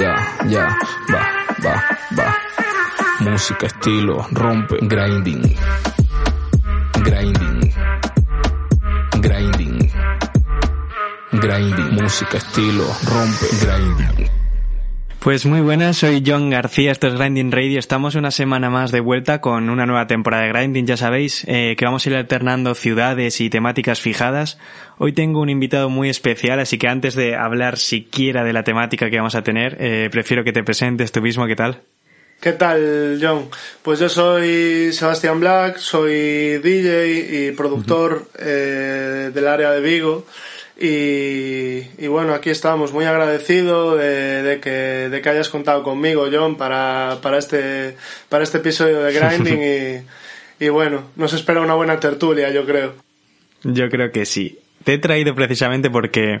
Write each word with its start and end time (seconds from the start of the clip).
ya, 0.00 0.16
ya, 0.48 0.66
va, 1.12 1.22
va, 1.62 1.74
va. 2.16 2.28
Música, 3.20 3.66
estilo, 3.66 4.26
rompe, 4.32 4.78
grinding. 4.80 5.42
Grinding. 7.04 7.74
Grinding. 9.20 9.92
Grinding. 11.32 11.90
Música, 12.00 12.38
estilo, 12.38 12.86
rompe, 13.04 13.46
grinding. 13.60 14.39
Pues 15.20 15.44
muy 15.44 15.60
buenas, 15.60 15.98
soy 15.98 16.22
John 16.26 16.48
García, 16.48 16.92
esto 16.92 17.06
es 17.06 17.12
Grinding 17.12 17.52
Radio. 17.52 17.78
Estamos 17.78 18.14
una 18.14 18.30
semana 18.30 18.70
más 18.70 18.90
de 18.90 19.00
vuelta 19.00 19.42
con 19.42 19.68
una 19.68 19.84
nueva 19.84 20.06
temporada 20.06 20.44
de 20.44 20.48
Grinding. 20.48 20.86
Ya 20.86 20.96
sabéis 20.96 21.44
eh, 21.46 21.76
que 21.76 21.84
vamos 21.84 22.06
a 22.06 22.08
ir 22.08 22.16
alternando 22.16 22.74
ciudades 22.74 23.42
y 23.42 23.50
temáticas 23.50 24.00
fijadas. 24.00 24.56
Hoy 24.96 25.12
tengo 25.12 25.42
un 25.42 25.50
invitado 25.50 25.90
muy 25.90 26.08
especial, 26.08 26.58
así 26.58 26.78
que 26.78 26.88
antes 26.88 27.14
de 27.16 27.36
hablar 27.36 27.76
siquiera 27.76 28.44
de 28.44 28.54
la 28.54 28.64
temática 28.64 29.10
que 29.10 29.18
vamos 29.18 29.34
a 29.34 29.42
tener, 29.42 29.76
eh, 29.78 30.08
prefiero 30.10 30.42
que 30.42 30.54
te 30.54 30.64
presentes 30.64 31.12
tú 31.12 31.20
mismo. 31.20 31.46
¿Qué 31.46 31.54
tal? 31.54 31.82
¿Qué 32.40 32.52
tal, 32.52 33.18
John? 33.20 33.50
Pues 33.82 34.00
yo 34.00 34.08
soy 34.08 34.90
Sebastián 34.94 35.38
Black, 35.38 35.76
soy 35.76 36.56
DJ 36.62 37.48
y 37.48 37.52
productor 37.52 38.26
eh, 38.38 39.30
del 39.34 39.46
área 39.46 39.70
de 39.72 39.82
Vigo. 39.82 40.24
Y, 40.82 42.06
bueno, 42.06 42.32
aquí 42.32 42.48
estamos, 42.48 42.92
muy 42.94 43.04
agradecido 43.04 43.96
de, 43.96 44.60
que, 44.62 44.70
de 44.70 45.20
que 45.20 45.28
hayas 45.28 45.50
contado 45.50 45.82
conmigo, 45.82 46.26
John, 46.32 46.56
para, 46.56 47.18
para, 47.20 47.36
este, 47.36 47.96
para 48.30 48.44
este 48.44 48.58
episodio 48.58 49.02
de 49.02 49.12
Grinding. 49.12 50.06
y, 50.58 50.68
bueno, 50.70 51.10
nos 51.16 51.34
espera 51.34 51.60
una 51.60 51.74
buena 51.74 52.00
tertulia, 52.00 52.50
yo 52.50 52.64
creo. 52.64 52.94
Yo 53.62 53.90
creo 53.90 54.10
que 54.10 54.24
sí. 54.24 54.58
Te 54.82 54.94
he 54.94 54.98
traído 54.98 55.34
precisamente 55.34 55.90
porque 55.90 56.40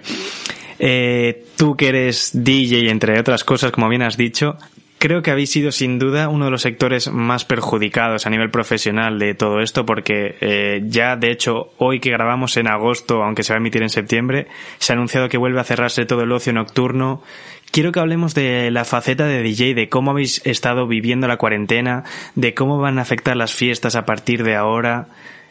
eh, 0.78 1.44
tú 1.56 1.76
que 1.76 1.88
eres 1.88 2.30
DJ, 2.32 2.88
entre 2.88 3.20
otras 3.20 3.44
cosas, 3.44 3.70
como 3.72 3.90
bien 3.90 4.00
has 4.00 4.16
dicho, 4.16 4.56
Creo 5.00 5.22
que 5.22 5.30
habéis 5.30 5.50
sido 5.50 5.72
sin 5.72 5.98
duda 5.98 6.28
uno 6.28 6.44
de 6.44 6.50
los 6.50 6.60
sectores 6.60 7.10
más 7.10 7.46
perjudicados 7.46 8.26
a 8.26 8.30
nivel 8.30 8.50
profesional 8.50 9.18
de 9.18 9.34
todo 9.34 9.60
esto 9.60 9.86
porque 9.86 10.36
eh, 10.42 10.82
ya 10.84 11.16
de 11.16 11.30
hecho 11.32 11.72
hoy 11.78 12.00
que 12.00 12.10
grabamos 12.10 12.58
en 12.58 12.68
agosto, 12.68 13.22
aunque 13.22 13.42
se 13.42 13.54
va 13.54 13.56
a 13.56 13.60
emitir 13.60 13.82
en 13.82 13.88
septiembre, 13.88 14.46
se 14.78 14.92
ha 14.92 14.96
anunciado 14.96 15.30
que 15.30 15.38
vuelve 15.38 15.58
a 15.58 15.64
cerrarse 15.64 16.04
todo 16.04 16.20
el 16.20 16.32
ocio 16.32 16.52
nocturno. 16.52 17.22
Quiero 17.70 17.92
que 17.92 18.00
hablemos 18.00 18.34
de 18.34 18.70
la 18.70 18.84
faceta 18.84 19.24
de 19.24 19.42
DJ, 19.42 19.72
de 19.72 19.88
cómo 19.88 20.10
habéis 20.10 20.44
estado 20.44 20.86
viviendo 20.86 21.26
la 21.28 21.38
cuarentena, 21.38 22.04
de 22.34 22.52
cómo 22.52 22.76
van 22.76 22.98
a 22.98 23.02
afectar 23.02 23.38
las 23.38 23.54
fiestas 23.54 23.96
a 23.96 24.04
partir 24.04 24.44
de 24.44 24.54
ahora. 24.54 25.08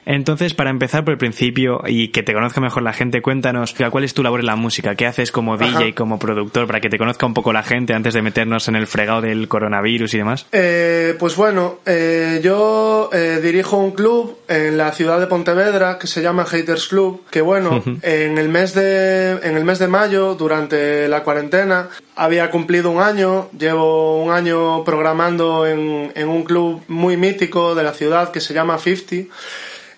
Entonces, 0.10 0.56
para 0.56 0.72
empezar 0.72 1.04
por 1.04 1.12
el 1.12 1.20
principio 1.20 1.84
y 1.86 2.08
que 2.08 2.24
te 2.24 2.34
conozca 2.34 2.60
mejor 2.60 2.82
la 2.82 2.94
gente, 2.94 3.22
cuéntanos 3.22 3.76
cuál 3.92 4.04
es 4.04 4.16
tu 4.16 4.24
labor 4.24 4.40
en 4.40 4.48
la 4.48 4.56
música, 4.56 4.96
qué 4.96 5.06
haces 5.06 5.32
como 5.32 5.56
DJ, 5.56 5.94
como 5.94 6.18
productor, 6.18 6.66
para 6.66 6.82
que 6.82 6.90
te 6.90 6.98
conozca 6.98 7.28
un 7.28 7.36
poco 7.36 7.54
la 7.54 7.62
gente 7.62 7.94
antes 7.94 8.16
de 8.16 8.24
meternos 8.24 8.68
en 8.68 8.76
el 8.76 8.88
fregado 8.88 9.22
del 9.22 9.48
coronavirus 9.48 10.12
y 10.16 10.18
demás. 10.18 10.48
Eh, 10.52 11.16
pues 11.20 11.36
bueno, 11.36 11.82
eh, 11.86 12.42
yo 12.44 13.12
eh, 13.14 13.40
dirijo 13.40 13.78
un 13.78 13.92
club 13.92 14.40
en 14.48 14.78
la 14.78 14.92
ciudad 14.94 15.20
de 15.20 15.28
Pontevedra 15.28 16.00
que 16.00 16.08
se 16.08 16.23
llama 16.23 16.44
Haters 16.44 16.88
Club, 16.88 17.26
que 17.30 17.42
bueno, 17.42 17.84
en 18.02 18.40
el 18.40 18.50
mes 18.50 18.73
de 18.73 19.34
en 19.44 19.58
el 19.58 19.64
mes 19.64 19.78
de 19.78 19.90
mayo, 19.90 20.34
durante 20.34 21.08
la 21.08 21.23
cuarentena, 21.23 21.88
había 22.16 22.50
cumplido 22.50 22.90
un 22.90 23.00
año, 23.00 23.50
llevo 23.52 24.23
un 24.23 24.32
año 24.32 24.84
programando 24.84 25.68
en, 25.68 26.12
en 26.16 26.30
un 26.30 26.44
club 26.46 26.82
muy 26.88 27.16
mítico 27.16 27.76
de 27.76 27.84
la 27.84 27.94
ciudad 27.94 28.32
que 28.32 28.40
se 28.40 28.56
llama 28.56 28.80
50 28.80 29.28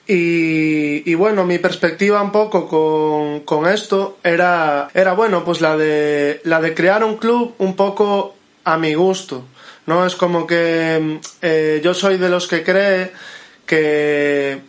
y, 0.08 1.14
bueno, 1.16 1.46
mi 1.46 1.58
perspectiva 1.60 2.22
un 2.22 2.32
poco 2.32 2.68
con, 2.68 3.42
con, 3.42 3.68
esto 3.68 4.18
era, 4.24 4.90
era, 4.94 5.14
bueno, 5.14 5.44
pues 5.46 5.62
la 5.62 5.78
de, 5.78 6.42
la 6.44 6.60
de 6.60 6.74
crear 6.74 7.04
un 7.04 7.18
club 7.18 7.54
un 7.60 7.76
poco 7.76 8.36
a 8.64 8.78
mi 8.78 8.94
gusto, 8.94 9.46
¿no? 9.86 10.06
Es 10.06 10.16
como 10.16 10.46
que 10.46 11.20
eh, 11.42 11.82
yo 11.84 11.94
soy 11.94 12.18
de 12.18 12.30
los 12.30 12.48
que 12.48 12.64
cree 12.64 13.12
que 13.66 14.60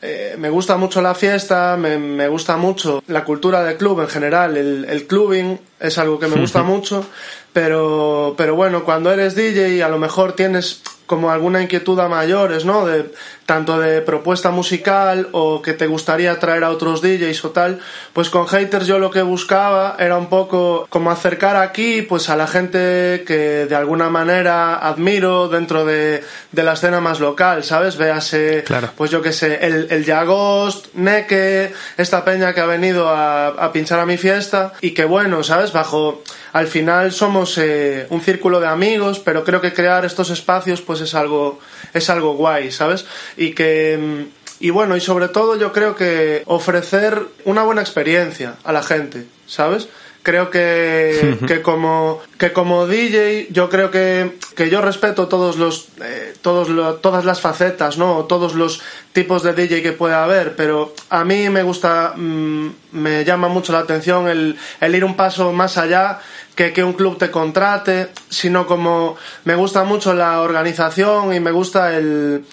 eh, 0.00 0.34
me 0.36 0.50
gusta 0.50 0.76
mucho 0.76 1.00
la 1.00 1.14
fiesta, 1.14 1.76
me, 1.76 2.26
gusta 2.28 2.56
mucho 2.56 3.04
la 3.06 3.24
cultura 3.24 3.62
del 3.62 3.76
club 3.76 4.00
en 4.00 4.08
general, 4.08 4.56
el, 4.56 4.84
el 4.88 5.06
clubbing 5.06 5.60
es 5.82 5.98
algo 5.98 6.18
que 6.18 6.28
me 6.28 6.40
gusta 6.40 6.62
mucho, 6.62 7.04
pero, 7.52 8.34
pero 8.36 8.54
bueno, 8.54 8.84
cuando 8.84 9.10
eres 9.10 9.34
DJ 9.34 9.82
a 9.82 9.88
lo 9.88 9.98
mejor 9.98 10.32
tienes 10.32 10.82
como 11.06 11.30
alguna 11.30 11.60
inquietud 11.60 11.98
a 12.00 12.08
mayores, 12.08 12.64
¿no? 12.64 12.86
De, 12.86 13.10
tanto 13.46 13.78
de 13.78 14.00
propuesta 14.00 14.50
musical 14.50 15.28
o 15.32 15.60
que 15.60 15.72
te 15.72 15.86
gustaría 15.86 16.38
traer 16.38 16.64
a 16.64 16.70
otros 16.70 17.02
DJs 17.02 17.44
o 17.44 17.50
tal, 17.50 17.80
pues 18.12 18.30
con 18.30 18.46
haters 18.46 18.86
yo 18.86 18.98
lo 18.98 19.10
que 19.10 19.22
buscaba 19.22 19.96
era 19.98 20.16
un 20.16 20.28
poco 20.28 20.86
como 20.88 21.10
acercar 21.10 21.56
aquí 21.56 22.02
pues 22.02 22.30
a 22.30 22.36
la 22.36 22.46
gente 22.46 23.24
que 23.26 23.66
de 23.66 23.74
alguna 23.74 24.08
manera 24.08 24.76
admiro 24.76 25.48
dentro 25.48 25.84
de, 25.84 26.22
de 26.52 26.62
la 26.62 26.74
escena 26.74 27.00
más 27.00 27.20
local, 27.20 27.64
¿sabes? 27.64 27.96
Véase, 27.96 28.64
pues 28.96 29.10
yo 29.10 29.20
que 29.20 29.32
sé, 29.32 29.58
el, 29.66 29.88
el 29.90 30.04
Yagost, 30.04 30.94
Neke, 30.94 31.72
esta 31.96 32.24
peña 32.24 32.54
que 32.54 32.60
ha 32.60 32.66
venido 32.66 33.08
a, 33.08 33.48
a 33.48 33.72
pinchar 33.72 33.98
a 33.98 34.06
mi 34.06 34.16
fiesta 34.16 34.72
y 34.80 34.92
que 34.92 35.04
bueno, 35.04 35.42
¿sabes? 35.42 35.71
Bajo 35.72 36.22
al 36.52 36.66
final 36.66 37.12
somos 37.12 37.56
eh, 37.58 38.06
un 38.10 38.20
círculo 38.20 38.60
de 38.60 38.66
amigos, 38.66 39.18
pero 39.18 39.44
creo 39.44 39.60
que 39.60 39.72
crear 39.72 40.04
estos 40.04 40.30
espacios 40.30 40.82
pues 40.82 41.00
es 41.00 41.14
algo, 41.14 41.58
es 41.92 42.10
algo 42.10 42.34
guay, 42.34 42.70
¿sabes? 42.70 43.04
Y 43.36 43.52
que, 43.52 43.98
mm, 43.98 44.64
y 44.64 44.70
bueno, 44.70 44.96
y 44.96 45.00
sobre 45.00 45.28
todo 45.28 45.56
yo 45.56 45.72
creo 45.72 45.96
que 45.96 46.42
ofrecer 46.46 47.22
una 47.44 47.62
buena 47.62 47.80
experiencia 47.80 48.56
a 48.64 48.72
la 48.72 48.82
gente, 48.82 49.26
¿sabes? 49.46 49.88
Creo 50.22 50.50
que, 50.50 51.38
que 51.46 51.62
como 51.62 52.20
que 52.38 52.52
como 52.52 52.86
DJ 52.86 53.48
yo 53.50 53.68
creo 53.68 53.90
que, 53.90 54.38
que 54.54 54.70
yo 54.70 54.80
respeto 54.80 55.28
todos 55.28 55.56
los 55.56 55.88
eh, 56.02 56.34
todos 56.40 57.00
todas 57.00 57.24
las 57.24 57.40
facetas 57.40 57.98
no 57.98 58.24
todos 58.24 58.54
los 58.54 58.82
tipos 59.12 59.42
de 59.42 59.52
DJ 59.52 59.82
que 59.82 59.92
puede 59.92 60.14
haber 60.14 60.54
pero 60.54 60.94
a 61.10 61.24
mí 61.24 61.48
me 61.48 61.62
gusta 61.62 62.14
mm, 62.16 62.68
me 62.92 63.24
llama 63.24 63.48
mucho 63.48 63.72
la 63.72 63.80
atención 63.80 64.28
el, 64.28 64.56
el 64.80 64.94
ir 64.94 65.04
un 65.04 65.16
paso 65.16 65.52
más 65.52 65.76
allá 65.76 66.20
que, 66.54 66.72
que 66.72 66.84
un 66.84 66.92
club 66.92 67.18
te 67.18 67.30
contrate, 67.30 68.10
sino 68.28 68.66
como 68.66 69.16
me 69.44 69.54
gusta 69.54 69.84
mucho 69.84 70.12
la 70.14 70.40
organización 70.40 71.32
y 71.32 71.40
me 71.40 71.50
gusta 71.50 71.96
el, 71.96 72.44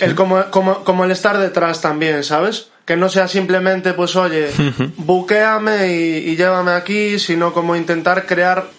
el 0.00 0.14
como, 0.14 0.50
como, 0.50 0.82
como 0.84 1.04
el 1.04 1.12
estar 1.12 1.38
detrás 1.38 1.80
también, 1.80 2.24
¿sabes? 2.24 2.70
Que 2.86 2.96
no 2.96 3.08
sea 3.10 3.28
simplemente, 3.28 3.92
pues 3.92 4.16
oye, 4.16 4.48
buquéame 4.96 5.92
y, 5.92 6.30
y, 6.30 6.36
llévame 6.36 6.70
aquí, 6.70 7.18
sino 7.18 7.52
como 7.52 7.74
intentar 7.76 8.26
crear 8.26 8.70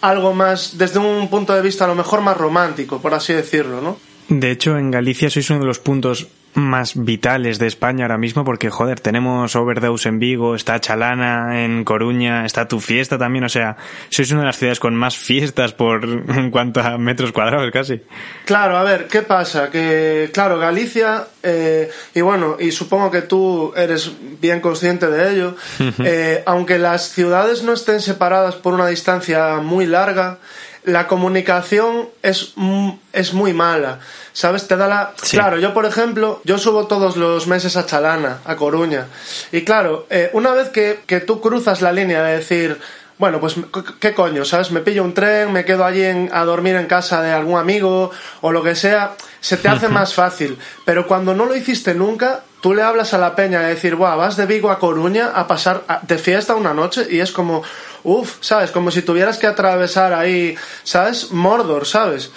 algo 0.00 0.32
más, 0.32 0.78
desde 0.78 0.98
un 0.98 1.28
punto 1.28 1.54
de 1.54 1.62
vista 1.62 1.84
a 1.84 1.88
lo 1.88 1.94
mejor 1.94 2.22
más 2.22 2.36
romántico, 2.36 3.00
por 3.00 3.14
así 3.14 3.34
decirlo, 3.34 3.80
¿no? 3.80 3.98
De 4.28 4.50
hecho, 4.50 4.78
en 4.78 4.90
Galicia 4.90 5.28
sois 5.28 5.50
uno 5.50 5.60
de 5.60 5.66
los 5.66 5.78
puntos 5.78 6.26
más 6.54 6.92
vitales 6.94 7.58
de 7.58 7.66
España 7.66 8.04
ahora 8.04 8.18
mismo 8.18 8.44
porque 8.44 8.70
joder, 8.70 9.00
tenemos 9.00 9.56
Overdose 9.56 10.08
en 10.08 10.18
Vigo, 10.18 10.54
está 10.54 10.80
Chalana 10.80 11.64
en 11.64 11.84
Coruña, 11.84 12.44
está 12.44 12.68
tu 12.68 12.80
fiesta 12.80 13.18
también, 13.18 13.44
o 13.44 13.48
sea, 13.48 13.76
sois 14.10 14.30
una 14.32 14.40
de 14.40 14.46
las 14.46 14.58
ciudades 14.58 14.80
con 14.80 14.94
más 14.94 15.16
fiestas 15.16 15.72
por 15.72 16.04
en 16.28 16.50
cuanto 16.50 16.80
a 16.80 16.98
metros 16.98 17.32
cuadrados 17.32 17.70
casi. 17.70 18.02
Claro, 18.44 18.76
a 18.76 18.82
ver, 18.82 19.06
¿qué 19.08 19.22
pasa? 19.22 19.70
Que 19.70 20.30
claro, 20.32 20.58
Galicia 20.58 21.26
eh, 21.42 21.90
y 22.14 22.20
bueno, 22.20 22.56
y 22.60 22.70
supongo 22.70 23.10
que 23.10 23.22
tú 23.22 23.72
eres 23.76 24.12
bien 24.40 24.60
consciente 24.60 25.08
de 25.08 25.32
ello, 25.32 25.56
eh, 26.04 26.42
aunque 26.46 26.78
las 26.78 27.10
ciudades 27.10 27.62
no 27.62 27.72
estén 27.72 28.00
separadas 28.00 28.56
por 28.56 28.74
una 28.74 28.86
distancia 28.86 29.56
muy 29.56 29.86
larga, 29.86 30.38
la 30.84 31.06
comunicación 31.06 32.08
es, 32.22 32.54
es 33.12 33.32
muy 33.34 33.52
mala. 33.52 34.00
¿Sabes? 34.32 34.66
Te 34.66 34.76
da 34.76 34.88
la... 34.88 35.14
Claro, 35.30 35.58
yo 35.58 35.74
por 35.74 35.84
ejemplo, 35.84 36.40
yo 36.44 36.58
subo 36.58 36.86
todos 36.86 37.16
los 37.16 37.46
meses 37.46 37.76
a 37.76 37.86
Chalana, 37.86 38.38
a 38.44 38.56
Coruña. 38.56 39.06
Y 39.52 39.62
claro, 39.62 40.06
eh, 40.10 40.30
una 40.32 40.52
vez 40.52 40.70
que, 40.70 41.00
que 41.06 41.20
tú 41.20 41.40
cruzas 41.40 41.82
la 41.82 41.92
línea 41.92 42.22
de 42.22 42.38
decir, 42.38 42.80
bueno, 43.18 43.40
pues 43.40 43.56
qué 44.00 44.14
coño, 44.14 44.44
¿sabes? 44.44 44.70
Me 44.70 44.80
pillo 44.80 45.04
un 45.04 45.14
tren, 45.14 45.52
me 45.52 45.64
quedo 45.64 45.84
allí 45.84 46.02
en, 46.02 46.30
a 46.32 46.44
dormir 46.44 46.76
en 46.76 46.86
casa 46.86 47.22
de 47.22 47.32
algún 47.32 47.58
amigo 47.58 48.10
o 48.40 48.52
lo 48.52 48.62
que 48.62 48.74
sea, 48.74 49.16
se 49.40 49.56
te 49.56 49.68
hace 49.68 49.88
más 49.90 50.14
fácil. 50.14 50.58
Pero 50.84 51.06
cuando 51.06 51.34
no 51.34 51.46
lo 51.46 51.54
hiciste 51.54 51.94
nunca, 51.94 52.42
tú 52.60 52.74
le 52.74 52.82
hablas 52.82 53.14
a 53.14 53.18
la 53.18 53.34
peña 53.34 53.60
de 53.60 53.68
decir, 53.68 53.94
Buah, 53.94 54.16
vas 54.16 54.36
de 54.36 54.46
Vigo 54.46 54.70
a 54.70 54.78
Coruña 54.78 55.32
a 55.34 55.46
pasar 55.46 55.84
de 56.02 56.18
fiesta 56.18 56.54
una 56.54 56.74
noche 56.74 57.06
y 57.10 57.20
es 57.20 57.32
como, 57.32 57.62
uff, 58.04 58.36
¿sabes? 58.40 58.70
Como 58.70 58.90
si 58.90 59.02
tuvieras 59.02 59.38
que 59.38 59.46
atravesar 59.46 60.12
ahí, 60.12 60.56
¿sabes? 60.82 61.30
Mordor, 61.32 61.86
¿sabes? 61.86 62.30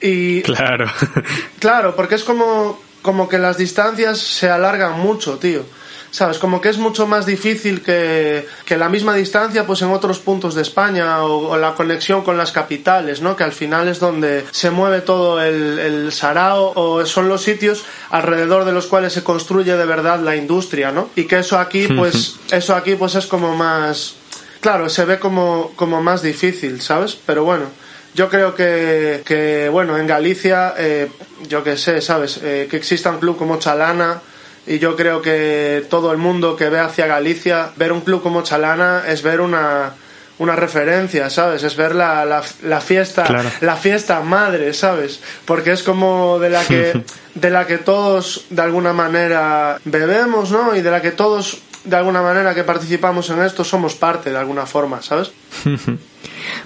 Y 0.00 0.42
claro. 0.42 0.86
claro, 1.58 1.96
porque 1.96 2.14
es 2.14 2.24
como 2.24 2.78
como 3.02 3.28
que 3.28 3.38
las 3.38 3.56
distancias 3.56 4.18
se 4.18 4.50
alargan 4.50 4.98
mucho, 4.98 5.38
tío. 5.38 5.64
¿Sabes? 6.10 6.38
Como 6.38 6.60
que 6.60 6.70
es 6.70 6.78
mucho 6.78 7.06
más 7.06 7.26
difícil 7.26 7.82
que, 7.82 8.46
que 8.64 8.76
la 8.76 8.88
misma 8.88 9.14
distancia 9.14 9.66
pues 9.66 9.82
en 9.82 9.90
otros 9.90 10.18
puntos 10.18 10.54
de 10.54 10.62
España 10.62 11.22
o, 11.22 11.56
la 11.56 11.74
conexión 11.74 12.22
con 12.22 12.38
las 12.38 12.50
capitales, 12.50 13.20
¿no? 13.20 13.36
Que 13.36 13.44
al 13.44 13.52
final 13.52 13.88
es 13.88 14.00
donde 14.00 14.44
se 14.50 14.70
mueve 14.70 15.02
todo 15.02 15.42
el, 15.42 15.78
el 15.78 16.12
sarao 16.12 16.72
o 16.74 17.04
son 17.04 17.28
los 17.28 17.42
sitios 17.42 17.84
alrededor 18.10 18.64
de 18.64 18.72
los 18.72 18.86
cuales 18.86 19.12
se 19.12 19.22
construye 19.22 19.76
de 19.76 19.86
verdad 19.86 20.20
la 20.20 20.34
industria, 20.34 20.92
¿no? 20.92 21.10
Y 21.14 21.24
que 21.24 21.40
eso 21.40 21.58
aquí 21.58 21.86
pues 21.88 22.36
eso 22.50 22.74
aquí 22.74 22.94
pues 22.94 23.14
es 23.14 23.26
como 23.26 23.54
más 23.54 24.14
claro, 24.60 24.88
se 24.88 25.04
ve 25.04 25.18
como, 25.18 25.72
como 25.76 26.02
más 26.02 26.22
difícil, 26.22 26.80
¿sabes? 26.80 27.16
Pero 27.26 27.44
bueno, 27.44 27.66
yo 28.14 28.28
creo 28.28 28.54
que, 28.54 29.22
que 29.24 29.68
bueno, 29.68 29.96
en 29.98 30.06
Galicia, 30.06 30.74
eh, 30.76 31.08
yo 31.48 31.62
que 31.62 31.76
sé, 31.76 32.00
¿sabes? 32.00 32.40
Eh, 32.42 32.66
que 32.70 32.76
exista 32.76 33.10
un 33.10 33.18
club 33.18 33.36
como 33.36 33.58
Chalana, 33.58 34.20
y 34.68 34.78
yo 34.78 34.96
creo 34.96 35.22
que 35.22 35.84
todo 35.88 36.12
el 36.12 36.18
mundo 36.18 36.54
que 36.54 36.68
ve 36.68 36.78
hacia 36.78 37.06
Galicia, 37.06 37.70
ver 37.76 37.90
un 37.90 38.02
club 38.02 38.22
como 38.22 38.42
Chalana 38.42 39.04
es 39.08 39.22
ver 39.22 39.40
una, 39.40 39.94
una 40.38 40.54
referencia, 40.56 41.30
¿sabes? 41.30 41.62
Es 41.62 41.74
ver 41.74 41.94
la, 41.94 42.24
la, 42.26 42.42
la 42.62 42.80
fiesta, 42.82 43.24
la 43.62 43.76
fiesta 43.76 44.20
madre, 44.20 44.74
¿sabes? 44.74 45.20
Porque 45.46 45.72
es 45.72 45.82
como 45.82 46.38
de 46.38 46.50
la 46.50 46.64
que 46.64 47.02
de 47.34 47.50
la 47.50 47.66
que 47.66 47.78
todos 47.78 48.44
de 48.50 48.60
alguna 48.60 48.92
manera 48.92 49.80
bebemos, 49.84 50.50
¿no? 50.50 50.76
Y 50.76 50.82
de 50.82 50.90
la 50.90 51.00
que 51.00 51.12
todos 51.12 51.62
de 51.84 51.96
alguna 51.96 52.20
manera 52.20 52.54
que 52.54 52.64
participamos 52.64 53.30
en 53.30 53.40
esto 53.40 53.64
somos 53.64 53.94
parte 53.94 54.30
de 54.30 54.36
alguna 54.36 54.66
forma, 54.66 55.00
¿sabes? 55.00 55.32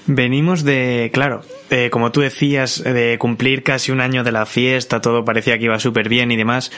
Venimos 0.06 0.64
de, 0.64 1.10
claro, 1.12 1.43
como 1.90 2.12
tú 2.12 2.20
decías, 2.20 2.82
de 2.82 3.16
cumplir 3.19 3.62
casi 3.62 3.93
un 3.93 4.00
año 4.00 4.25
de 4.25 4.32
la 4.32 4.46
fiesta, 4.46 5.00
todo 5.00 5.25
parecía 5.25 5.58
que 5.58 5.64
iba 5.64 5.78
súper 5.78 6.08
bien 6.08 6.31
y 6.31 6.37
demás, 6.37 6.72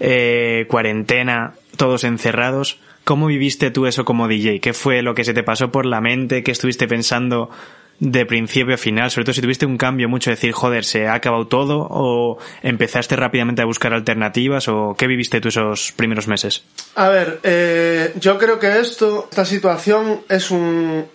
eh, 0.00 0.66
cuarentena, 0.68 1.54
todos 1.76 2.04
encerrados. 2.04 2.78
¿Cómo 3.04 3.26
viviste 3.26 3.70
tú 3.70 3.86
eso 3.86 4.04
como 4.04 4.26
DJ? 4.26 4.60
¿Qué 4.60 4.72
fue 4.72 5.02
lo 5.02 5.14
que 5.14 5.24
se 5.24 5.32
te 5.32 5.42
pasó 5.42 5.70
por 5.70 5.86
la 5.86 6.00
mente? 6.00 6.42
¿Qué 6.42 6.50
estuviste 6.50 6.88
pensando 6.88 7.50
de 8.00 8.26
principio 8.26 8.74
a 8.74 8.78
final? 8.78 9.10
Sobre 9.10 9.24
todo 9.26 9.34
si 9.34 9.40
tuviste 9.40 9.64
un 9.64 9.78
cambio 9.78 10.08
mucho, 10.08 10.30
decir, 10.30 10.52
joder, 10.52 10.84
¿se 10.84 11.06
ha 11.06 11.14
acabado 11.14 11.46
todo? 11.46 11.86
¿O 11.88 12.38
empezaste 12.62 13.14
rápidamente 13.14 13.62
a 13.62 13.64
buscar 13.64 13.92
alternativas? 13.92 14.66
¿O 14.68 14.96
qué 14.98 15.06
viviste 15.06 15.40
tú 15.40 15.48
esos 15.48 15.92
primeros 15.92 16.26
meses? 16.26 16.64
A 16.96 17.08
ver, 17.08 17.38
eh, 17.44 18.12
yo 18.18 18.38
creo 18.38 18.58
que 18.58 18.80
esto, 18.80 19.28
esta 19.30 19.44
situación 19.44 20.22
es 20.28 20.50
un, 20.50 21.06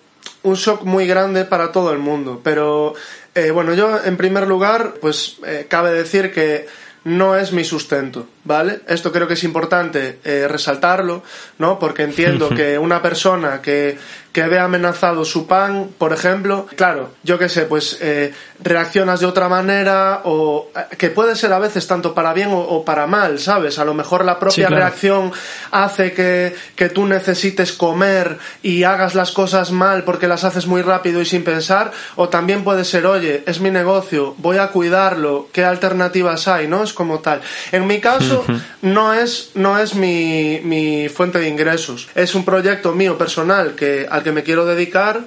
un 0.44 0.56
shock 0.56 0.84
muy 0.84 1.06
grande 1.08 1.46
para 1.46 1.72
todo 1.72 1.92
el 1.92 2.00
mundo. 2.00 2.42
Pero, 2.44 2.94
eh, 3.36 3.52
bueno, 3.52 3.74
yo 3.74 4.00
en 4.04 4.18
primer 4.18 4.48
lugar, 4.48 4.96
pues 5.02 5.38
eh, 5.46 5.66
cabe 5.70 5.92
decir 5.92 6.32
que 6.32 6.68
no 7.04 7.36
es 7.36 7.52
mi 7.52 7.64
sustento, 7.64 8.28
¿vale? 8.44 8.82
Esto 8.88 9.12
creo 9.12 9.28
que 9.28 9.34
es 9.34 9.44
importante 9.44 10.20
eh, 10.24 10.48
resaltarlo, 10.48 11.24
¿no? 11.58 11.80
Porque 11.80 12.04
entiendo 12.04 12.50
que 12.56 12.78
una 12.78 13.02
persona 13.02 13.62
que, 13.62 13.98
que 14.32 14.44
ve 14.44 14.60
amenazado 14.60 15.26
su 15.26 15.46
pan, 15.46 15.90
por 15.98 16.14
ejemplo, 16.14 16.68
claro, 16.76 17.12
yo 17.24 17.38
qué 17.38 17.50
sé, 17.50 17.64
pues 17.64 17.98
eh, 18.02 18.34
reaccionas 18.64 19.20
de 19.20 19.26
otra 19.26 19.50
manera 19.50 20.22
o 20.24 20.70
eh, 20.76 20.96
que 20.98 21.10
puede 21.10 21.36
ser 21.36 21.52
a 21.52 21.60
veces 21.60 21.86
tanto 21.86 22.14
para 22.14 22.34
bien 22.34 22.50
o, 22.52 22.86
para 22.86 23.08
mal, 23.08 23.40
¿sabes? 23.40 23.78
A 23.80 23.86
lo 23.86 23.94
mejor 23.94 24.24
la 24.24 24.40
propia 24.40 24.70
reacción 24.70 25.32
hace 25.72 26.14
que, 26.14 26.56
que 26.76 26.90
tú 26.90 27.06
necesites 27.06 27.74
comer 27.74 28.38
y 28.64 28.84
hagas 28.84 29.16
las 29.16 29.32
cosas 29.32 29.72
mal 29.72 30.04
porque 30.04 30.28
las 30.28 30.44
haces 30.44 30.66
muy 30.66 30.82
rápido 30.82 31.22
y 31.22 31.26
sin 31.26 31.44
pensar, 31.44 31.92
o 32.16 32.30
también 32.30 32.64
puede 32.64 32.86
ser, 32.86 33.06
oye, 33.06 33.44
es 33.46 33.60
mi 33.60 33.70
negocio, 33.70 34.36
voy 34.38 34.58
a 34.58 34.68
cuidarlo, 34.68 35.50
¿qué 35.52 35.66
alternativas 35.66 36.48
hay? 36.48 36.68
¿No? 36.68 36.84
Es 36.84 36.94
como 36.94 37.20
tal. 37.20 37.42
En 37.72 37.86
mi 37.86 38.00
caso, 38.00 38.46
no 38.82 39.14
es, 39.14 39.52
no 39.56 39.78
es 39.78 39.94
mi, 39.94 40.62
mi 40.64 41.10
fuente 41.10 41.40
de 41.40 41.50
ingresos, 41.50 42.08
es 42.16 42.34
un 42.34 42.46
proyecto 42.46 42.94
mío 42.94 43.18
personal 43.18 43.76
que 43.76 44.08
que 44.24 44.32
me 44.32 44.44
quiero 44.44 44.66
dedicar, 44.66 45.22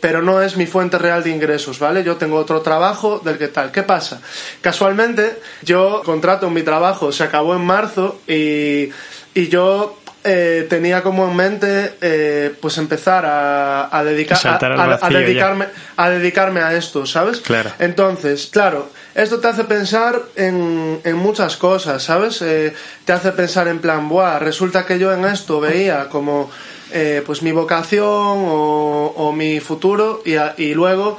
pero 0.00 0.22
no 0.22 0.42
es 0.42 0.56
mi 0.56 0.66
fuente 0.66 0.98
real 0.98 1.22
de 1.22 1.30
ingresos, 1.30 1.78
¿vale? 1.78 2.02
Yo 2.02 2.16
tengo 2.16 2.36
otro 2.36 2.62
trabajo 2.62 3.20
del 3.24 3.38
que 3.38 3.48
tal. 3.48 3.70
¿Qué 3.70 3.82
pasa? 3.82 4.20
Casualmente, 4.60 5.38
yo 5.62 6.02
contrato 6.04 6.50
mi 6.50 6.62
trabajo, 6.62 7.12
se 7.12 7.24
acabó 7.24 7.54
en 7.54 7.62
marzo 7.62 8.20
y, 8.26 8.90
y 9.34 9.48
yo 9.48 10.00
eh, 10.22 10.66
tenía 10.68 11.02
como 11.02 11.30
en 11.30 11.34
mente 11.34 11.94
eh, 12.02 12.54
pues 12.60 12.76
empezar 12.76 13.24
a, 13.24 13.96
a, 13.96 14.04
dedicar, 14.04 14.38
a, 14.46 15.08
dedicarme, 15.08 15.66
a 15.96 16.10
dedicarme 16.10 16.60
a 16.60 16.74
esto, 16.74 17.06
¿sabes? 17.06 17.40
Claro. 17.40 17.70
Entonces, 17.78 18.48
claro, 18.52 18.90
esto 19.14 19.40
te 19.40 19.48
hace 19.48 19.64
pensar 19.64 20.20
en, 20.36 21.00
en 21.04 21.16
muchas 21.16 21.56
cosas, 21.56 22.02
¿sabes? 22.02 22.42
Eh, 22.42 22.74
te 23.06 23.12
hace 23.14 23.32
pensar 23.32 23.66
en 23.68 23.78
plan, 23.78 24.10
buah, 24.10 24.38
resulta 24.38 24.84
que 24.84 24.98
yo 24.98 25.10
en 25.10 25.24
esto 25.24 25.58
veía 25.58 26.10
como 26.10 26.50
eh, 26.92 27.22
pues 27.24 27.42
mi 27.42 27.52
vocación 27.52 28.04
o, 28.06 29.32
mi 29.36 29.60
futuro 29.60 30.22
y, 30.24 30.74
luego, 30.74 31.18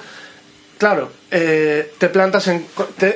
claro, 0.77 1.09
eh, 1.29 1.93
te 1.97 2.09
plantas 2.09 2.47
en 2.47 2.65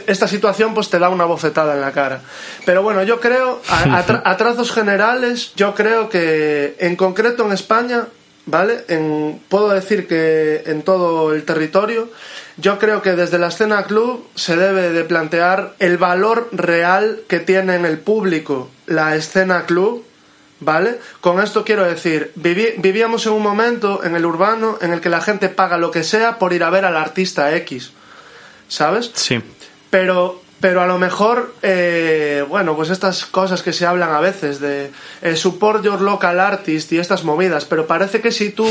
esta 0.07 0.27
situación 0.27 0.73
pues 0.73 0.89
te 0.89 0.99
da 0.99 1.09
una 1.09 1.25
bofetada 1.25 1.73
en 1.73 1.81
la 1.81 1.91
cara. 1.91 2.21
Pero 2.65 2.83
bueno, 2.83 3.03
yo 3.03 3.19
creo, 3.19 3.61
a, 3.69 4.37
trazos 4.37 4.71
generales, 4.71 5.53
yo 5.55 5.75
creo 5.75 6.09
que 6.09 6.75
en 6.79 6.95
concreto 6.95 7.45
en 7.45 7.51
España, 7.51 8.07
¿vale? 8.45 8.85
En, 8.87 9.41
puedo 9.49 9.69
decir 9.69 10.07
que 10.07 10.63
en 10.65 10.83
todo 10.83 11.33
el 11.33 11.43
territorio, 11.43 12.09
yo 12.57 12.79
creo 12.79 13.01
que 13.01 13.15
desde 13.15 13.37
la 13.37 13.47
escena 13.47 13.83
club 13.83 14.27
se 14.35 14.55
debe 14.55 14.91
de 14.91 15.03
plantear 15.03 15.73
el 15.79 15.97
valor 15.97 16.47
real 16.51 17.21
que 17.27 17.39
tiene 17.39 17.75
en 17.75 17.85
el 17.85 17.99
público 17.99 18.69
la 18.87 19.15
escena 19.15 19.65
club 19.65 20.05
¿Vale? 20.65 20.99
Con 21.21 21.39
esto 21.39 21.63
quiero 21.63 21.85
decir, 21.85 22.31
vivíamos 22.35 23.27
en 23.27 23.33
un 23.33 23.43
momento 23.43 24.03
en 24.03 24.15
el 24.15 24.25
urbano 24.25 24.79
en 24.81 24.91
el 24.91 24.99
que 24.99 25.09
la 25.09 25.21
gente 25.21 25.47
paga 25.47 25.77
lo 25.77 25.91
que 25.91 26.03
sea 26.03 26.39
por 26.39 26.53
ir 26.53 26.63
a 26.63 26.71
ver 26.71 26.85
al 26.85 26.97
artista 26.97 27.55
X. 27.55 27.91
¿Sabes? 28.67 29.11
Sí. 29.13 29.43
Pero 29.91 30.41
pero 30.59 30.81
a 30.81 30.87
lo 30.87 30.97
mejor, 30.97 31.53
eh, 31.61 32.43
bueno, 32.47 32.75
pues 32.75 32.89
estas 32.89 33.25
cosas 33.25 33.61
que 33.61 33.73
se 33.73 33.85
hablan 33.85 34.13
a 34.13 34.19
veces 34.19 34.59
de 34.59 34.91
eh, 35.21 35.35
support 35.35 35.83
your 35.83 36.01
local 36.01 36.39
artist 36.39 36.91
y 36.93 36.97
estas 36.97 37.23
movidas, 37.23 37.65
pero 37.65 37.85
parece 37.87 38.21
que 38.21 38.31
si 38.31 38.51
tú, 38.51 38.65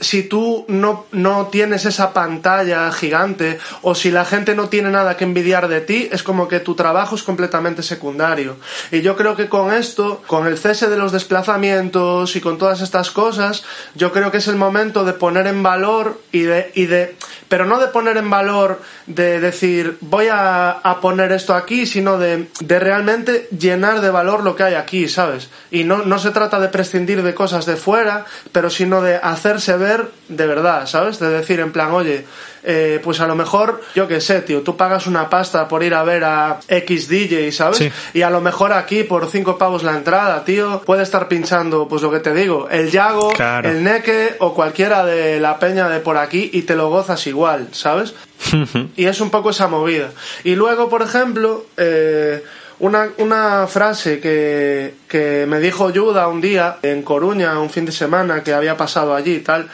si 0.00 0.22
tú 0.22 0.64
no, 0.68 1.06
no 1.12 1.46
tienes 1.46 1.84
esa 1.84 2.14
pantalla 2.14 2.90
gigante 2.90 3.58
o 3.82 3.94
si 3.94 4.10
la 4.10 4.24
gente 4.24 4.54
no 4.54 4.68
tiene 4.68 4.90
nada 4.90 5.16
que 5.16 5.24
envidiar 5.24 5.68
de 5.68 5.82
ti, 5.82 6.08
es 6.10 6.22
como 6.22 6.48
que 6.48 6.60
tu 6.60 6.74
trabajo 6.74 7.14
es 7.14 7.22
completamente 7.22 7.82
secundario. 7.82 8.56
Y 8.90 9.02
yo 9.02 9.14
creo 9.14 9.36
que 9.36 9.48
con 9.48 9.72
esto, 9.72 10.22
con 10.26 10.46
el 10.46 10.56
cese 10.56 10.88
de 10.88 10.96
los 10.96 11.12
desplazamientos 11.12 12.34
y 12.34 12.40
con 12.40 12.56
todas 12.56 12.80
estas 12.80 13.10
cosas, 13.10 13.62
yo 13.94 14.10
creo 14.10 14.30
que 14.30 14.38
es 14.38 14.48
el 14.48 14.56
momento 14.56 15.04
de 15.04 15.12
poner 15.12 15.46
en 15.46 15.62
valor 15.62 16.20
y 16.32 16.40
de, 16.40 16.72
y 16.74 16.86
de 16.86 17.14
pero 17.48 17.64
no 17.64 17.78
de 17.78 17.88
poner 17.88 18.16
en 18.16 18.28
valor, 18.28 18.82
de 19.06 19.38
decir, 19.38 19.98
voy 20.00 20.26
a, 20.28 20.70
a 20.70 21.00
poner 21.00 21.25
esto 21.32 21.54
aquí, 21.54 21.86
sino 21.86 22.18
de, 22.18 22.48
de, 22.60 22.78
realmente 22.78 23.48
llenar 23.56 24.00
de 24.00 24.10
valor 24.10 24.42
lo 24.42 24.56
que 24.56 24.64
hay 24.64 24.74
aquí, 24.74 25.08
¿sabes? 25.08 25.48
Y 25.70 25.84
no, 25.84 25.98
no 25.98 26.18
se 26.18 26.30
trata 26.30 26.60
de 26.60 26.68
prescindir 26.68 27.22
de 27.22 27.34
cosas 27.34 27.66
de 27.66 27.76
fuera, 27.76 28.24
pero 28.52 28.70
sino 28.70 29.02
de 29.02 29.16
hacerse 29.16 29.76
ver 29.76 30.10
de 30.28 30.46
verdad, 30.46 30.86
¿sabes? 30.86 31.18
De 31.18 31.28
decir 31.28 31.60
en 31.60 31.72
plan, 31.72 31.92
oye, 31.92 32.24
eh, 32.68 33.00
pues 33.00 33.20
a 33.20 33.28
lo 33.28 33.36
mejor, 33.36 33.80
yo 33.94 34.08
qué 34.08 34.20
sé, 34.20 34.42
tío, 34.42 34.62
tú 34.62 34.76
pagas 34.76 35.06
una 35.06 35.30
pasta 35.30 35.68
por 35.68 35.84
ir 35.84 35.94
a 35.94 36.02
ver 36.02 36.24
a 36.24 36.58
X 36.66 37.06
DJ, 37.06 37.52
¿sabes? 37.52 37.92
Y 38.12 38.22
a 38.22 38.30
lo 38.30 38.40
mejor 38.40 38.72
aquí 38.72 39.04
por 39.04 39.30
cinco 39.30 39.56
pavos 39.56 39.84
la 39.84 39.96
entrada, 39.96 40.44
tío, 40.44 40.82
puede 40.84 41.04
estar 41.04 41.28
pinchando, 41.28 41.86
pues 41.86 42.02
lo 42.02 42.10
que 42.10 42.18
te 42.18 42.34
digo, 42.34 42.68
el 42.68 42.90
Yago, 42.90 43.32
el 43.62 43.84
Neque 43.84 44.34
o 44.40 44.52
cualquiera 44.52 45.04
de 45.04 45.38
la 45.38 45.60
peña 45.60 45.88
de 45.88 46.00
por 46.00 46.16
aquí 46.16 46.50
y 46.52 46.62
te 46.62 46.74
lo 46.74 46.90
gozas 46.90 47.24
igual, 47.28 47.68
¿sabes? 47.70 48.14
y 48.96 49.04
es 49.04 49.20
un 49.20 49.30
poco 49.30 49.50
esa 49.50 49.68
movida. 49.68 50.10
Y 50.42 50.56
luego, 50.56 50.88
por 50.88 51.02
ejemplo, 51.02 51.66
eh, 51.76 52.42
una, 52.80 53.10
una, 53.18 53.68
frase 53.68 54.18
que, 54.18 54.94
que, 55.06 55.46
me 55.46 55.60
dijo 55.60 55.90
Yuda 55.90 56.26
un 56.26 56.40
día 56.40 56.78
en 56.82 57.02
Coruña, 57.02 57.60
un 57.60 57.70
fin 57.70 57.86
de 57.86 57.92
semana 57.92 58.42
que 58.42 58.52
había 58.52 58.76
pasado 58.76 59.14
allí 59.14 59.34
y 59.34 59.40
tal, 59.40 59.68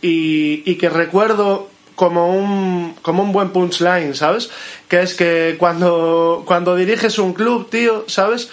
y, 0.00 0.62
y 0.64 0.76
que 0.76 0.88
recuerdo 0.88 1.68
como 1.98 2.32
un, 2.32 2.94
como 3.02 3.24
un 3.24 3.32
buen 3.32 3.50
punchline, 3.50 4.14
¿sabes? 4.14 4.50
Que 4.86 5.02
es 5.02 5.14
que 5.14 5.56
cuando, 5.58 6.44
cuando 6.46 6.76
diriges 6.76 7.18
un 7.18 7.32
club, 7.32 7.68
tío, 7.68 8.04
¿sabes? 8.06 8.50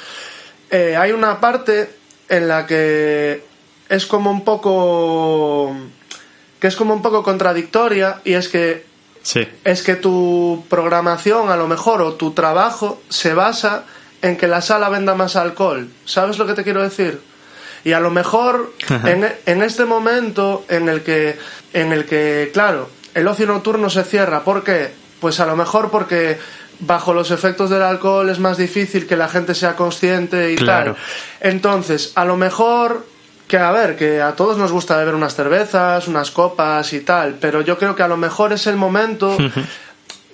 Eh, 0.71 0.95
hay 0.97 1.11
una 1.11 1.39
parte 1.39 1.91
en 2.27 2.47
la 2.47 2.65
que 2.65 3.43
es 3.87 4.07
como 4.07 4.31
un 4.31 4.43
poco 4.43 5.75
que 6.59 6.65
es 6.65 6.75
como 6.75 6.95
un 6.95 7.03
poco 7.03 7.21
contradictoria 7.21 8.19
y 8.23 8.33
es 8.33 8.49
que 8.49 8.83
sí. 9.21 9.47
es 9.63 9.83
que 9.83 9.95
tu 9.95 10.65
programación 10.67 11.51
a 11.51 11.55
lo 11.55 11.67
mejor 11.67 12.01
o 12.01 12.15
tu 12.15 12.31
trabajo 12.31 12.99
se 13.09 13.35
basa 13.35 13.83
en 14.23 14.37
que 14.37 14.47
la 14.47 14.63
sala 14.63 14.89
venda 14.89 15.13
más 15.13 15.35
alcohol 15.35 15.87
sabes 16.05 16.39
lo 16.39 16.47
que 16.47 16.55
te 16.55 16.63
quiero 16.63 16.81
decir 16.81 17.21
y 17.83 17.93
a 17.93 17.99
lo 17.99 18.09
mejor 18.09 18.73
en, 18.89 19.31
en, 19.45 19.61
este 19.61 19.85
momento 19.85 20.65
en 20.67 20.89
el 20.89 21.03
que 21.03 21.37
en 21.73 21.93
el 21.93 22.05
que 22.05 22.49
claro 22.51 22.89
el 23.15 23.27
ocio 23.27 23.47
nocturno 23.47 23.89
se 23.89 24.03
cierra. 24.03 24.43
¿Por 24.43 24.63
qué? 24.63 24.93
Pues 25.19 25.39
a 25.39 25.47
lo 25.47 25.55
mejor 25.55 25.89
porque 25.89 26.37
bajo 26.79 27.13
los 27.13 27.31
efectos 27.31 27.69
del 27.69 27.81
alcohol 27.81 28.29
es 28.29 28.37
más 28.39 28.57
difícil 28.57 29.07
que 29.07 29.15
la 29.15 29.29
gente 29.29 29.55
sea 29.55 29.75
consciente 29.75 30.51
y 30.51 30.57
tal. 30.57 30.95
Entonces, 31.39 32.11
a 32.15 32.25
lo 32.25 32.35
mejor 32.35 33.05
que 33.47 33.57
a 33.57 33.71
ver, 33.71 33.95
que 33.95 34.21
a 34.21 34.35
todos 34.35 34.57
nos 34.57 34.71
gusta 34.71 34.97
beber 34.97 35.15
unas 35.15 35.35
cervezas, 35.35 36.07
unas 36.07 36.31
copas 36.31 36.91
y 36.93 37.01
tal, 37.01 37.35
pero 37.39 37.61
yo 37.61 37.77
creo 37.77 37.95
que 37.95 38.03
a 38.03 38.07
lo 38.07 38.17
mejor 38.17 38.53
es 38.53 38.67
el 38.67 38.75
momento. 38.75 39.37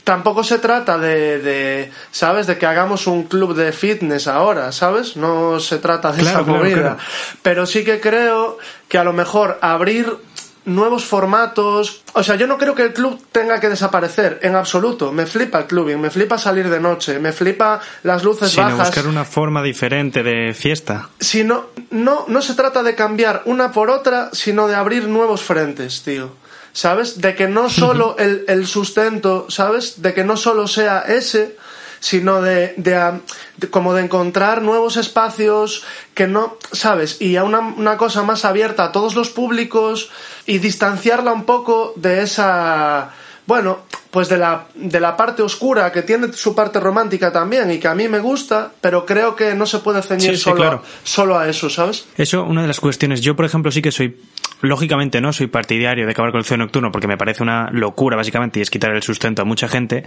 Tampoco 0.04 0.44
se 0.44 0.58
trata 0.58 0.98
de, 0.98 1.40
de, 1.40 1.92
¿sabes? 2.10 2.48
De 2.48 2.58
que 2.58 2.66
hagamos 2.66 3.06
un 3.06 3.26
club 3.26 3.54
de 3.54 3.72
fitness 3.72 4.28
ahora, 4.28 4.72
¿sabes? 4.72 5.16
No 5.16 5.60
se 5.60 5.78
trata 5.78 6.12
de 6.12 6.24
esa 6.24 6.42
movida. 6.42 6.98
Pero 7.44 7.68
sí 7.68 7.84
que 7.84 8.00
creo 8.00 8.58
que 8.88 8.98
a 8.98 9.04
lo 9.04 9.14
mejor 9.14 9.60
abrir 9.62 10.18
nuevos 10.66 11.06
formatos. 11.06 12.04
O 12.14 12.24
sea, 12.24 12.36
yo 12.36 12.48
no 12.48 12.58
creo 12.58 12.76
que 12.76 12.84
el 12.84 12.94
club 12.94 13.20
tenga 13.32 13.60
que 13.60 13.70
desaparecer, 13.70 14.40
en 14.44 14.56
absoluto. 14.56 15.12
Me 15.12 15.26
flipa 15.26 15.60
el 15.60 15.66
clubing, 15.66 16.00
me 16.00 16.10
flipa 16.10 16.38
salir 16.38 16.70
de 16.70 16.80
noche, 16.80 17.20
me 17.20 17.32
flipa 17.32 17.80
las 18.04 18.24
luces 18.24 18.52
Sino 18.52 18.64
bajas. 18.64 18.88
buscar 18.90 19.08
una 19.08 19.26
forma 19.26 19.62
diferente 19.64 20.24
de 20.24 20.54
fiesta. 20.54 21.10
Si 21.20 21.44
no, 21.44 21.68
no, 21.90 22.26
no 22.28 22.42
se 22.42 22.54
trata 22.54 22.84
de 22.84 22.96
cambiar 22.96 23.44
una 23.46 23.72
por 23.72 23.90
otra, 23.90 24.30
sino 24.34 24.68
de 24.68 24.76
abrir 24.76 25.08
nuevos 25.08 25.42
frentes, 25.42 26.04
tío. 26.04 26.36
¿Sabes? 26.74 27.20
De 27.20 27.36
que 27.36 27.48
no 27.48 27.70
solo 27.72 28.16
el, 28.18 28.46
el 28.48 28.66
sustento, 28.68 29.48
¿sabes? 29.50 30.02
De 30.02 30.14
que 30.14 30.24
no 30.24 30.38
solo 30.38 30.68
sea 30.68 31.00
ese, 31.02 31.58
sino 32.02 32.42
de, 32.42 32.74
de, 32.76 33.22
de- 33.58 33.70
como 33.70 33.94
de 33.94 34.04
encontrar 34.04 34.62
nuevos 34.62 34.98
espacios 34.98 35.84
que 36.14 36.28
no, 36.28 36.58
¿sabes? 36.74 37.22
Y 37.22 37.38
a 37.38 37.44
una, 37.46 37.60
una 37.60 37.96
cosa 37.96 38.24
más 38.24 38.44
abierta 38.44 38.84
a 38.86 38.92
todos 38.92 39.16
los 39.16 39.30
públicos 39.30 40.10
y 40.46 40.58
distanciarla 40.58 41.32
un 41.32 41.46
poco 41.46 41.94
de 41.96 42.24
esa, 42.24 43.12
bueno, 43.46 43.80
pues 44.10 44.28
de 44.28 44.38
la, 44.38 44.66
de 44.76 45.00
la 45.00 45.16
parte 45.16 45.42
oscura 45.42 45.92
que 45.92 46.02
tiene 46.02 46.34
su 46.34 46.54
parte 46.54 46.80
romántica 46.82 47.32
también 47.32 47.72
y 47.72 47.78
que 47.80 47.88
a 47.88 47.96
mí 47.96 48.10
me 48.10 48.20
gusta, 48.20 48.72
pero 48.82 49.06
creo 49.06 49.36
que 49.36 49.54
no 49.54 49.66
se 49.66 49.78
puede 49.80 50.02
ceñir 50.02 50.32
Sí, 50.32 50.38
sí, 50.38 50.42
solo, 50.44 50.56
claro. 50.58 50.84
solo 51.04 51.38
a 51.40 51.48
eso, 51.48 51.70
¿sabes? 51.70 52.06
Eso, 52.18 52.44
una 52.44 52.62
de 52.64 52.68
las 52.68 52.80
cuestiones. 52.82 53.22
Yo, 53.22 53.36
por 53.36 53.46
ejemplo, 53.46 53.72
sí 53.72 53.82
que 53.82 53.92
soy, 53.92 54.20
lógicamente 54.62 55.22
no 55.22 55.34
soy 55.34 55.48
partidario 55.48 56.06
de 56.06 56.12
acabar 56.12 56.32
con 56.32 56.40
el 56.40 56.42
ocio 56.42 56.58
nocturno 56.58 56.92
porque 56.92 57.08
me 57.08 57.18
parece 57.18 57.44
una 57.44 57.70
locura, 57.72 58.16
básicamente, 58.16 58.60
y 58.60 58.62
es 58.62 58.70
quitar 58.70 58.92
el 58.96 59.04
sustento 59.04 59.42
a 59.42 59.46
mucha 59.46 59.68
gente. 59.68 60.04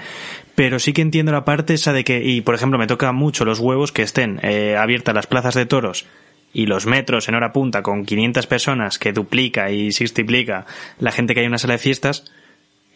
Pero 0.54 0.78
sí 0.78 0.92
que 0.92 1.02
entiendo 1.02 1.32
la 1.32 1.44
parte 1.44 1.74
esa 1.74 1.92
de 1.92 2.04
que, 2.04 2.22
y 2.22 2.40
por 2.40 2.54
ejemplo, 2.54 2.78
me 2.78 2.86
toca 2.86 3.12
mucho 3.12 3.44
los 3.44 3.58
huevos 3.60 3.92
que 3.92 4.02
estén 4.02 4.40
eh, 4.42 4.76
abiertas 4.76 5.14
las 5.14 5.26
plazas 5.26 5.54
de 5.54 5.66
toros 5.66 6.06
y 6.52 6.66
los 6.66 6.86
metros 6.86 7.28
en 7.28 7.34
hora 7.34 7.52
punta 7.52 7.82
con 7.82 8.04
500 8.04 8.46
personas 8.46 8.98
que 8.98 9.12
duplica 9.12 9.70
y 9.70 9.92
sextuplica 9.92 10.66
la 10.98 11.10
gente 11.10 11.34
que 11.34 11.40
hay 11.40 11.46
en 11.46 11.50
una 11.50 11.58
sala 11.58 11.74
de 11.74 11.78
fiestas 11.78 12.32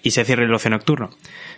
y 0.03 0.13
se 0.13 0.25
cierre 0.25 0.45
el 0.45 0.55
ocio 0.55 0.71
nocturno. 0.71 1.11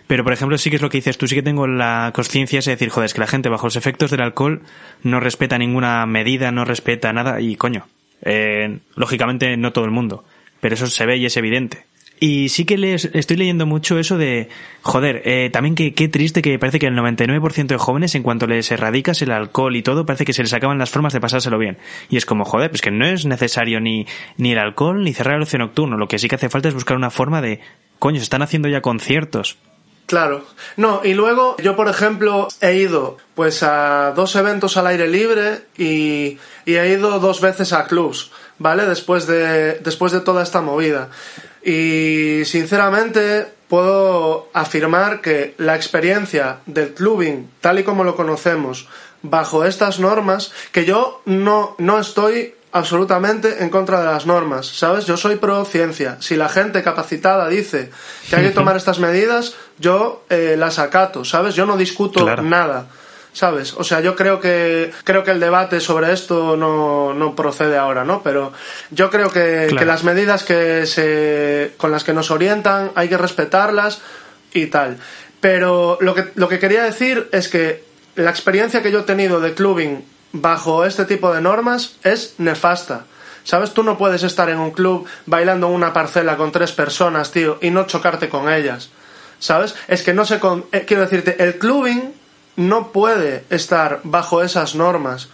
Pero, 0.07 0.23
por 0.23 0.33
ejemplo, 0.33 0.57
sí 0.57 0.69
que 0.69 0.77
es 0.77 0.81
lo 0.81 0.89
que 0.89 0.97
dices 0.97 1.17
tú, 1.17 1.27
sí 1.27 1.35
que 1.35 1.43
tengo 1.43 1.67
la 1.67 2.11
conciencia 2.13 2.59
de 2.59 2.71
decir, 2.71 2.89
joder, 2.89 3.05
es 3.05 3.13
que 3.13 3.21
la 3.21 3.27
gente 3.27 3.49
bajo 3.49 3.67
los 3.67 3.75
efectos 3.75 4.09
del 4.09 4.21
alcohol 4.21 4.63
no 5.03 5.19
respeta 5.19 5.59
ninguna 5.59 6.05
medida, 6.07 6.51
no 6.51 6.65
respeta 6.65 7.13
nada 7.13 7.39
y 7.39 7.55
coño, 7.55 7.87
eh, 8.21 8.79
lógicamente 8.95 9.55
no 9.57 9.71
todo 9.73 9.85
el 9.85 9.91
mundo, 9.91 10.23
pero 10.59 10.75
eso 10.75 10.87
se 10.87 11.05
ve 11.05 11.17
y 11.17 11.25
es 11.25 11.37
evidente. 11.37 11.85
Y 12.23 12.49
sí 12.49 12.65
que 12.65 12.77
les, 12.77 13.05
estoy 13.05 13.35
leyendo 13.35 13.65
mucho 13.65 13.97
eso 13.97 14.15
de, 14.15 14.47
joder, 14.83 15.23
eh, 15.25 15.49
también 15.51 15.73
que 15.73 15.95
qué 15.95 16.07
triste 16.07 16.43
que 16.43 16.59
parece 16.59 16.77
que 16.77 16.85
el 16.85 16.95
99% 16.95 17.65
de 17.65 17.77
jóvenes, 17.77 18.13
en 18.13 18.21
cuanto 18.21 18.45
les 18.45 18.71
erradicas 18.71 19.23
el 19.23 19.31
alcohol 19.31 19.75
y 19.75 19.81
todo, 19.81 20.05
parece 20.05 20.23
que 20.23 20.33
se 20.33 20.43
les 20.43 20.53
acaban 20.53 20.77
las 20.77 20.91
formas 20.91 21.13
de 21.13 21.19
pasárselo 21.19 21.57
bien. 21.57 21.79
Y 22.11 22.17
es 22.17 22.27
como, 22.27 22.45
joder, 22.45 22.69
pues 22.69 22.83
que 22.83 22.91
no 22.91 23.07
es 23.07 23.25
necesario 23.25 23.79
ni, 23.79 24.05
ni 24.37 24.51
el 24.51 24.59
alcohol 24.59 25.03
ni 25.03 25.13
cerrar 25.13 25.37
el 25.37 25.41
ocio 25.41 25.57
nocturno. 25.57 25.97
Lo 25.97 26.07
que 26.07 26.19
sí 26.19 26.27
que 26.27 26.35
hace 26.35 26.49
falta 26.49 26.67
es 26.67 26.75
buscar 26.75 26.95
una 26.95 27.09
forma 27.09 27.41
de, 27.41 27.59
coño, 27.97 28.17
se 28.17 28.23
están 28.23 28.43
haciendo 28.43 28.69
ya 28.69 28.81
conciertos. 28.81 29.57
Claro. 30.11 30.43
No, 30.75 30.99
y 31.05 31.13
luego 31.13 31.55
yo, 31.63 31.77
por 31.77 31.87
ejemplo, 31.87 32.49
he 32.59 32.75
ido 32.75 33.15
pues 33.33 33.63
a 33.63 34.11
dos 34.13 34.35
eventos 34.35 34.75
al 34.75 34.87
aire 34.87 35.07
libre 35.07 35.61
y, 35.77 36.37
y 36.65 36.75
he 36.75 36.89
ido 36.89 37.17
dos 37.21 37.39
veces 37.39 37.71
a 37.71 37.85
clubs, 37.85 38.29
¿vale? 38.59 38.85
Después 38.85 39.25
de, 39.25 39.75
después 39.75 40.11
de 40.11 40.19
toda 40.19 40.43
esta 40.43 40.59
movida. 40.59 41.07
Y 41.63 42.41
sinceramente 42.43 43.47
puedo 43.69 44.49
afirmar 44.51 45.21
que 45.21 45.55
la 45.57 45.77
experiencia 45.77 46.57
del 46.65 46.93
clubing, 46.93 47.49
tal 47.61 47.79
y 47.79 47.83
como 47.83 48.03
lo 48.03 48.17
conocemos, 48.17 48.89
bajo 49.21 49.63
estas 49.63 50.01
normas, 50.01 50.51
que 50.73 50.83
yo 50.83 51.21
no, 51.23 51.77
no 51.77 51.99
estoy 51.99 52.53
absolutamente 52.71 53.63
en 53.63 53.69
contra 53.69 53.99
de 53.99 54.05
las 54.05 54.25
normas, 54.25 54.67
¿sabes? 54.67 55.05
Yo 55.05 55.17
soy 55.17 55.35
pro 55.35 55.65
ciencia. 55.65 56.17
Si 56.21 56.35
la 56.35 56.49
gente 56.49 56.83
capacitada 56.83 57.49
dice 57.49 57.91
que 58.29 58.35
hay 58.35 58.43
que 58.43 58.51
tomar 58.51 58.75
estas 58.77 58.99
medidas, 58.99 59.55
yo 59.81 60.23
eh, 60.29 60.55
las 60.57 60.79
acato, 60.79 61.25
¿sabes? 61.25 61.55
Yo 61.55 61.65
no 61.65 61.75
discuto 61.75 62.21
Claro. 62.23 62.43
nada. 62.43 62.85
¿Sabes? 63.33 63.73
O 63.77 63.83
sea, 63.85 64.01
yo 64.01 64.13
creo 64.17 64.41
que 64.41 64.91
creo 65.05 65.23
que 65.23 65.31
el 65.31 65.39
debate 65.39 65.79
sobre 65.79 66.11
esto 66.11 66.57
no, 66.57 67.13
no 67.13 67.33
procede 67.33 67.77
ahora, 67.77 68.03
¿no? 68.03 68.21
Pero 68.21 68.51
yo 68.89 69.09
creo 69.09 69.29
que, 69.31 69.67
Claro. 69.69 69.77
que 69.77 69.85
las 69.85 70.03
medidas 70.03 70.43
que 70.43 70.85
se, 70.85 71.73
con 71.77 71.91
las 71.91 72.03
que 72.03 72.11
nos 72.13 72.29
orientan 72.29 72.91
hay 72.93 73.07
que 73.07 73.17
respetarlas 73.17 74.01
y 74.53 74.65
tal. 74.67 74.97
Pero 75.39 75.97
lo 76.01 76.13
que, 76.13 76.25
lo 76.35 76.49
que 76.49 76.59
quería 76.59 76.83
decir 76.83 77.29
es 77.31 77.47
que 77.47 77.85
la 78.15 78.29
experiencia 78.31 78.81
que 78.83 78.91
yo 78.91 78.99
he 78.99 79.03
tenido 79.03 79.39
de 79.39 79.53
clubbing 79.53 80.03
bajo 80.33 80.83
este 80.83 81.05
tipo 81.05 81.33
de 81.33 81.39
normas 81.39 81.95
es 82.03 82.35
nefasta. 82.37 83.05
¿Sabes? 83.45 83.73
Tú 83.73 83.81
no 83.83 83.97
puedes 83.97 84.23
estar 84.23 84.49
en 84.49 84.59
un 84.59 84.71
club 84.71 85.07
bailando 85.25 85.67
en 85.67 85.73
una 85.73 85.93
parcela 85.93 86.35
con 86.35 86.51
tres 86.51 86.73
personas, 86.73 87.31
tío, 87.31 87.57
y 87.61 87.69
no 87.71 87.87
chocarte 87.87 88.27
con 88.27 88.51
ellas. 88.51 88.89
¿Sabes? 89.41 89.75
Es 89.89 90.03
que 90.03 90.13
no 90.13 90.23
sé 90.23 90.39
con... 90.39 90.63
eh, 90.71 90.85
quiero 90.87 91.01
decirte, 91.03 91.35
el 91.43 91.57
clubbing 91.57 92.13
no 92.55 92.93
puede 92.93 93.43
estar 93.49 93.99
bajo 94.03 94.41
esas 94.43 94.75
normas. 94.75 95.27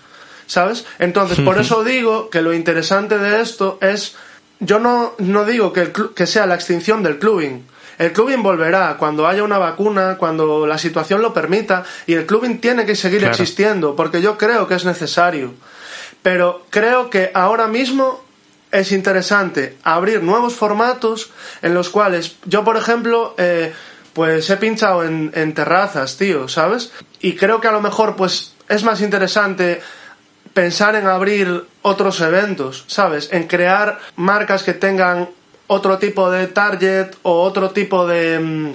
¿Sabes? 0.48 0.86
Entonces, 0.98 1.42
por 1.42 1.60
eso 1.60 1.84
digo 1.84 2.30
que 2.32 2.42
lo 2.42 2.54
interesante 2.54 3.20
de 3.20 3.42
esto 3.42 3.78
es... 3.82 4.16
Yo 4.60 4.80
no, 4.80 5.14
no 5.20 5.46
digo 5.46 5.72
que, 5.74 5.82
el 5.82 5.94
clu- 5.94 6.14
que 6.16 6.26
sea 6.26 6.46
la 6.48 6.56
extinción 6.56 7.04
del 7.04 7.20
clubbing. 7.20 7.68
El 8.00 8.14
clubbing 8.14 8.42
volverá 8.42 8.96
cuando 8.98 9.28
haya 9.28 9.44
una 9.44 9.58
vacuna, 9.58 10.16
cuando 10.18 10.66
la 10.66 10.78
situación 10.78 11.22
lo 11.22 11.34
permita, 11.34 11.84
y 12.08 12.14
el 12.14 12.26
clubbing 12.26 12.60
tiene 12.62 12.86
que 12.86 12.96
seguir 12.96 13.20
Claro. 13.20 13.34
existiendo, 13.34 13.96
porque 13.96 14.22
yo 14.22 14.38
creo 14.38 14.68
que 14.68 14.76
es 14.76 14.86
necesario. 14.86 15.54
Pero 16.24 16.66
creo 16.70 17.10
que 17.10 17.30
ahora 17.34 17.68
mismo 17.68 18.24
es 18.72 18.92
interesante 18.92 19.78
abrir 19.84 20.24
nuevos 20.24 20.54
formatos 20.56 21.30
en 21.62 21.74
los 21.74 21.90
cuales 21.90 22.38
yo, 22.46 22.64
por 22.64 22.78
ejemplo, 22.78 23.36
eh, 23.38 23.74
pues 24.18 24.50
he 24.50 24.58
pinchado 24.58 25.04
en, 25.04 25.32
en 25.36 25.54
terrazas, 25.54 26.18
tío, 26.18 26.48
¿sabes? 26.48 26.92
Y 27.22 27.36
creo 27.36 27.62
que 27.62 27.68
a 27.68 27.72
lo 27.72 27.82
mejor 27.82 28.16
pues 28.16 28.56
es 28.68 28.84
más 28.84 29.00
interesante 29.02 29.80
pensar 30.56 30.96
en 30.96 31.06
abrir 31.06 31.66
otros 31.84 32.20
eventos, 32.22 32.84
¿sabes? 32.88 33.30
En 33.32 33.46
crear 33.48 34.00
marcas 34.16 34.64
que 34.64 34.74
tengan 34.74 35.30
otro 35.68 36.00
tipo 36.00 36.32
de 36.32 36.48
target 36.48 37.10
o 37.22 37.44
otro 37.44 37.70
tipo 37.70 38.08
de, 38.08 38.40
mm, 38.40 38.72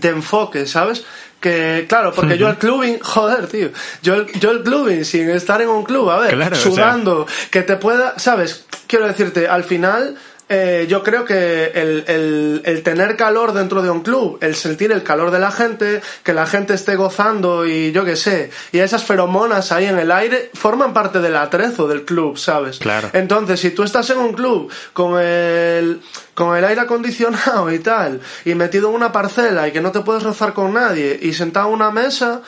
de 0.00 0.08
enfoque, 0.08 0.66
¿sabes? 0.66 1.04
Que, 1.40 1.84
claro, 1.86 2.14
porque 2.14 2.38
yo 2.38 2.48
el 2.48 2.56
clubbing, 2.56 3.00
joder, 3.02 3.48
tío, 3.48 3.68
yo 4.02 4.14
el, 4.14 4.32
yo 4.40 4.50
el 4.50 4.62
clubbing 4.62 5.04
sin 5.04 5.28
estar 5.28 5.60
en 5.60 5.68
un 5.68 5.84
club, 5.84 6.08
a 6.08 6.20
ver, 6.20 6.34
Claro, 6.36 6.56
o 6.56 6.58
sea- 6.58 6.70
sudando, 6.72 7.26
que 7.50 7.60
te 7.60 7.76
pueda, 7.76 8.18
¿sabes? 8.18 8.64
Quiero 8.86 9.06
decirte, 9.06 9.46
al 9.46 9.64
final, 9.64 10.16
eh, 10.52 10.86
yo 10.88 11.04
creo 11.04 11.24
que 11.24 11.66
el, 11.66 12.04
el, 12.08 12.62
el 12.64 12.82
tener 12.82 13.14
calor 13.14 13.52
dentro 13.52 13.82
de 13.82 13.90
un 13.90 14.00
club, 14.00 14.36
el 14.40 14.56
sentir 14.56 14.90
el 14.90 15.04
calor 15.04 15.30
de 15.30 15.38
la 15.38 15.52
gente, 15.52 16.02
que 16.24 16.34
la 16.34 16.44
gente 16.44 16.74
esté 16.74 16.96
gozando 16.96 17.64
y 17.68 17.92
yo 17.92 18.04
qué 18.04 18.16
sé, 18.16 18.50
y 18.72 18.80
esas 18.80 19.04
feromonas 19.04 19.70
ahí 19.70 19.86
en 19.86 19.96
el 19.96 20.10
aire, 20.10 20.50
forman 20.54 20.92
parte 20.92 21.20
del 21.20 21.36
atrezo 21.36 21.86
del 21.86 22.04
club, 22.04 22.36
¿sabes? 22.36 22.80
Claro. 22.80 23.10
Entonces, 23.12 23.60
si 23.60 23.70
tú 23.70 23.84
estás 23.84 24.10
en 24.10 24.18
un 24.18 24.32
club 24.32 24.72
con 24.92 25.20
el, 25.20 26.00
con 26.34 26.56
el 26.56 26.64
aire 26.64 26.80
acondicionado 26.80 27.70
y 27.70 27.78
tal, 27.78 28.20
y 28.44 28.56
metido 28.56 28.88
en 28.88 28.96
una 28.96 29.12
parcela 29.12 29.68
y 29.68 29.70
que 29.70 29.80
no 29.80 29.92
te 29.92 30.00
puedes 30.00 30.24
rozar 30.24 30.52
con 30.52 30.74
nadie, 30.74 31.16
y 31.22 31.32
sentado 31.32 31.68
en 31.68 31.74
una 31.74 31.92
mesa, 31.92 32.42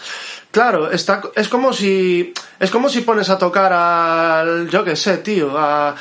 claro, 0.51 0.91
está, 0.91 1.23
es 1.37 1.49
como 1.49 1.73
si, 1.73 2.35
es 2.59 2.71
como 2.73 2.89
si 2.89 3.03
pones 3.03 3.31
a 3.31 3.39
tocar 3.39 3.73
al, 3.73 4.69
yo 4.69 4.83
qué 4.83 4.97
sé, 4.97 5.19
tío, 5.19 5.57
a, 5.57 5.95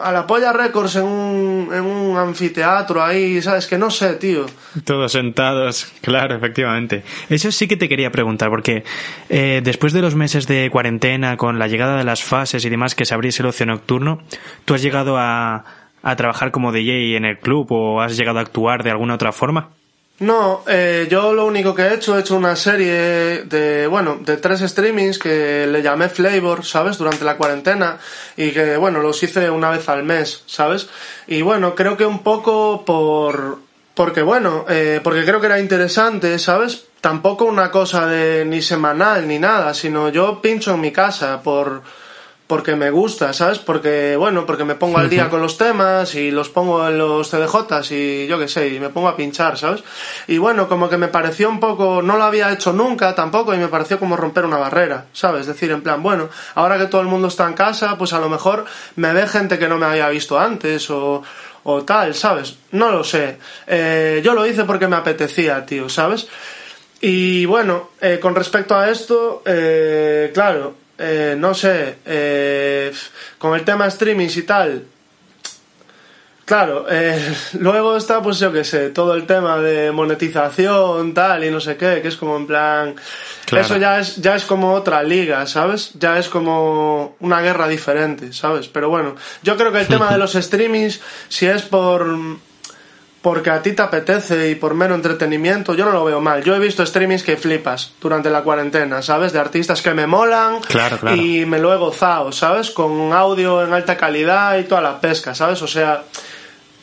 a 0.00 0.12
la 0.12 0.26
Polla 0.26 0.52
Records 0.52 0.96
en 0.96 1.04
un, 1.04 1.70
en 1.72 1.82
un 1.82 2.16
anfiteatro 2.16 3.02
ahí, 3.02 3.42
¿sabes? 3.42 3.66
Que 3.66 3.76
no 3.76 3.90
sé, 3.90 4.14
tío. 4.14 4.46
Todos 4.84 5.12
sentados, 5.12 5.92
claro, 6.00 6.36
efectivamente. 6.36 7.02
Eso 7.28 7.50
sí 7.50 7.66
que 7.66 7.76
te 7.76 7.88
quería 7.88 8.10
preguntar, 8.10 8.50
porque 8.50 8.84
eh, 9.28 9.60
después 9.62 9.92
de 9.92 10.02
los 10.02 10.14
meses 10.14 10.46
de 10.46 10.70
cuarentena, 10.70 11.36
con 11.36 11.58
la 11.58 11.66
llegada 11.66 11.96
de 11.96 12.04
las 12.04 12.22
fases 12.22 12.64
y 12.64 12.68
demás 12.68 12.94
que 12.94 13.04
se 13.04 13.14
abriese 13.14 13.42
el 13.42 13.48
ocio 13.48 13.66
nocturno, 13.66 14.22
¿tú 14.64 14.74
has 14.74 14.82
llegado 14.82 15.16
a, 15.18 15.64
a 16.02 16.16
trabajar 16.16 16.50
como 16.50 16.72
DJ 16.72 17.16
en 17.16 17.24
el 17.24 17.38
club 17.38 17.66
o 17.70 18.00
has 18.00 18.16
llegado 18.16 18.38
a 18.38 18.42
actuar 18.42 18.84
de 18.84 18.90
alguna 18.90 19.14
otra 19.14 19.32
forma? 19.32 19.70
No, 20.20 20.64
eh, 20.66 21.06
yo 21.08 21.32
lo 21.32 21.46
único 21.46 21.76
que 21.76 21.82
he 21.82 21.94
hecho, 21.94 22.16
he 22.16 22.20
hecho 22.20 22.34
una 22.34 22.56
serie 22.56 23.44
de, 23.44 23.86
bueno, 23.86 24.18
de 24.20 24.36
tres 24.36 24.60
streamings 24.60 25.16
que 25.16 25.64
le 25.68 25.80
llamé 25.80 26.08
Flavor, 26.08 26.64
¿sabes? 26.64 26.98
Durante 26.98 27.24
la 27.24 27.36
cuarentena 27.36 27.98
y 28.36 28.50
que, 28.50 28.76
bueno, 28.76 29.00
los 29.00 29.22
hice 29.22 29.48
una 29.48 29.70
vez 29.70 29.88
al 29.88 30.02
mes, 30.02 30.42
¿sabes? 30.46 30.88
Y 31.28 31.42
bueno, 31.42 31.76
creo 31.76 31.96
que 31.96 32.04
un 32.04 32.24
poco 32.24 32.84
por, 32.84 33.58
porque 33.94 34.22
bueno, 34.22 34.64
eh, 34.68 35.00
porque 35.04 35.24
creo 35.24 35.40
que 35.40 35.46
era 35.46 35.60
interesante, 35.60 36.36
¿sabes? 36.40 36.86
Tampoco 37.00 37.44
una 37.44 37.70
cosa 37.70 38.06
de 38.06 38.44
ni 38.44 38.60
semanal 38.60 39.28
ni 39.28 39.38
nada, 39.38 39.72
sino 39.72 40.08
yo 40.08 40.42
pincho 40.42 40.74
en 40.74 40.80
mi 40.80 40.90
casa 40.90 41.40
por, 41.44 41.82
porque 42.48 42.76
me 42.76 42.90
gusta, 42.90 43.34
¿sabes? 43.34 43.58
Porque, 43.58 44.16
bueno, 44.16 44.46
porque 44.46 44.64
me 44.64 44.74
pongo 44.74 44.96
al 44.96 45.10
día 45.10 45.28
con 45.28 45.42
los 45.42 45.58
temas 45.58 46.14
y 46.14 46.30
los 46.30 46.48
pongo 46.48 46.88
en 46.88 46.96
los 46.96 47.30
CDJs 47.30 47.92
y 47.92 48.26
yo 48.26 48.38
qué 48.38 48.48
sé, 48.48 48.68
y 48.68 48.80
me 48.80 48.88
pongo 48.88 49.08
a 49.08 49.16
pinchar, 49.16 49.58
¿sabes? 49.58 49.84
Y 50.26 50.38
bueno, 50.38 50.66
como 50.66 50.88
que 50.88 50.96
me 50.96 51.08
pareció 51.08 51.50
un 51.50 51.60
poco, 51.60 52.00
no 52.00 52.16
lo 52.16 52.24
había 52.24 52.50
hecho 52.50 52.72
nunca 52.72 53.14
tampoco 53.14 53.54
y 53.54 53.58
me 53.58 53.68
pareció 53.68 53.98
como 54.00 54.16
romper 54.16 54.46
una 54.46 54.56
barrera, 54.56 55.04
¿sabes? 55.12 55.42
Es 55.42 55.48
decir, 55.48 55.70
en 55.70 55.82
plan, 55.82 56.02
bueno, 56.02 56.30
ahora 56.54 56.78
que 56.78 56.86
todo 56.86 57.02
el 57.02 57.06
mundo 57.06 57.28
está 57.28 57.46
en 57.46 57.52
casa, 57.52 57.98
pues 57.98 58.14
a 58.14 58.18
lo 58.18 58.30
mejor 58.30 58.64
me 58.96 59.12
ve 59.12 59.28
gente 59.28 59.58
que 59.58 59.68
no 59.68 59.76
me 59.76 59.84
había 59.84 60.08
visto 60.08 60.38
antes 60.38 60.88
o, 60.88 61.22
o 61.64 61.82
tal, 61.84 62.14
¿sabes? 62.14 62.56
No 62.72 62.90
lo 62.90 63.04
sé. 63.04 63.36
Eh, 63.66 64.22
yo 64.24 64.32
lo 64.32 64.46
hice 64.46 64.64
porque 64.64 64.88
me 64.88 64.96
apetecía, 64.96 65.66
tío, 65.66 65.90
¿sabes? 65.90 66.26
Y 67.02 67.44
bueno, 67.44 67.90
eh, 68.00 68.18
con 68.18 68.34
respecto 68.34 68.74
a 68.74 68.88
esto, 68.88 69.42
eh, 69.44 70.30
claro, 70.32 70.87
eh, 70.98 71.36
no 71.38 71.54
sé, 71.54 71.98
eh, 72.04 72.92
con 73.38 73.54
el 73.54 73.64
tema 73.64 73.88
streamings 73.88 74.36
y 74.36 74.42
tal, 74.42 74.84
claro, 76.44 76.86
eh, 76.90 77.34
luego 77.60 77.96
está, 77.96 78.20
pues 78.20 78.38
yo 78.38 78.52
qué 78.52 78.64
sé, 78.64 78.90
todo 78.90 79.14
el 79.14 79.26
tema 79.26 79.58
de 79.58 79.92
monetización, 79.92 81.14
tal, 81.14 81.44
y 81.44 81.50
no 81.50 81.60
sé 81.60 81.76
qué, 81.76 82.00
que 82.02 82.08
es 82.08 82.16
como 82.16 82.36
en 82.36 82.46
plan... 82.46 82.96
Eso 83.50 83.78
ya 83.78 83.98
es, 83.98 84.16
ya 84.16 84.36
es 84.36 84.44
como 84.44 84.74
otra 84.74 85.02
liga, 85.02 85.46
¿sabes? 85.46 85.92
Ya 85.94 86.18
es 86.18 86.28
como 86.28 87.16
una 87.20 87.40
guerra 87.40 87.66
diferente, 87.66 88.34
¿sabes? 88.34 88.68
Pero 88.68 88.90
bueno, 88.90 89.14
yo 89.42 89.56
creo 89.56 89.72
que 89.72 89.80
el 89.80 89.86
tema 89.88 90.12
de 90.12 90.18
los 90.18 90.32
streamings, 90.32 91.00
si 91.28 91.46
es 91.46 91.62
por 91.62 92.06
porque 93.28 93.50
a 93.50 93.60
ti 93.60 93.74
te 93.74 93.82
apetece 93.82 94.48
y 94.48 94.54
por 94.54 94.72
mero 94.72 94.94
entretenimiento, 94.94 95.74
yo 95.74 95.84
no 95.84 95.92
lo 95.92 96.02
veo 96.02 96.18
mal. 96.18 96.42
Yo 96.42 96.56
he 96.56 96.58
visto 96.58 96.86
streamings 96.86 97.22
que 97.22 97.36
flipas 97.36 97.92
durante 98.00 98.30
la 98.30 98.40
cuarentena, 98.40 99.02
¿sabes? 99.02 99.34
De 99.34 99.38
artistas 99.38 99.82
que 99.82 99.92
me 99.92 100.06
molan 100.06 100.60
y 101.14 101.44
me 101.44 101.58
lo 101.58 101.74
he 101.74 101.76
gozado, 101.76 102.32
¿sabes? 102.32 102.70
Con 102.70 103.12
audio 103.12 103.62
en 103.62 103.74
alta 103.74 103.98
calidad 103.98 104.56
y 104.56 104.64
toda 104.64 104.80
la 104.80 104.98
pesca, 104.98 105.34
¿sabes? 105.34 105.60
O 105.60 105.66
sea, 105.66 106.04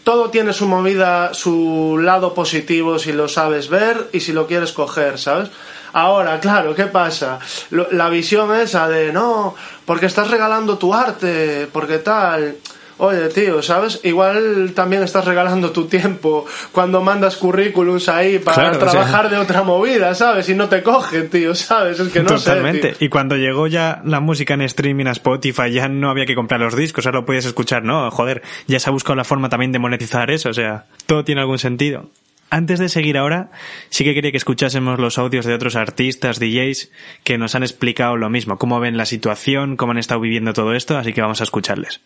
todo 0.03 0.29
tiene 0.29 0.53
su 0.53 0.67
movida, 0.67 1.33
su 1.33 1.97
lado 1.99 2.35
positivo 2.35 2.99
si 2.99 3.11
lo 3.11 3.27
sabes 3.27 3.67
ver 3.67 4.09
y 4.13 4.19
si 4.19 4.31
lo 4.31 4.45
quieres 4.45 4.71
coger, 4.71 5.17
¿sabes? 5.17 5.49
Ahora, 5.93 6.39
claro, 6.39 6.75
¿qué 6.75 6.85
pasa? 6.85 7.39
La 7.71 8.07
visión 8.09 8.55
esa 8.55 8.87
de 8.87 9.11
no, 9.11 9.55
porque 9.83 10.05
estás 10.05 10.29
regalando 10.29 10.77
tu 10.77 10.93
arte, 10.93 11.67
porque 11.73 11.97
tal 11.97 12.57
Oye, 12.97 13.27
tío, 13.27 13.61
¿sabes? 13.61 13.99
Igual 14.03 14.71
también 14.73 15.03
estás 15.03 15.25
regalando 15.25 15.71
tu 15.71 15.85
tiempo 15.85 16.45
cuando 16.71 17.01
mandas 17.01 17.35
currículums 17.35 18.07
ahí 18.07 18.39
para 18.39 18.71
trabajar 18.71 19.29
de 19.29 19.37
otra 19.37 19.63
movida, 19.63 20.15
¿sabes? 20.15 20.47
Y 20.47 20.55
no 20.55 20.69
te 20.69 20.81
cogen, 20.81 21.29
tío, 21.29 21.53
¿sabes? 21.55 21.99
Es 21.99 22.11
que 22.13 22.21
no 22.21 22.29
Totalmente. 22.35 22.95
Y 22.99 23.09
cuando 23.09 23.35
llegó 23.35 23.67
ya 23.67 24.01
la 24.05 24.21
música 24.21 24.53
en 24.53 24.61
streaming 24.61 25.07
a 25.07 25.11
Spotify, 25.11 25.71
ya 25.71 25.89
no 25.89 26.09
había 26.09 26.25
que 26.25 26.35
comprar 26.35 26.61
los 26.61 26.75
discos, 26.75 27.05
ahora 27.05 27.19
lo 27.19 27.25
podías 27.25 27.45
escuchar, 27.45 27.83
¿no? 27.83 28.09
Joder, 28.11 28.41
ya 28.67 28.79
se 28.79 28.89
ha 28.89 28.93
buscado 28.93 29.15
la 29.15 29.25
forma 29.25 29.49
también 29.49 29.73
de 29.73 29.79
monetizar 29.79 30.31
eso, 30.31 30.49
o 30.49 30.53
sea, 30.53 30.85
todo 31.05 31.25
tiene 31.25 31.41
algún 31.41 31.59
sentido. 31.59 32.09
Antes 32.49 32.79
de 32.79 32.89
seguir 32.89 33.17
ahora, 33.17 33.51
sí 33.89 34.03
que 34.05 34.13
quería 34.13 34.31
que 34.31 34.37
escuchásemos 34.37 34.99
los 34.99 35.17
audios 35.17 35.45
de 35.45 35.53
otros 35.53 35.75
artistas, 35.75 36.39
DJs, 36.39 36.91
que 37.23 37.37
nos 37.37 37.55
han 37.55 37.63
explicado 37.63 38.15
lo 38.15 38.29
mismo, 38.29 38.57
cómo 38.57 38.79
ven 38.79 38.97
la 38.97 39.05
situación, 39.05 39.75
cómo 39.75 39.91
han 39.91 39.97
estado 39.97 40.21
viviendo 40.21 40.53
todo 40.53 40.73
esto, 40.73 40.97
así 40.97 41.11
que 41.11 41.21
vamos 41.21 41.41
a 41.41 41.43
escucharles. 41.43 42.01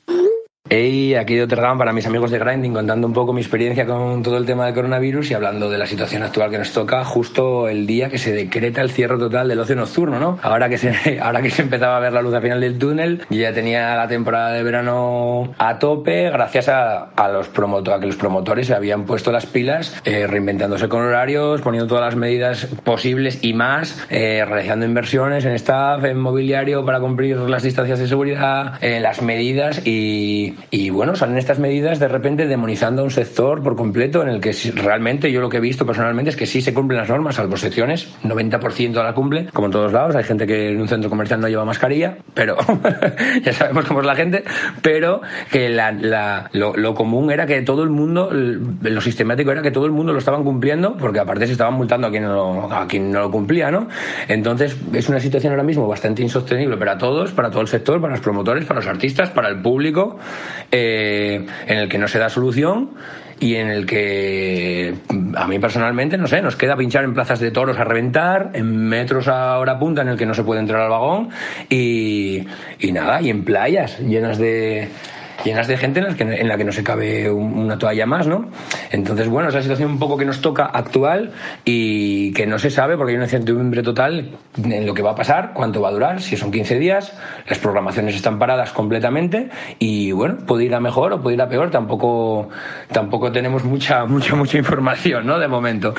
Hey, 0.72 1.16
aquí 1.16 1.34
de 1.34 1.44
Ottergam 1.44 1.80
para 1.80 1.94
mis 1.94 2.06
amigos 2.06 2.30
de 2.30 2.38
Grinding, 2.38 2.74
contando 2.74 3.08
un 3.08 3.14
poco 3.14 3.34
mi 3.34 3.42
experiencia 3.42 3.88
con 3.88 4.22
todo 4.22 4.38
el 4.38 4.46
tema 4.46 4.68
del 4.68 4.76
coronavirus 4.76 5.32
y 5.32 5.34
hablando 5.34 5.68
de 5.68 5.80
la 5.80 5.88
situación 5.88 6.22
actual 6.22 6.52
que 6.52 6.60
nos 6.60 6.72
toca 6.74 7.04
justo 7.04 7.68
el 7.68 7.88
día 7.88 8.10
que 8.10 8.20
se 8.20 8.34
decreta 8.34 8.82
el 8.82 8.92
cierre 8.92 9.18
total 9.18 9.48
del 9.48 9.60
ocio 9.60 9.76
nocturno, 9.76 10.20
¿no? 10.20 10.38
Ahora 10.44 10.70
que 10.70 10.78
se, 10.78 11.20
ahora 11.22 11.42
que 11.42 11.50
se 11.50 11.64
empezaba 11.64 11.98
a 11.98 12.00
ver 12.00 12.14
la 12.14 12.22
luz 12.22 12.36
al 12.36 12.44
final 12.44 12.62
del 12.62 12.78
túnel, 12.78 13.24
yo 13.32 13.40
ya 13.40 13.52
tenía 13.52 13.96
la 13.96 14.08
temporada 14.08 14.52
de 14.52 14.62
verano 14.62 15.56
a 15.58 15.80
tope 15.80 16.30
gracias 16.30 16.70
a, 16.70 17.06
a 17.16 17.30
los 17.30 17.48
promoto, 17.48 17.92
a 17.92 18.00
que 18.00 18.06
los 18.06 18.18
promotores 18.18 18.68
se 18.68 18.76
habían 18.76 19.06
puesto 19.06 19.32
las 19.32 19.48
pilas, 19.48 20.00
eh, 20.06 20.28
reinventándose 20.28 20.88
con 20.88 21.02
horarios, 21.02 21.62
poniendo 21.62 21.88
todas 21.88 22.06
las 22.06 22.16
medidas 22.16 22.68
posibles 22.84 23.40
y 23.42 23.54
más, 23.54 24.06
eh, 24.12 24.46
realizando 24.48 24.86
inversiones 24.86 25.46
en 25.46 25.54
staff, 25.54 26.04
en 26.04 26.20
mobiliario 26.20 26.86
para 26.86 27.00
cumplir 27.00 27.38
las 27.38 27.64
distancias 27.64 27.98
de 27.98 28.08
seguridad, 28.08 28.74
en 28.82 29.02
las 29.02 29.24
medidas 29.24 29.82
y 29.84 30.49
y 30.72 30.90
bueno, 30.90 31.16
salen 31.16 31.38
estas 31.38 31.60
medidas 31.60 32.00
de 32.00 32.08
repente 32.08 32.48
demonizando 32.48 33.02
a 33.02 33.06
un 33.06 33.12
sector 33.12 33.62
por 33.62 33.76
completo 33.76 34.22
en 34.22 34.30
el 34.30 34.42
que 34.42 34.54
realmente 34.76 35.32
yo 35.32 35.42
lo 35.42 35.50
que 35.50 35.58
he 35.58 35.62
visto 35.62 35.86
personalmente 35.86 36.30
es 36.30 36.36
que 36.36 36.46
sí 36.46 36.62
se 36.62 36.74
cumplen 36.74 37.00
las 37.00 37.10
normas, 37.10 37.36
salvo 37.36 37.56
excepciones, 37.56 38.10
90% 38.24 38.94
la 39.04 39.14
cumple, 39.14 39.48
como 39.54 39.68
en 39.68 39.72
todos 39.72 39.92
lados. 39.92 40.16
Hay 40.16 40.24
gente 40.24 40.46
que 40.46 40.72
en 40.72 40.82
un 40.82 40.88
centro 40.88 41.10
comercial 41.10 41.40
no 41.40 41.48
lleva 41.48 41.66
mascarilla, 41.66 42.18
pero 42.34 42.58
ya 43.44 43.54
sabemos 43.54 43.86
cómo 43.86 44.02
es 44.02 44.06
la 44.06 44.16
gente, 44.16 44.44
pero 44.82 45.22
que 45.52 45.70
la, 45.70 46.50
lo, 46.54 46.94
común 46.94 47.32
era 47.32 47.46
que 47.46 47.62
todo 47.62 47.84
el 47.84 47.90
mundo, 47.90 48.30
lo 48.32 49.02
sistemático 49.02 49.52
era 49.52 49.62
que 49.62 49.72
todo 49.72 49.86
el 49.86 49.92
mundo 49.92 50.14
lo 50.14 50.20
estaban 50.20 50.44
cumpliendo, 50.44 50.98
porque 50.98 51.20
aparte 51.20 51.46
se 51.48 51.54
estaban 51.54 51.74
multando 51.74 52.08
a 52.08 52.12
quien 52.12 52.24
no, 52.24 52.72
a 52.72 52.88
quien 52.88 53.12
no 53.12 53.22
lo 53.22 53.32
cumplía, 53.32 53.72
¿no? 53.72 53.88
Entonces 54.28 54.78
es 54.94 55.10
una 55.10 55.20
situación 55.20 55.54
ahora 55.54 55.64
mismo 55.64 55.88
bastante 55.88 56.22
insostenible 56.22 56.78
para 56.78 56.98
todos, 56.98 57.32
para 57.32 57.50
todo 57.50 57.62
el 57.62 57.68
sector, 57.68 58.02
para 58.02 58.14
los 58.14 58.22
promotores, 58.22 58.66
para 58.66 58.80
los 58.80 58.88
artistas, 58.88 59.30
para 59.30 59.50
el 59.50 59.62
público 59.62 60.18
eh, 60.72 61.46
en 61.68 61.78
el 61.78 61.90
que 61.90 61.98
no 61.98 62.08
se 62.08 62.20
da 62.20 62.30
solución 62.30 62.92
y 63.40 63.56
en 63.56 63.70
el 63.70 63.86
que 63.86 64.96
a 65.36 65.48
mí 65.48 65.60
personalmente, 65.60 66.18
no 66.18 66.28
sé, 66.28 66.42
nos 66.42 66.56
queda 66.56 66.76
pinchar 66.76 67.04
en 67.06 67.14
plazas 67.14 67.40
de 67.40 67.52
toros 67.52 67.78
a 67.78 67.84
reventar, 67.84 68.52
en 68.54 68.88
metros 68.88 69.28
a 69.28 69.58
hora 69.60 69.80
punta 69.80 70.02
en 70.02 70.10
el 70.10 70.18
que 70.18 70.26
no 70.26 70.34
se 70.34 70.44
puede 70.44 70.60
entrar 70.60 70.82
al 70.82 70.90
vagón 70.90 71.30
y, 71.70 72.46
y 72.80 72.92
nada, 72.92 73.22
y 73.22 73.30
en 73.30 73.46
playas 73.46 74.00
llenas 74.00 74.38
de 74.38 74.90
llenas 75.44 75.68
de 75.68 75.78
gente 75.78 76.00
en 76.00 76.08
la 76.08 76.16
que, 76.16 76.24
en 76.24 76.48
la 76.48 76.58
que 76.58 76.64
no 76.64 76.72
se 76.72 76.84
cabe 76.84 77.30
una 77.30 77.78
toalla 77.78 78.06
más, 78.06 78.28
¿no? 78.28 78.50
Entonces, 78.92 79.28
bueno, 79.28 79.50
es 79.50 79.56
la 79.56 79.62
situación 79.62 79.92
un 79.92 80.00
poco 80.00 80.18
que 80.18 80.26
nos 80.26 80.42
toca 80.42 80.66
actual 80.66 81.32
y 81.66 82.34
que 82.34 82.46
no 82.46 82.60
se 82.60 82.70
sabe 82.70 82.98
porque 82.98 83.12
hay 83.12 83.18
una 83.18 83.26
incertidumbre 83.26 83.84
total 83.84 84.38
en 84.64 84.86
lo 84.86 84.94
que 84.94 85.02
va 85.02 85.12
a 85.12 85.16
pasar, 85.16 85.52
cuánto 85.54 85.82
va 85.82 85.90
a 85.90 85.92
durar, 85.92 86.22
si 86.22 86.38
son 86.38 86.52
15 86.52 86.80
días, 86.80 87.18
las 87.48 87.60
programaciones 87.60 88.16
están 88.16 88.40
paradas 88.40 88.72
completamente 88.72 89.50
y, 89.80 90.12
bueno, 90.12 90.38
puede 90.46 90.66
ir 90.66 90.76
a 90.76 90.80
mejor 90.80 91.14
o 91.14 91.22
puede 91.22 91.36
ir 91.36 91.42
a 91.42 91.50
peor, 91.50 91.70
tampoco, 91.72 92.50
tampoco 92.92 93.32
tenemos 93.32 93.64
mucha, 93.64 94.06
mucha, 94.06 94.36
mucha 94.36 94.58
información, 94.58 95.26
¿no? 95.26 95.40
De 95.40 95.48
momento. 95.48 95.94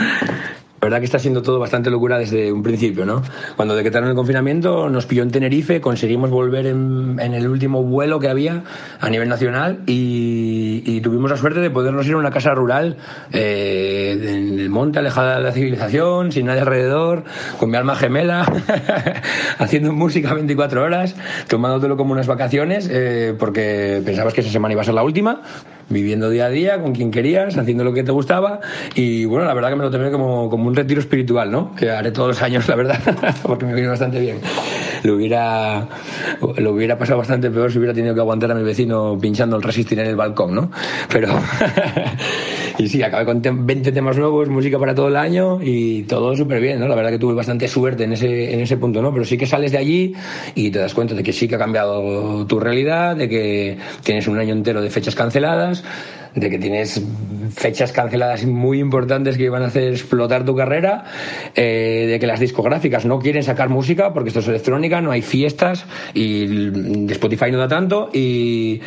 La 0.80 0.86
verdad 0.86 1.00
que 1.00 1.04
está 1.04 1.18
siendo 1.18 1.42
todo 1.42 1.58
bastante 1.58 1.90
locura 1.90 2.16
desde 2.16 2.50
un 2.50 2.62
principio, 2.62 3.04
¿no? 3.04 3.20
Cuando 3.54 3.76
decretaron 3.76 4.08
el 4.08 4.14
confinamiento 4.14 4.88
nos 4.88 5.04
pilló 5.04 5.22
en 5.22 5.30
Tenerife, 5.30 5.82
conseguimos 5.82 6.30
volver 6.30 6.64
en, 6.64 7.18
el 7.20 7.48
último 7.48 7.82
vuelo 7.82 8.18
que 8.18 8.28
había 8.28 8.64
a 8.98 9.10
nivel 9.10 9.28
nacional 9.28 9.80
y, 9.86 11.00
tuvimos 11.02 11.30
la 11.30 11.36
suerte 11.36 11.60
de 11.60 11.70
podernos 11.70 12.06
ir 12.06 12.14
a 12.14 12.16
una 12.16 12.30
casa 12.30 12.54
rural 12.54 12.96
eh, 13.32 14.18
en 14.22 14.58
el 14.58 14.70
monte, 14.70 14.98
alejada 14.98 15.36
de 15.36 15.42
la 15.42 15.52
civilización, 15.52 16.32
sin 16.32 16.46
nadie 16.46 16.60
alrededor, 16.60 17.24
con 17.58 17.70
mi 17.70 17.76
alma 17.76 17.94
gemela, 17.94 18.46
haciendo 19.58 19.92
música 19.92 20.32
24 20.32 20.82
horas, 20.82 21.14
tomándotelo 21.48 21.96
como 21.96 22.12
unas 22.12 22.26
vacaciones, 22.26 22.88
eh, 22.90 23.34
porque 23.38 24.02
pensabas 24.04 24.32
que 24.32 24.40
esa 24.40 24.50
semana 24.50 24.72
iba 24.72 24.82
a 24.82 24.84
ser 24.84 24.94
la 24.94 25.02
última 25.02 25.42
viviendo 25.90 26.31
día 26.31 26.46
a 26.46 26.48
día 26.48 26.81
con 26.81 26.94
quien 26.94 27.11
querías, 27.11 27.59
haciendo 27.59 27.85
lo 27.85 27.92
que 27.92 28.03
te 28.03 28.12
gustaba 28.12 28.61
y 28.94 29.24
bueno, 29.26 29.44
la 29.44 29.55
verdad 29.55 29.70
que 29.70 29.76
me 29.76 29.83
lo 29.83 29.90
tomé 29.90 30.11
como, 30.11 30.48
como 30.48 30.68
un 30.68 30.74
retiro 30.74 31.00
espiritual, 31.00 31.50
¿no? 31.50 31.74
Que 31.74 31.90
haré 31.90 32.12
todos 32.12 32.29
los 32.29 32.42
años, 32.42 32.66
la 32.68 32.76
verdad, 32.76 32.98
porque 33.42 33.66
me 33.66 33.74
viene 33.74 33.88
bastante 33.88 34.20
bien. 34.20 34.38
Lo 35.03 35.16
hubiera, 35.16 35.88
lo 36.57 36.72
hubiera 36.72 36.96
pasado 36.98 37.18
bastante 37.18 37.50
peor 37.50 37.72
si 37.72 37.79
hubiera 37.79 37.94
tenido 37.94 38.14
que 38.14 38.20
aguantar 38.20 38.50
a 38.50 38.55
mi 38.55 38.62
vecino 38.62 39.18
pinchando 39.20 39.57
el 39.57 39.62
resistir 39.62 39.98
en 39.98 40.07
el 40.07 40.16
balcón, 40.16 40.55
¿no? 40.55 40.70
Pero, 41.11 41.29
y 42.80 42.88
sí, 42.88 43.02
acabé 43.02 43.26
con 43.26 43.42
20 43.42 43.92
temas 43.92 44.16
nuevos, 44.16 44.48
música 44.48 44.78
para 44.78 44.94
todo 44.94 45.08
el 45.08 45.16
año 45.16 45.58
y 45.62 46.04
todo 46.04 46.34
súper 46.34 46.60
bien, 46.60 46.80
¿no? 46.80 46.88
La 46.88 46.94
verdad 46.94 47.10
que 47.10 47.18
tuve 47.18 47.34
bastante 47.34 47.68
suerte 47.68 48.04
en 48.04 48.14
ese, 48.14 48.54
en 48.54 48.60
ese 48.60 48.78
punto, 48.78 49.02
¿no? 49.02 49.12
Pero 49.12 49.26
sí 49.26 49.36
que 49.36 49.46
sales 49.46 49.72
de 49.72 49.78
allí 49.78 50.14
y 50.54 50.70
te 50.70 50.78
das 50.78 50.94
cuenta 50.94 51.14
de 51.14 51.22
que 51.22 51.32
sí 51.32 51.46
que 51.46 51.56
ha 51.56 51.58
cambiado 51.58 52.46
tu 52.46 52.58
realidad, 52.58 53.16
de 53.16 53.28
que 53.28 53.76
tienes 54.02 54.26
un 54.28 54.38
año 54.38 54.54
entero 54.54 54.80
de 54.80 54.88
fechas 54.88 55.14
canceladas, 55.14 55.84
de 56.34 56.50
que 56.50 56.58
tienes 56.58 57.02
fechas 57.54 57.92
canceladas 57.92 58.44
muy 58.44 58.78
importantes 58.78 59.36
que 59.36 59.44
iban 59.44 59.62
a 59.62 59.66
hacer 59.66 59.92
explotar 59.92 60.44
tu 60.44 60.54
carrera, 60.54 61.04
eh, 61.54 62.06
de 62.08 62.18
que 62.18 62.26
las 62.26 62.40
discográficas 62.40 63.04
no 63.04 63.18
quieren 63.18 63.42
sacar 63.42 63.68
música 63.68 64.12
porque 64.12 64.28
esto 64.28 64.40
es 64.40 64.48
electrónica, 64.48 65.00
no 65.00 65.10
hay 65.10 65.22
fiestas 65.22 65.86
y 66.14 67.08
Spotify 67.10 67.50
no 67.50 67.58
da 67.58 67.68
tanto 67.68 68.10
y, 68.12 68.80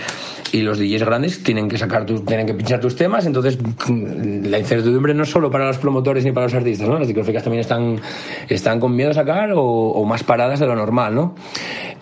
y 0.52 0.62
los 0.62 0.80
DJs 0.80 1.04
grandes 1.04 1.44
tienen 1.44 1.68
que 1.68 1.78
sacar 1.78 2.06
tienen 2.06 2.46
que 2.46 2.54
pinchar 2.54 2.80
tus 2.80 2.96
temas, 2.96 3.26
entonces 3.26 3.58
la 3.90 4.60
incertidumbre 4.60 5.14
no 5.14 5.24
es 5.24 5.30
solo 5.30 5.52
para 5.52 5.68
los 5.68 5.78
promotores 5.78 6.24
ni 6.24 6.32
para 6.32 6.46
los 6.46 6.54
artistas, 6.54 6.88
¿no? 6.88 6.98
Las 6.98 7.08
discográficas 7.08 7.44
también 7.44 7.62
están, 7.62 8.00
están 8.50 8.80
con 8.80 8.96
miedo 8.96 9.12
a 9.12 9.14
sacar 9.14 9.52
o, 9.54 9.62
o 9.64 10.06
más 10.06 10.24
paradas 10.24 10.60
de 10.60 10.68
lo 10.68 10.76
normal, 10.76 11.16
¿no? 11.16 11.36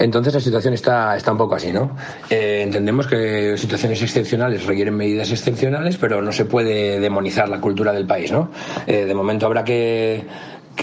Entonces 0.02 0.34
la 0.34 0.40
situación 0.40 0.74
está, 0.74 1.16
está 1.16 1.32
un 1.32 1.38
poco 1.38 1.56
así, 1.56 1.72
¿no? 1.72 1.96
Eh, 2.30 2.62
entendemos 2.64 3.06
que 3.06 3.56
situaciones 3.56 4.02
excepcionales 4.02 4.66
requieren 4.66 4.96
medidas 4.96 5.32
excepcionales, 5.32 5.98
pero 5.98 6.22
no 6.22 6.32
se 6.32 6.46
puede 6.46 7.00
demonizar 7.00 7.48
la 7.48 7.62
cultura 7.62 7.94
del 7.94 8.08
país, 8.08 8.32
¿no? 8.32 8.50
Eh, 8.88 9.06
de 9.06 9.14
momento 9.14 9.46
habrá 9.46 9.64
que, 9.64 10.26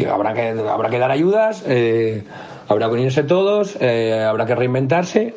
habrá 0.08 0.34
que 0.34 0.50
habrá 0.50 0.88
que 0.88 0.98
dar 0.98 1.10
ayudas, 1.10 1.64
eh, 1.66 2.22
habrá 2.68 2.86
que 2.86 2.94
unirse 2.94 3.24
todos, 3.24 3.76
habrá 3.76 4.46
que 4.46 4.54
reinventarse 4.54 5.34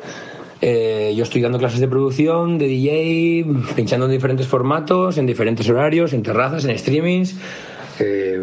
Eh, 0.64 1.12
yo 1.16 1.24
estoy 1.24 1.40
dando 1.42 1.58
clases 1.58 1.80
de 1.80 1.88
producción, 1.88 2.56
de 2.56 2.68
DJ, 2.68 3.44
pinchando 3.74 4.06
en 4.06 4.12
diferentes 4.12 4.46
formatos, 4.46 5.18
en 5.18 5.26
diferentes 5.26 5.68
horarios, 5.68 6.12
en 6.12 6.22
terrazas, 6.22 6.64
en 6.64 6.78
streamings 6.78 7.34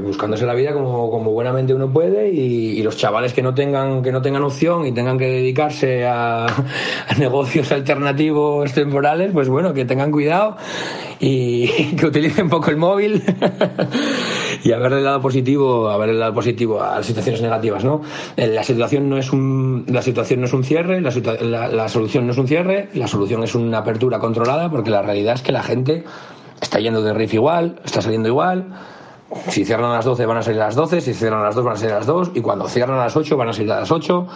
buscándose 0.02 0.46
la 0.46 0.54
vida 0.54 0.74
como, 0.74 1.10
como, 1.10 1.32
buenamente 1.32 1.74
uno 1.74 1.92
puede 1.92 2.30
y, 2.30 2.82
los 2.84 2.98
chavales 2.98 3.34
que 3.34 3.42
no 3.42 3.54
tengan 3.54 4.02
que 4.02 4.12
no 4.12 4.22
tengan 4.22 4.44
opción 4.44 4.86
y 4.86 4.92
tengan 4.92 5.18
que 5.18 5.26
dedicarse 5.26 6.06
a, 6.08 6.48
negocios 7.18 7.72
alternativos 7.72 8.74
temporales 8.74 9.32
pues 9.34 9.50
bueno 9.50 9.74
que 9.74 9.86
tengan 9.86 10.12
cuidado 10.12 10.56
y 11.20 11.68
que 11.98 12.06
utilicen 12.06 12.50
poco 12.50 12.72
el 12.72 12.78
móvil 12.78 13.22
y 14.64 14.72
haberle 14.72 15.02
dado 15.02 15.22
positivo 15.22 15.90
haberle 15.90 16.18
dado 16.18 16.34
positivo 16.34 16.82
a 16.82 17.04
situaciones 17.04 17.42
negativas 17.42 17.84
no 17.84 18.02
eh, 18.38 18.48
la 18.48 18.64
situación 18.64 19.10
no 19.10 19.18
es 19.18 19.32
un 19.32 19.86
la 19.88 20.02
situación 20.02 20.40
no 20.42 20.48
es 20.48 20.54
un 20.54 20.64
cierre 20.64 21.02
la, 21.02 21.68
la 21.68 21.90
solución 21.90 22.26
no 22.26 22.32
es 22.32 22.38
un 22.38 22.48
cierre 22.48 22.90
la 22.94 23.08
solución 23.08 23.44
es 23.44 23.56
una 23.56 23.80
apertura 23.80 24.20
controlada 24.20 24.70
porque 24.70 24.90
la 24.90 25.02
realidad 25.02 25.36
es 25.36 25.42
que 25.42 25.52
la 25.52 25.64
gente 25.64 26.04
está 26.62 26.80
yendo 26.80 27.02
de 27.02 27.14
riff 27.14 27.34
igual 27.34 27.80
está 27.84 28.02
saliendo 28.02 28.30
igual 28.30 28.66
si 29.50 29.64
cierran 29.64 29.92
a 29.92 29.96
las 29.96 30.06
12 30.06 30.26
van 30.26 30.38
a 30.38 30.42
salir 30.42 30.62
a 30.62 30.66
las 30.66 30.76
12, 30.76 31.02
si 31.02 31.14
cierran 31.14 31.42
a 31.42 31.46
las 31.46 31.56
2 31.56 31.64
van 31.64 31.74
a 31.74 31.78
salir 31.78 31.94
a 31.94 31.98
las 31.98 32.08
2 32.08 32.32
y 32.34 32.42
cuando 32.42 32.68
cierran 32.68 32.98
a 32.98 33.04
las 33.04 33.16
8 33.16 33.38
van 33.38 33.50
a 33.50 33.54
salir 33.54 33.72
a 33.72 33.82
las 33.82 33.92
8. 33.92 34.28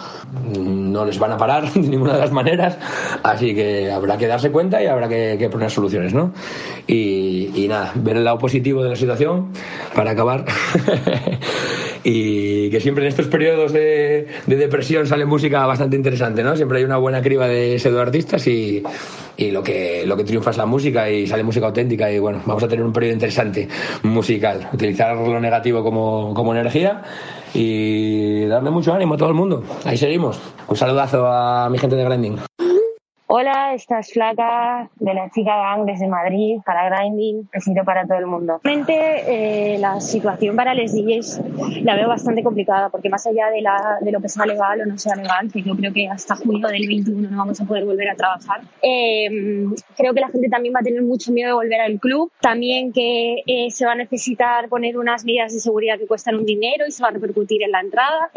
No 0.58 1.04
les 1.04 1.18
van 1.18 1.32
a 1.32 1.36
parar 1.36 1.70
de 1.72 1.80
ninguna 1.80 2.14
de 2.14 2.20
las 2.20 2.32
maneras, 2.32 2.78
así 3.22 3.54
que 3.54 3.90
habrá 3.90 4.16
que 4.16 4.26
darse 4.26 4.50
cuenta 4.50 4.82
y 4.82 4.86
habrá 4.86 5.08
que, 5.08 5.48
poner 5.50 5.70
soluciones, 5.70 6.14
¿no? 6.14 6.32
Y, 6.86 7.66
nada, 7.68 7.92
ver 7.94 8.16
el 8.16 8.24
lado 8.24 8.38
positivo 8.38 8.82
de 8.82 8.90
la 8.90 8.96
situación 8.96 9.52
para 9.94 10.12
acabar. 10.12 10.44
y 12.04 12.68
que 12.70 12.80
siempre 12.80 13.04
en 13.04 13.08
estos 13.08 13.26
periodos 13.26 13.72
de, 13.72 14.28
de, 14.46 14.56
depresión 14.56 15.06
sale 15.06 15.24
música 15.24 15.66
bastante 15.66 15.96
interesante, 15.96 16.44
¿no? 16.44 16.54
Siempre 16.54 16.78
hay 16.78 16.84
una 16.84 16.98
buena 16.98 17.22
criba 17.22 17.48
de 17.48 17.78
pseudo 17.78 18.02
artistas 18.02 18.46
y, 18.46 18.82
lo 19.38 19.62
que, 19.62 20.04
lo 20.06 20.16
que 20.16 20.24
triunfa 20.24 20.50
es 20.50 20.58
la 20.58 20.66
música 20.66 21.10
y 21.10 21.26
sale 21.26 21.42
música 21.42 21.66
auténtica 21.66 22.12
y 22.12 22.18
bueno, 22.18 22.42
vamos 22.44 22.62
a 22.62 22.68
tener 22.68 22.84
un 22.84 22.92
periodo 22.92 23.14
interesante 23.14 23.66
musical, 24.02 24.68
utilizar 24.72 25.16
lo 25.16 25.40
negativo 25.40 25.82
como, 25.82 26.34
como 26.34 26.52
energía 26.54 27.02
y 27.54 28.44
darle 28.44 28.70
mucho 28.70 28.92
ánimo 28.92 29.14
a 29.14 29.16
todo 29.16 29.30
el 29.30 29.34
mundo. 29.34 29.64
Ahí 29.84 29.96
seguimos. 29.96 30.38
Un 30.68 30.76
saludazo 30.76 31.26
a 31.26 31.68
mi 31.70 31.78
gente 31.78 31.96
de 31.96 32.04
Grinding. 32.04 32.63
Hola, 33.36 33.74
estás 33.74 34.12
flaca 34.12 34.88
de 35.00 35.12
la 35.12 35.28
chica 35.28 35.56
gang 35.56 35.84
desde 35.86 36.06
Madrid 36.06 36.60
para 36.64 36.88
Grinding, 36.88 37.48
besito 37.52 37.82
para 37.84 38.06
todo 38.06 38.18
el 38.18 38.26
mundo. 38.26 38.60
Realmente 38.62 38.94
eh, 39.74 39.76
la 39.80 40.00
situación 40.00 40.54
para 40.54 40.72
los 40.72 40.92
DJs 40.92 41.40
la 41.82 41.96
veo 41.96 42.06
bastante 42.06 42.44
complicada 42.44 42.90
porque 42.90 43.08
más 43.08 43.26
allá 43.26 43.50
de, 43.50 43.60
la, 43.60 43.98
de 44.00 44.12
lo 44.12 44.20
que 44.20 44.28
sea 44.28 44.46
legal 44.46 44.82
o 44.82 44.86
no 44.86 44.96
sea 44.98 45.16
legal, 45.16 45.50
que 45.52 45.62
yo 45.62 45.74
creo 45.74 45.92
que 45.92 46.06
hasta 46.08 46.36
junio 46.36 46.68
del 46.68 46.86
21 46.86 47.28
no 47.28 47.36
vamos 47.36 47.60
a 47.60 47.64
poder 47.64 47.84
volver 47.84 48.08
a 48.10 48.14
trabajar, 48.14 48.60
eh, 48.80 49.66
creo 49.96 50.14
que 50.14 50.20
la 50.20 50.28
gente 50.28 50.48
también 50.48 50.72
va 50.72 50.78
a 50.78 50.84
tener 50.84 51.02
mucho 51.02 51.32
miedo 51.32 51.48
de 51.48 51.54
volver 51.54 51.80
al 51.80 51.98
club, 51.98 52.30
también 52.40 52.92
que 52.92 53.42
eh, 53.48 53.68
se 53.72 53.84
va 53.84 53.94
a 53.94 53.96
necesitar 53.96 54.68
poner 54.68 54.96
unas 54.96 55.24
medidas 55.24 55.52
de 55.52 55.58
seguridad 55.58 55.98
que 55.98 56.06
cuestan 56.06 56.36
un 56.36 56.46
dinero 56.46 56.86
y 56.86 56.92
se 56.92 57.02
va 57.02 57.08
a 57.08 57.12
repercutir 57.12 57.64
en 57.64 57.72
la 57.72 57.80
entrada, 57.80 58.30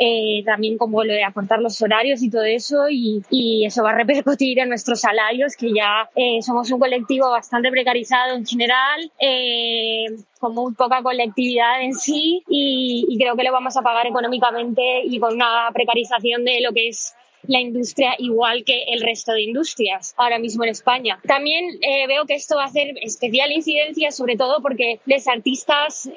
también 0.44 0.80
como 0.80 1.04
lo 1.04 1.14
de 1.14 1.24
aportar 1.24 1.60
los 1.60 1.80
horarios 1.84 2.24
y 2.24 2.32
todo 2.32 2.46
eso 2.46 2.90
y, 2.90 3.22
y 3.30 3.64
eso 3.64 3.84
va 3.84 3.92
a 3.92 3.96
repercutir 3.96 4.58
en 4.58 4.70
nuestro 4.70 4.87
salarios, 4.96 5.56
que 5.56 5.74
ya 5.74 6.10
eh, 6.16 6.42
somos 6.42 6.72
un 6.72 6.80
colectivo 6.80 7.30
bastante 7.30 7.70
precarizado 7.70 8.36
en 8.36 8.46
general, 8.46 9.12
eh, 9.20 10.06
con 10.40 10.54
muy 10.54 10.74
poca 10.74 11.02
colectividad 11.02 11.82
en 11.82 11.94
sí 11.94 12.44
y, 12.48 13.18
creo 13.20 13.36
que 13.36 13.44
lo 13.44 13.52
vamos 13.52 13.76
a 13.78 13.82
pagar 13.82 14.08
económicamente 14.08 15.02
y 15.04 15.20
con 15.20 15.34
una 15.34 15.70
precarización 15.74 16.46
de 16.46 16.62
lo 16.62 16.72
que 16.72 16.90
es 16.90 17.16
la 17.44 17.60
industria 17.60 18.16
igual 18.18 18.64
que 18.66 18.84
el 18.84 19.02
resto 19.02 19.32
de 19.32 19.44
industrias 19.44 20.14
ahora 20.18 20.38
mismo 20.38 20.64
en 20.64 20.70
España. 20.70 21.20
También 21.28 21.66
eh, 21.82 22.08
veo 22.08 22.26
que 22.26 22.36
esto 22.36 22.56
va 22.56 22.64
a 22.64 22.68
hacer 22.68 22.96
especial 23.02 23.52
incidencia, 23.52 24.12
sobre 24.12 24.36
todo 24.36 24.62
porque 24.62 25.00
los 25.06 25.28
artistas 25.28 26.10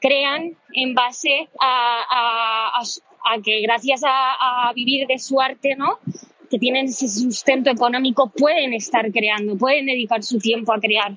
crean 0.00 0.56
en 0.72 0.94
base 0.94 1.48
a, 1.60 2.82
que 3.44 3.60
gracias 3.60 4.02
a, 4.04 4.68
a, 4.68 4.72
vivir 4.72 5.06
de 5.06 5.18
su 5.18 5.40
arte, 5.40 5.76
¿no? 5.76 5.98
Que 6.50 6.58
tienen 6.58 6.86
ese 6.86 7.08
sustento 7.08 7.70
económico 7.70 8.30
pueden 8.30 8.74
estar 8.74 9.10
creando, 9.12 9.56
pueden 9.56 9.86
dedicar 9.86 10.22
su 10.22 10.38
tiempo 10.38 10.72
a 10.72 10.80
crear, 10.80 11.16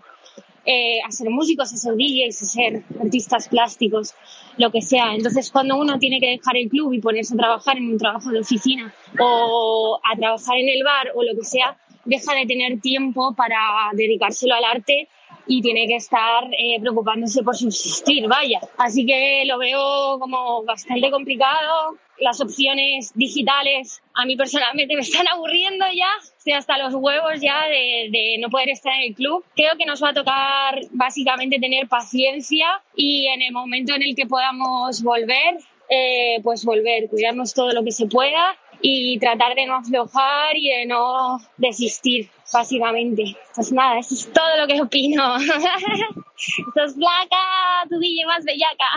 eh, 0.65 0.99
a 1.05 1.11
ser 1.11 1.29
músicos, 1.31 1.73
a 1.73 1.77
ser 1.77 1.95
DJs, 1.95 2.41
a 2.41 2.45
ser 2.45 2.83
artistas 3.01 3.49
plásticos, 3.49 4.13
lo 4.57 4.71
que 4.71 4.81
sea. 4.81 5.15
Entonces, 5.15 5.49
cuando 5.51 5.75
uno 5.77 5.97
tiene 5.97 6.19
que 6.19 6.27
dejar 6.27 6.55
el 6.55 6.69
club 6.69 6.93
y 6.93 7.01
ponerse 7.01 7.33
a 7.33 7.37
trabajar 7.37 7.77
en 7.77 7.91
un 7.91 7.97
trabajo 7.97 8.29
de 8.29 8.39
oficina 8.39 8.93
o 9.19 9.99
a 10.03 10.15
trabajar 10.15 10.57
en 10.57 10.69
el 10.69 10.83
bar 10.83 11.11
o 11.15 11.23
lo 11.23 11.35
que 11.35 11.43
sea, 11.43 11.77
deja 12.05 12.33
de 12.35 12.45
tener 12.45 12.79
tiempo 12.81 13.33
para 13.35 13.57
dedicárselo 13.93 14.55
al 14.55 14.63
arte 14.63 15.07
y 15.47 15.61
tiene 15.61 15.87
que 15.87 15.95
estar 15.95 16.45
eh, 16.57 16.79
preocupándose 16.79 17.43
por 17.43 17.55
subsistir, 17.55 18.27
vaya. 18.27 18.59
Así 18.77 19.05
que 19.05 19.43
lo 19.45 19.57
veo 19.57 20.19
como 20.19 20.63
bastante 20.63 21.11
complicado. 21.11 21.97
Las 22.19 22.39
opciones 22.39 23.11
digitales 23.15 24.01
a 24.13 24.25
mí 24.25 24.37
personalmente 24.37 24.95
me 24.95 25.01
están 25.01 25.27
aburriendo 25.27 25.85
ya, 25.93 26.07
estoy 26.37 26.53
hasta 26.53 26.77
los 26.77 26.93
huevos 26.93 27.41
ya 27.41 27.67
de, 27.67 28.37
no 28.39 28.49
poder 28.49 28.69
estar 28.69 28.93
en 28.93 29.09
el 29.09 29.15
club. 29.15 29.43
Creo 29.55 29.75
que 29.77 29.85
nos 29.85 30.01
va 30.01 30.09
a 30.09 30.13
tocar 30.13 30.79
básicamente 30.91 31.59
tener 31.59 31.87
paciencia 31.87 32.81
y 32.95 33.27
en 33.27 33.41
el 33.41 33.51
momento 33.51 33.93
en 33.95 34.03
el 34.03 34.15
que 34.15 34.25
podamos 34.25 35.03
volver, 35.03 35.57
eh, 35.89 36.39
pues 36.43 36.63
volver, 36.63 37.09
cuidarnos 37.09 37.53
todo 37.53 37.71
lo 37.73 37.83
que 37.83 37.91
se 37.91 38.05
pueda 38.05 38.57
y 38.85 39.17
tratar 39.17 39.55
de 39.55 39.65
no 39.65 39.75
aflojar 39.77 40.57
y 40.57 40.69
de 40.69 40.85
no 40.85 41.39
desistir 41.57 42.29
básicamente. 42.51 43.35
Pues 43.55 43.71
nada, 43.71 43.99
eso 43.99 44.13
es 44.13 44.31
todo 44.31 44.57
lo 44.57 44.67
que 44.67 44.81
opino. 44.81 45.39
Sos 46.75 46.95
blanca, 46.95 47.87
tu 47.89 47.97
DJ 47.97 48.25
más 48.25 48.43
bellaca. 48.43 48.89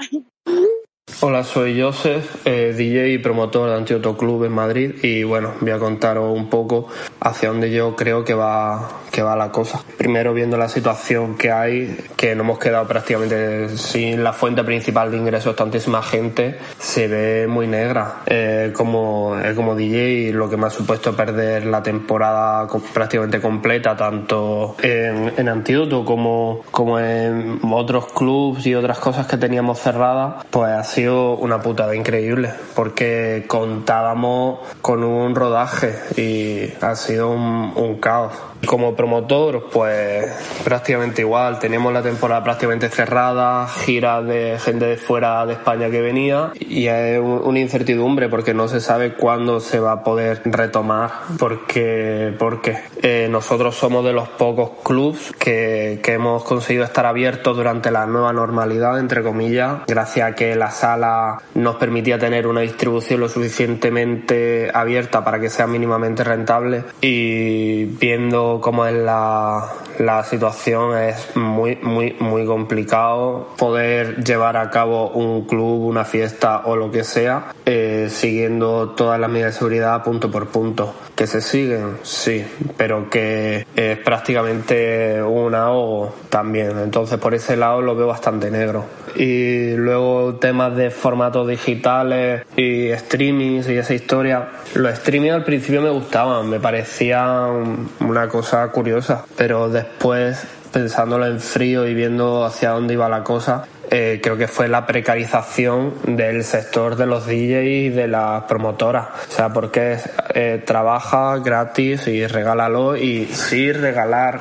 Hola, 1.21 1.45
soy 1.45 1.81
Joseph, 1.81 2.45
eh, 2.45 2.75
DJ 2.77 3.11
y 3.13 3.19
promotor 3.19 3.71
de 3.71 3.77
Antídoto 3.77 4.17
Club 4.19 4.45
en 4.45 4.53
Madrid 4.53 4.93
y 5.03 5.23
bueno, 5.23 5.55
voy 5.61 5.71
a 5.71 5.79
contaros 5.79 6.37
un 6.37 6.51
poco 6.51 6.89
hacia 7.21 7.49
dónde 7.49 7.71
yo 7.71 7.97
creo 7.97 8.25
que 8.25 8.35
va, 8.35 9.03
que 9.11 9.23
va 9.23 9.35
la 9.35 9.51
cosa. 9.51 9.83
Primero 9.97 10.35
viendo 10.35 10.59
la 10.59 10.69
situación 10.69 11.39
que 11.39 11.51
hay, 11.51 11.97
que 12.17 12.35
no 12.35 12.43
hemos 12.43 12.59
quedado 12.59 12.87
prácticamente 12.87 13.79
sin 13.79 14.23
la 14.23 14.33
fuente 14.33 14.63
principal 14.63 15.11
de 15.11 15.17
ingresos 15.17 15.57
tantísima 15.57 16.03
gente, 16.03 16.59
se 16.79 17.09
ve 17.09 17.47
muy 17.47 17.67
negra. 17.67 18.23
Eh, 18.27 18.73
como, 18.75 19.39
eh, 19.39 19.55
como 19.55 19.75
DJ 19.75 20.33
lo 20.33 20.51
que 20.51 20.57
me 20.57 20.67
ha 20.67 20.71
supuesto 20.71 21.17
perder 21.17 21.67
la 21.67 21.83
temporada 21.83 22.69
prácticamente 22.93 23.41
completa, 23.41 23.97
tanto 23.97 24.77
en, 24.83 25.33
en 25.37 25.49
Antídoto 25.49 26.05
como, 26.05 26.63
como 26.71 26.99
en 26.99 27.61
otros 27.63 28.13
clubs 28.13 28.67
y 28.67 28.75
otras 28.75 28.99
cosas 28.99 29.27
que 29.27 29.37
teníamos 29.39 29.81
cerradas, 29.81 30.45
pues 30.51 30.73
ha 30.73 30.85
sido 30.97 31.37
una 31.37 31.61
putada 31.61 31.95
increíble 31.95 32.55
porque 32.75 33.45
contábamos 33.47 34.61
con 34.81 35.05
un 35.05 35.35
rodaje 35.35 35.95
y 36.17 36.73
ha 36.83 36.97
sido 36.97 37.29
un, 37.29 37.99
caos. 38.01 38.33
Como 38.65 38.95
promotor, 38.95 39.69
pues 39.71 40.27
prácticamente 40.65 41.23
igual. 41.23 41.59
Teníamos 41.59 41.93
la 41.93 42.03
temporada 42.03 42.43
prácticamente 42.43 42.89
cerrada, 42.89 43.69
giras 43.69 44.27
de 44.27 44.59
gente 44.59 44.87
de 44.87 44.97
fuera 44.97 45.47
de 45.47 45.55
España 45.55 45.91
que 45.91 46.01
venía 46.01 46.53
y 46.59 46.87
es 46.87 47.21
una 47.21 47.59
incertidumbre 47.59 48.29
porque 48.29 48.55
no 48.55 48.69
se 48.69 48.81
sabe 48.81 49.15
cuándo 49.15 49.61
se 49.61 49.81
va 49.81 49.93
a 49.93 50.05
poder 50.05 50.43
retomar. 50.45 51.11
Porque, 51.39 52.35
porque 52.39 52.79
eh, 53.03 53.29
nosotros 53.31 53.77
somos 53.77 54.05
de 54.05 54.13
los 54.13 54.29
pocos 54.29 54.71
clubs 54.83 55.33
que, 55.39 56.01
que 56.03 56.15
hemos 56.15 56.45
conseguido 56.45 56.85
estar 56.85 57.07
abiertos 57.07 57.57
durante 57.57 57.91
la 57.91 58.07
nueva 58.07 58.33
normalidad, 58.33 58.99
entre 58.99 59.23
comillas, 59.23 59.81
gracias 59.87 60.33
a 60.33 60.35
que 60.35 60.55
la 60.57 60.71
sala 60.71 61.43
nos 61.55 61.77
permitía 61.77 62.19
tener 62.19 62.47
una 62.47 62.61
distribución 62.61 63.21
lo 63.21 63.29
suficientemente 63.29 64.71
abierta 64.73 65.25
para 65.25 65.41
que 65.41 65.51
sea 65.51 65.67
mínimamente 65.67 66.25
rentable 66.25 66.85
y 67.01 67.85
viendo 67.85 68.46
cómo 68.61 68.87
es 68.87 68.95
la, 68.95 69.73
la 69.99 70.25
situación 70.25 70.97
es 70.99 71.37
muy, 71.37 71.77
muy, 71.83 72.17
muy 72.19 72.45
complicado 72.47 73.49
poder 73.57 74.23
llevar 74.25 74.57
a 74.57 74.71
cabo 74.71 75.09
un 75.11 75.47
club, 75.47 75.87
una 75.87 76.05
fiesta 76.05 76.63
o 76.65 76.77
lo 76.77 76.91
que 76.91 77.05
sea, 77.05 77.55
eh, 77.65 78.09
siguiendo 78.11 78.91
todas 78.91 79.19
las 79.19 79.31
medidas 79.31 79.55
de 79.55 79.59
seguridad 79.59 80.03
punto 80.03 80.31
por 80.31 80.49
punto. 80.49 80.95
Que 81.15 81.27
se 81.27 81.41
siguen, 81.41 81.99
sí, 82.03 82.45
pero 82.77 83.09
que 83.09 83.67
es 83.75 83.99
prácticamente 83.99 85.23
un 85.23 85.55
ahogo 85.55 86.15
también. 86.29 86.79
Entonces, 86.79 87.19
por 87.19 87.35
ese 87.35 87.57
lado 87.57 87.81
lo 87.81 87.97
veo 87.97 88.07
bastante 88.07 88.51
negro. 88.51 88.85
Y 89.17 89.75
luego 89.77 90.35
temas 90.35 90.77
de 90.77 90.91
formatos 90.91 91.49
digitales 91.49 92.43
y 92.55 92.91
streamings 92.93 93.67
y 93.71 93.79
esa 93.79 93.95
historia. 93.95 94.49
Los 94.75 94.99
streamings 94.99 95.35
al 95.35 95.45
principio 95.45 95.81
me 95.81 95.89
gustaban, 95.89 96.51
me 96.51 96.61
parecían 96.61 97.89
una 98.01 98.29
cosa 98.29 98.36
curiosa, 98.73 99.25
pero 99.37 99.69
después 99.69 100.47
pensándolo 100.73 101.27
en 101.27 101.41
frío 101.41 101.87
y 101.87 101.95
viendo 101.95 102.45
hacia 102.45 102.71
dónde 102.71 102.95
iba 102.95 103.09
la 103.09 103.25
cosa, 103.25 103.65
eh, 103.91 104.21
creo 104.23 104.37
que 104.37 104.49
fue 104.49 104.69
la 104.69 104.87
precarización 104.87 105.95
del 106.07 106.45
sector 106.45 106.97
de 106.97 107.07
los 107.07 107.27
DJs 107.27 107.67
y 107.67 107.89
de 107.91 108.09
las 108.09 108.45
promotoras. 108.45 109.09
O 109.29 109.33
sea, 109.33 109.53
porque 109.53 109.99
eh, 110.35 110.63
trabaja 110.65 111.39
gratis 111.39 112.07
y 112.09 112.27
regálalo 112.27 112.97
y 112.97 113.27
sí 113.27 113.73
regalar 113.73 114.41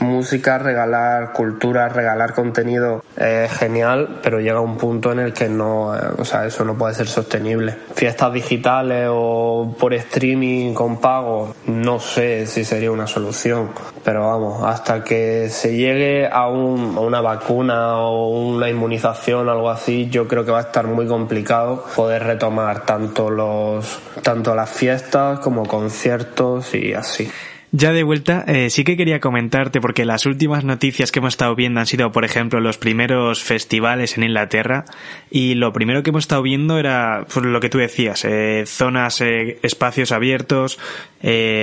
música, 0.00 0.58
regalar 0.58 1.32
cultura, 1.32 1.88
regalar 1.88 2.34
contenido 2.34 3.02
es 3.16 3.52
genial, 3.52 4.20
pero 4.22 4.40
llega 4.40 4.60
un 4.60 4.76
punto 4.76 5.12
en 5.12 5.20
el 5.20 5.32
que 5.32 5.48
no, 5.48 5.94
eh, 5.94 6.00
o 6.18 6.24
sea, 6.24 6.46
eso 6.46 6.64
no 6.64 6.76
puede 6.76 6.94
ser 6.94 7.06
sostenible. 7.06 7.76
Fiestas 7.94 8.32
digitales 8.32 9.08
o 9.10 9.74
por 9.78 9.94
streaming 9.94 10.74
con 10.74 11.00
pago, 11.00 11.54
no 11.66 12.00
sé 12.00 12.46
si 12.46 12.64
sería 12.64 12.90
una 12.90 13.06
solución, 13.06 13.70
pero 14.04 14.26
vamos, 14.26 14.62
hasta 14.64 15.02
que 15.02 15.48
se 15.48 15.74
llegue 15.76 16.28
a, 16.30 16.46
un, 16.48 16.96
a 16.96 17.00
una 17.00 17.20
vacuna 17.22 17.98
o 17.98 18.28
una 18.28 18.68
inmunización 18.68 19.48
algo 19.48 19.70
así, 19.70 20.08
yo 20.10 20.28
creo 20.28 20.44
que 20.44 20.50
va 20.50 20.58
a 20.58 20.62
estar 20.62 20.86
muy 20.86 21.06
complicado 21.06 21.84
poder 21.96 22.24
retomar 22.24 22.84
tanto 22.84 23.30
los 23.30 24.00
tanto 24.22 24.54
las 24.54 24.70
fiestas 24.70 25.40
como 25.40 25.66
conciertos 25.66 26.74
y 26.74 26.92
así. 26.92 27.30
Ya 27.76 27.92
de 27.92 28.04
vuelta, 28.04 28.44
eh, 28.46 28.70
sí 28.70 28.84
que 28.84 28.96
quería 28.96 29.18
comentarte, 29.18 29.80
porque 29.80 30.04
las 30.04 30.26
últimas 30.26 30.62
noticias 30.62 31.10
que 31.10 31.18
hemos 31.18 31.32
estado 31.32 31.56
viendo 31.56 31.80
han 31.80 31.88
sido, 31.88 32.12
por 32.12 32.24
ejemplo, 32.24 32.60
los 32.60 32.78
primeros 32.78 33.42
festivales 33.42 34.16
en 34.16 34.22
Inglaterra, 34.22 34.84
y 35.28 35.56
lo 35.56 35.72
primero 35.72 36.04
que 36.04 36.10
hemos 36.10 36.22
estado 36.22 36.42
viendo 36.42 36.78
era 36.78 37.26
pues, 37.28 37.44
lo 37.44 37.58
que 37.58 37.70
tú 37.70 37.78
decías, 37.78 38.24
eh, 38.26 38.62
zonas, 38.64 39.20
eh, 39.22 39.58
espacios 39.64 40.12
abiertos, 40.12 40.78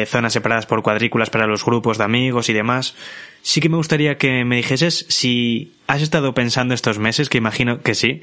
zonas 0.08 0.34
separadas 0.34 0.66
por 0.66 0.82
cuadrículas 0.82 1.30
para 1.30 1.48
los 1.48 1.64
grupos 1.64 1.98
de 1.98 2.04
amigos 2.04 2.50
y 2.50 2.54
demás. 2.54 2.94
Sí 3.42 3.62
que 3.62 3.70
me 3.70 3.78
gustaría 3.78 4.18
que 4.18 4.44
me 4.44 4.58
dijeses 4.58 5.06
si 5.08 5.76
has 5.88 6.02
estado 6.02 6.34
pensando 6.34 6.74
estos 6.74 7.00
meses, 7.00 7.30
que 7.30 7.38
imagino 7.38 7.84
que 7.84 7.96
sí, 7.96 8.22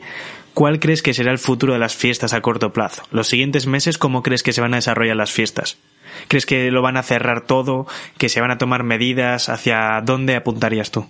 ¿cuál 0.53 0.79
crees 0.79 1.01
que 1.01 1.15
será 1.15 1.33
el 1.33 1.39
futuro 1.39 1.73
de 1.73 1.79
las 1.79 1.97
fiestas 1.97 2.35
a 2.35 2.43
corto 2.43 2.71
plazo? 2.75 3.05
Los 3.13 3.29
siguientes 3.29 3.67
meses, 3.67 3.97
¿cómo 3.97 4.23
crees 4.23 4.43
que 4.43 4.53
se 4.53 4.61
van 4.61 4.75
a 4.75 4.77
desarrollar 4.77 5.17
las 5.17 5.33
fiestas? 5.33 5.79
¿Crees 6.27 6.47
que 6.47 6.71
lo 6.71 6.83
van 6.83 6.97
a 6.97 7.03
cerrar 7.03 7.43
todo? 7.43 7.87
¿Que 8.19 8.29
se 8.29 8.41
van 8.41 8.51
a 8.51 8.59
tomar 8.59 8.83
medidas? 8.83 9.49
¿Hacia 9.49 10.01
dónde 10.03 10.35
apuntarías 10.37 10.91
tú? 10.91 11.07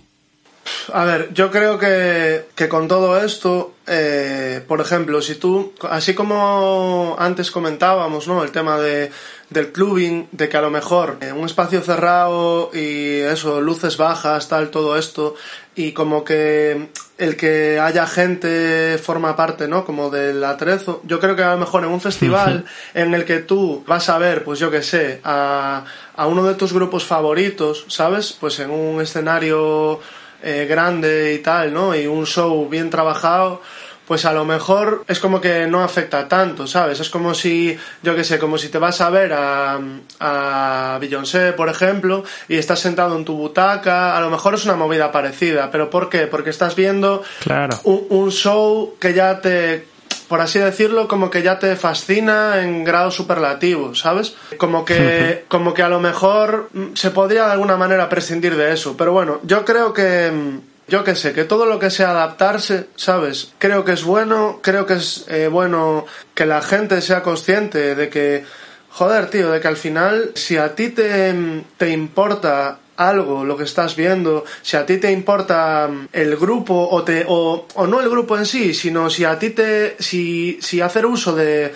A 0.93 1.03
ver, 1.03 1.33
yo 1.33 1.51
creo 1.51 1.77
que, 1.77 2.45
que 2.55 2.69
con 2.69 2.87
todo 2.87 3.23
esto, 3.23 3.73
eh, 3.87 4.63
por 4.67 4.81
ejemplo, 4.81 5.21
si 5.21 5.35
tú, 5.35 5.73
así 5.89 6.13
como 6.13 7.15
antes 7.19 7.51
comentábamos, 7.51 8.27
¿no? 8.27 8.43
El 8.43 8.51
tema 8.51 8.79
de, 8.79 9.11
del 9.49 9.71
clubing, 9.71 10.27
de 10.31 10.49
que 10.49 10.57
a 10.57 10.61
lo 10.61 10.69
mejor 10.69 11.17
en 11.21 11.35
un 11.35 11.45
espacio 11.45 11.81
cerrado 11.81 12.71
y 12.73 13.19
eso, 13.19 13.61
luces 13.61 13.97
bajas, 13.97 14.47
tal, 14.47 14.69
todo 14.69 14.97
esto, 14.97 15.35
y 15.75 15.91
como 15.91 16.23
que 16.23 16.89
el 17.19 17.35
que 17.35 17.79
haya 17.79 18.07
gente 18.07 18.97
forma 18.97 19.35
parte, 19.35 19.67
¿no? 19.67 19.85
Como 19.85 20.09
del 20.09 20.43
atrezo. 20.43 21.01
Yo 21.03 21.19
creo 21.19 21.35
que 21.35 21.43
a 21.43 21.51
lo 21.51 21.59
mejor 21.59 21.83
en 21.83 21.89
un 21.89 21.99
festival 21.99 22.65
en 22.93 23.13
el 23.13 23.25
que 23.25 23.39
tú 23.39 23.83
vas 23.85 24.09
a 24.09 24.17
ver, 24.17 24.43
pues 24.43 24.57
yo 24.57 24.71
qué 24.71 24.81
sé, 24.81 25.19
a, 25.23 25.83
a 26.15 26.27
uno 26.27 26.45
de 26.45 26.55
tus 26.55 26.71
grupos 26.71 27.03
favoritos, 27.03 27.85
¿sabes? 27.89 28.35
Pues 28.39 28.59
en 28.59 28.71
un 28.71 29.01
escenario 29.01 29.99
eh, 30.41 30.65
grande 30.69 31.33
y 31.33 31.39
tal, 31.39 31.73
¿no? 31.73 31.93
Y 31.93 32.07
un 32.07 32.25
show 32.25 32.69
bien 32.69 32.89
trabajado, 32.89 33.61
pues 34.09 34.25
a 34.25 34.33
lo 34.33 34.43
mejor 34.43 35.05
es 35.07 35.19
como 35.19 35.39
que 35.39 35.67
no 35.67 35.83
afecta 35.83 36.27
tanto, 36.27 36.65
¿sabes? 36.65 36.99
Es 36.99 37.11
como 37.11 37.35
si, 37.35 37.77
yo 38.01 38.15
qué 38.15 38.23
sé, 38.23 38.39
como 38.39 38.57
si 38.57 38.69
te 38.69 38.79
vas 38.79 38.99
a 39.01 39.11
ver 39.11 39.31
a, 39.33 39.79
a 40.19 40.97
Beyoncé, 40.99 41.53
por 41.53 41.69
ejemplo, 41.69 42.23
y 42.47 42.57
estás 42.57 42.79
sentado 42.79 43.15
en 43.15 43.23
tu 43.23 43.35
butaca, 43.37 44.17
a 44.17 44.21
lo 44.21 44.31
mejor 44.31 44.55
es 44.55 44.65
una 44.65 44.75
movida 44.75 45.11
parecida, 45.11 45.69
pero 45.71 45.91
¿por 45.91 46.09
qué? 46.09 46.25
Porque 46.25 46.49
estás 46.49 46.75
viendo 46.75 47.21
Claro. 47.43 47.79
un, 47.83 48.07
un 48.09 48.31
show 48.31 48.95
que 48.99 49.13
ya 49.13 49.41
te, 49.41 49.85
por 50.27 50.41
así 50.41 50.57
decirlo, 50.57 51.07
como 51.07 51.29
que 51.29 51.43
ya 51.43 51.59
te 51.59 51.75
fascina 51.75 52.63
en 52.63 52.83
grado 52.83 53.11
superlativo, 53.11 53.93
¿sabes? 53.93 54.35
Como 54.57 54.85
que, 54.85 55.45
como 55.47 55.75
que 55.75 55.83
a 55.83 55.89
lo 55.89 55.99
mejor 55.99 56.69
mm, 56.73 56.95
se 56.95 57.11
podría 57.11 57.45
de 57.45 57.51
alguna 57.51 57.77
manera 57.77 58.09
prescindir 58.09 58.55
de 58.55 58.73
eso. 58.73 58.95
Pero 58.97 59.11
bueno, 59.11 59.39
yo 59.43 59.63
creo 59.65 59.93
que, 59.93 60.31
mm, 60.31 60.68
yo 60.89 61.03
que 61.03 61.15
sé, 61.15 61.33
que 61.33 61.45
todo 61.45 61.65
lo 61.65 61.79
que 61.79 61.89
sea 61.89 62.11
adaptarse, 62.11 62.87
¿sabes? 62.95 63.53
Creo 63.59 63.85
que 63.85 63.93
es 63.93 64.03
bueno, 64.03 64.59
creo 64.61 64.85
que 64.85 64.95
es 64.95 65.25
eh, 65.29 65.47
bueno 65.47 66.05
que 66.33 66.45
la 66.45 66.61
gente 66.61 67.01
sea 67.01 67.23
consciente 67.23 67.95
de 67.95 68.09
que, 68.09 68.43
joder, 68.89 69.29
tío, 69.29 69.51
de 69.51 69.59
que 69.61 69.67
al 69.67 69.77
final, 69.77 70.31
si 70.35 70.57
a 70.57 70.75
ti 70.75 70.89
te, 70.89 71.63
te 71.77 71.89
importa 71.89 72.79
algo, 72.99 73.45
lo 73.45 73.55
que 73.55 73.63
estás 73.63 73.95
viendo, 73.95 74.43
si 74.61 74.75
a 74.75 74.85
ti 74.85 74.97
te 74.97 75.11
importa 75.11 75.87
mm, 75.87 76.09
el 76.11 76.35
grupo 76.35 76.89
o 76.91 77.03
te 77.03 77.25
o, 77.27 77.65
o 77.73 77.87
no 77.87 78.01
el 78.01 78.09
grupo 78.09 78.37
en 78.37 78.45
sí, 78.45 78.73
sino 78.73 79.09
si 79.09 79.23
a 79.23 79.39
ti 79.39 79.51
te 79.51 79.95
si 79.99 80.59
si 80.61 80.81
hacer 80.81 81.05
uso 81.05 81.33
de 81.33 81.73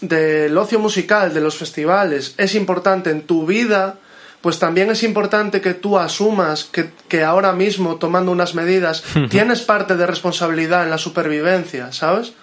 del 0.00 0.58
ocio 0.58 0.80
musical, 0.80 1.32
de 1.32 1.40
los 1.40 1.56
festivales 1.56 2.34
es 2.36 2.54
importante 2.56 3.10
en 3.10 3.22
tu 3.22 3.46
vida, 3.46 3.98
pues 4.44 4.58
también 4.58 4.90
es 4.90 5.02
importante 5.04 5.62
que 5.62 5.72
tú 5.72 5.98
asumas 5.98 6.64
que, 6.64 6.90
que 7.08 7.24
ahora 7.24 7.54
mismo, 7.54 7.96
tomando 7.96 8.30
unas 8.30 8.54
medidas, 8.54 9.02
tienes 9.30 9.62
parte 9.62 9.96
de 9.96 10.06
responsabilidad 10.06 10.82
en 10.84 10.90
la 10.90 10.98
supervivencia, 10.98 11.92
¿sabes? 11.92 12.34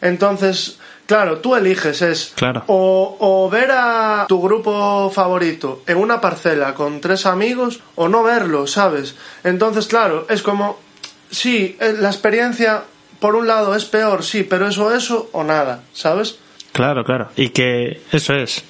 Entonces, 0.00 0.78
claro, 1.06 1.38
tú 1.38 1.56
eliges, 1.56 2.02
es 2.02 2.32
Claro. 2.36 2.62
o, 2.68 3.16
o 3.18 3.50
ver 3.50 3.72
a 3.72 4.26
tu 4.28 4.40
grupo 4.40 5.10
favorito 5.10 5.82
en 5.88 5.96
una 5.98 6.20
parcela 6.20 6.72
con 6.74 7.00
tres 7.00 7.26
amigos 7.26 7.80
o 7.96 8.08
no 8.08 8.22
verlo, 8.22 8.68
¿sabes? 8.68 9.16
Entonces, 9.42 9.88
claro, 9.88 10.24
es 10.30 10.40
como, 10.42 10.78
sí, 11.32 11.76
eh, 11.80 11.96
la 11.98 12.10
experiencia, 12.10 12.84
por 13.18 13.34
un 13.34 13.48
lado, 13.48 13.74
es 13.74 13.86
peor, 13.86 14.22
sí, 14.22 14.44
pero 14.44 14.68
eso, 14.68 14.94
eso 14.94 15.30
o 15.32 15.42
nada, 15.42 15.82
¿sabes? 15.92 16.38
Claro, 16.70 17.02
claro. 17.02 17.30
Y 17.34 17.48
que 17.48 18.02
eso 18.12 18.34
es. 18.34 18.62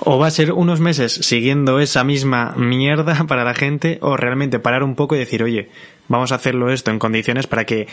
O 0.00 0.18
va 0.18 0.28
a 0.28 0.30
ser 0.30 0.52
unos 0.52 0.80
meses 0.80 1.12
siguiendo 1.12 1.78
esa 1.78 2.04
misma 2.04 2.54
mierda 2.56 3.24
para 3.28 3.44
la 3.44 3.54
gente, 3.54 3.98
o 4.02 4.16
realmente 4.16 4.58
parar 4.58 4.82
un 4.82 4.96
poco 4.96 5.14
y 5.14 5.18
decir, 5.18 5.42
oye, 5.42 5.70
vamos 6.08 6.32
a 6.32 6.36
hacerlo 6.36 6.72
esto 6.72 6.90
en 6.90 6.98
condiciones 6.98 7.46
para 7.46 7.64
que 7.64 7.86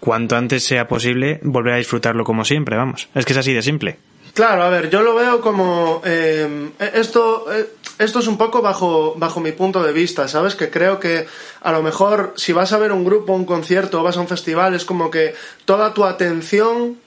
cuanto 0.00 0.36
antes 0.36 0.62
sea 0.64 0.86
posible 0.86 1.40
volver 1.42 1.74
a 1.74 1.78
disfrutarlo 1.78 2.24
como 2.24 2.44
siempre, 2.44 2.76
vamos. 2.76 3.08
Es 3.14 3.24
que 3.24 3.32
es 3.32 3.38
así 3.38 3.52
de 3.52 3.62
simple. 3.62 3.96
Claro, 4.34 4.64
a 4.64 4.68
ver, 4.68 4.90
yo 4.90 5.02
lo 5.02 5.14
veo 5.14 5.40
como 5.40 6.02
eh, 6.04 6.70
esto 6.92 7.46
eh, 7.52 7.68
esto 7.98 8.18
es 8.18 8.26
un 8.26 8.36
poco 8.36 8.62
bajo 8.62 9.14
bajo 9.16 9.40
mi 9.40 9.52
punto 9.52 9.80
de 9.82 9.92
vista, 9.92 10.26
¿sabes? 10.26 10.56
Que 10.56 10.70
creo 10.70 10.98
que 10.98 11.26
a 11.62 11.70
lo 11.70 11.82
mejor 11.82 12.34
si 12.36 12.52
vas 12.52 12.72
a 12.72 12.78
ver 12.78 12.90
un 12.90 13.04
grupo, 13.04 13.32
un 13.32 13.44
concierto 13.44 14.00
o 14.00 14.02
vas 14.02 14.16
a 14.16 14.20
un 14.20 14.26
festival 14.26 14.74
es 14.74 14.84
como 14.84 15.08
que 15.08 15.34
toda 15.64 15.94
tu 15.94 16.04
atención 16.04 16.98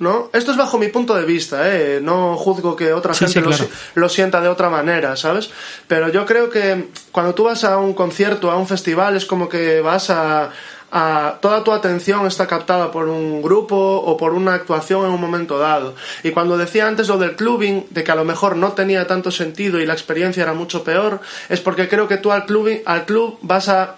¿No? 0.00 0.28
Esto 0.32 0.50
es 0.50 0.56
bajo 0.56 0.76
mi 0.76 0.88
punto 0.88 1.14
de 1.14 1.24
vista, 1.24 1.72
¿eh? 1.72 2.00
No 2.02 2.36
juzgo 2.36 2.74
que 2.74 2.92
otra 2.92 3.14
Sí, 3.14 3.26
gente 3.26 3.32
sí, 3.34 3.40
lo, 3.40 3.46
claro. 3.50 3.64
si- 3.64 3.70
lo 4.00 4.08
sienta 4.08 4.40
de 4.40 4.48
otra 4.48 4.68
manera, 4.68 5.14
¿sabes? 5.16 5.50
Pero 5.86 6.08
yo 6.08 6.26
creo 6.26 6.50
que 6.50 6.88
cuando 7.12 7.32
tú 7.34 7.44
vas 7.44 7.62
a 7.62 7.78
un 7.78 7.94
concierto, 7.94 8.50
a 8.50 8.56
un 8.56 8.66
festival, 8.66 9.16
es 9.16 9.24
como 9.24 9.48
que 9.48 9.80
vas 9.82 10.10
a, 10.10 10.50
a- 10.90 11.38
toda 11.40 11.62
tu 11.62 11.70
atención 11.70 12.26
está 12.26 12.48
captada 12.48 12.90
por 12.90 13.08
un 13.08 13.40
grupo 13.40 13.76
o 13.76 14.16
por 14.16 14.32
una 14.34 14.54
actuación 14.54 15.06
en 15.06 15.12
un 15.12 15.20
momento 15.20 15.58
dado. 15.60 15.94
Y 16.24 16.32
cuando 16.32 16.56
decía 16.58 16.88
antes 16.88 17.06
lo 17.06 17.16
del 17.16 17.36
clubbing, 17.36 17.86
de 17.90 18.02
que 18.02 18.10
a 18.10 18.16
lo 18.16 18.24
mejor 18.24 18.56
no 18.56 18.72
tenía 18.72 19.06
tanto 19.06 19.30
sentido 19.30 19.78
y 19.78 19.86
la 19.86 19.92
experiencia 19.92 20.42
era 20.42 20.54
mucho 20.54 20.82
peor, 20.82 21.20
es 21.48 21.60
porque 21.60 21.88
creo 21.88 22.08
que 22.08 22.16
tú 22.16 22.32
al 22.32 22.46
clubbing, 22.46 22.82
al 22.84 23.04
club 23.04 23.38
vas 23.42 23.68
a 23.68 23.94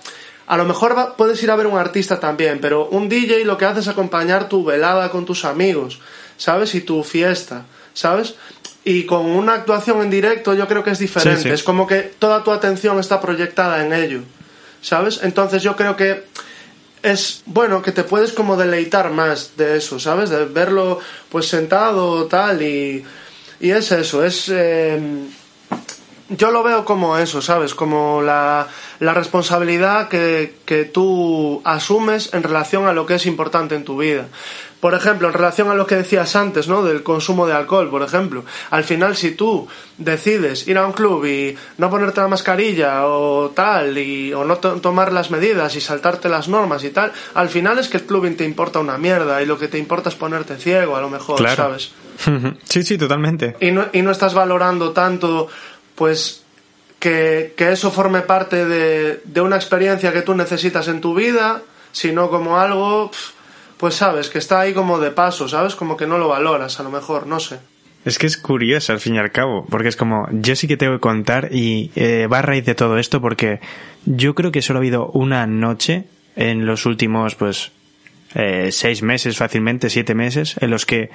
a 0.47 0.57
lo 0.57 0.65
mejor 0.65 0.97
va- 0.97 1.17
puedes 1.17 1.43
ir 1.43 1.51
a 1.51 1.57
ver 1.57 1.67
un 1.67 1.79
artista 1.79 2.21
también, 2.21 2.61
pero 2.61 2.87
un 2.89 3.09
DJ 3.09 3.45
lo 3.45 3.57
que 3.59 3.65
hace 3.65 3.81
es 3.81 3.89
acompañar 3.89 4.49
tu 4.49 4.65
velada 4.65 5.11
con 5.11 5.25
tus 5.25 5.45
amigos, 5.45 6.01
¿sabes? 6.37 6.75
Y 6.75 6.81
tu 6.83 7.03
fiesta, 7.03 7.65
¿sabes? 7.95 8.35
Y 8.85 9.05
con 9.05 9.27
una 9.27 9.55
actuación 9.55 10.01
en 10.03 10.11
directo 10.11 10.55
yo 10.55 10.69
creo 10.69 10.85
que 10.85 10.91
es 10.91 10.99
diferente. 11.01 11.43
Sí, 11.43 11.49
sí. 11.49 11.55
Es 11.55 11.63
como 11.65 11.87
que 11.87 12.03
toda 12.19 12.45
tu 12.45 12.53
atención 12.53 13.01
está 13.01 13.21
proyectada 13.21 13.85
en 13.85 13.93
ello, 13.93 14.21
¿sabes? 14.81 15.21
Entonces 15.23 15.63
yo 15.63 15.75
creo 15.75 15.97
que 15.97 16.25
es 17.03 17.43
bueno 17.47 17.83
que 17.83 17.93
te 17.93 18.05
puedes 18.05 18.33
como 18.33 18.57
deleitar 18.57 19.11
más 19.11 19.57
de 19.57 19.77
eso, 19.79 19.99
¿sabes? 19.99 20.31
De 20.31 20.45
verlo 20.45 20.99
pues 21.31 21.49
sentado 21.49 22.27
tal 22.27 22.63
y, 22.63 23.05
y 23.61 23.71
es 23.71 23.91
eso, 23.93 24.25
es... 24.25 24.49
eh, 24.51 25.01
yo 26.29 26.51
lo 26.51 26.63
veo 26.63 26.85
como 26.85 27.17
eso, 27.19 27.41
¿sabes? 27.41 27.75
Como 27.75 28.21
la, 28.23 28.67
la 29.01 29.15
responsabilidad 29.15 30.09
que, 30.09 30.57
que 30.65 30.85
tú 30.85 31.61
asumes 31.65 32.31
en 32.35 32.43
relación 32.43 32.87
a 32.87 32.93
lo 32.93 33.07
que 33.07 33.15
es 33.15 33.27
importante 33.27 33.75
en 33.75 33.85
tu 33.85 33.97
vida. 33.99 34.27
Por 34.81 34.93
ejemplo, 34.95 35.27
en 35.29 35.33
relación 35.35 35.71
a 35.71 35.75
lo 35.75 35.87
que 35.87 35.97
decías 35.97 36.37
antes, 36.37 36.69
¿no? 36.69 36.83
Del 36.83 37.03
consumo 37.03 37.47
de 37.47 37.55
alcohol, 37.55 37.89
por 37.91 38.03
ejemplo. 38.03 38.45
Al 38.71 38.85
final, 38.85 39.17
si 39.17 39.33
tú 39.33 39.67
decides 39.97 40.69
ir 40.69 40.77
a 40.79 40.87
un 40.87 40.93
club 40.93 41.25
y 41.25 41.57
no 41.79 41.89
ponerte 41.91 42.21
la 42.21 42.29
mascarilla 42.29 43.07
o 43.07 43.51
tal, 43.51 43.97
y, 43.97 44.33
o 44.35 44.45
no 44.45 44.59
to- 44.59 44.75
tomar 44.81 45.13
las 45.13 45.31
medidas 45.31 45.75
y 45.77 45.81
saltarte 45.81 46.29
las 46.29 46.49
normas 46.49 46.85
y 46.85 46.91
tal, 46.91 47.11
al 47.35 47.49
final 47.49 47.79
es 47.79 47.89
que 47.89 47.97
el 47.97 48.05
clubing 48.05 48.37
te 48.37 48.45
importa 48.45 48.79
una 48.79 48.99
mierda 48.99 49.41
y 49.43 49.47
lo 49.47 49.59
que 49.59 49.69
te 49.69 49.79
importa 49.79 50.11
es 50.11 50.15
ponerte 50.15 50.57
ciego, 50.57 50.95
a 50.95 51.01
lo 51.01 51.09
mejor, 51.09 51.39
Claro. 51.39 51.57
¿sabes? 51.57 51.93
Sí, 52.69 52.83
sí, 52.83 52.99
totalmente. 52.99 53.57
y 53.61 53.71
no, 53.73 53.87
y 53.93 54.03
no 54.03 54.11
estás 54.11 54.35
valorando 54.35 54.93
tanto, 54.93 55.49
pues, 55.97 56.45
que, 57.01 57.55
que 57.57 57.73
eso 57.73 57.91
forme 57.91 58.21
parte 58.21 58.65
de, 58.65 59.21
de 59.25 59.41
una 59.41 59.57
experiencia 59.57 60.13
que 60.13 60.23
tú 60.23 60.35
necesitas 60.35 60.87
en 60.89 61.01
tu 61.01 61.15
vida, 61.15 61.63
sino 61.91 62.31
como 62.31 62.59
algo, 62.59 63.11
pues 63.79 63.97
sabes, 63.97 64.29
que 64.29 64.39
está 64.39 64.61
ahí 64.61 64.73
como 64.73 65.01
de 65.01 65.11
paso, 65.11 65.49
¿sabes? 65.49 65.75
Como 65.75 65.97
que 65.97 66.07
no 66.07 66.19
lo 66.19 66.29
valoras, 66.29 66.79
a 66.79 66.83
lo 66.83 66.91
mejor, 66.91 67.27
no 67.27 67.41
sé. 67.41 67.59
Es 68.05 68.19
que 68.19 68.27
es 68.27 68.37
curioso 68.37 68.93
al 68.93 69.01
fin 69.01 69.17
y 69.17 69.19
al 69.19 69.33
cabo, 69.33 69.67
porque 69.69 69.89
es 69.89 69.97
como, 69.97 70.29
yo 70.31 70.55
sí 70.55 70.69
que 70.69 70.77
tengo 70.77 70.93
que 70.93 71.01
contar 71.01 71.49
y 71.51 71.91
eh, 71.97 72.29
va 72.33 72.39
a 72.39 72.43
raíz 72.43 72.65
de 72.65 72.77
todo 72.77 72.99
esto 72.99 73.21
porque 73.21 73.59
yo 74.05 74.37
creo 74.37 74.53
que 74.53 74.63
solo 74.63 74.79
ha 74.79 74.83
habido 74.83 75.09
una 75.09 75.45
noche 75.49 76.05
en 76.37 76.67
los 76.67 76.87
últimos, 76.87 77.35
pues, 77.35 77.73
eh, 78.37 78.71
seis 78.71 79.03
meses 79.03 79.37
fácilmente, 79.37 79.91
siete 79.91 80.15
meses, 80.15 80.55
en 80.61 80.71
los 80.71 80.87
que 80.87 81.11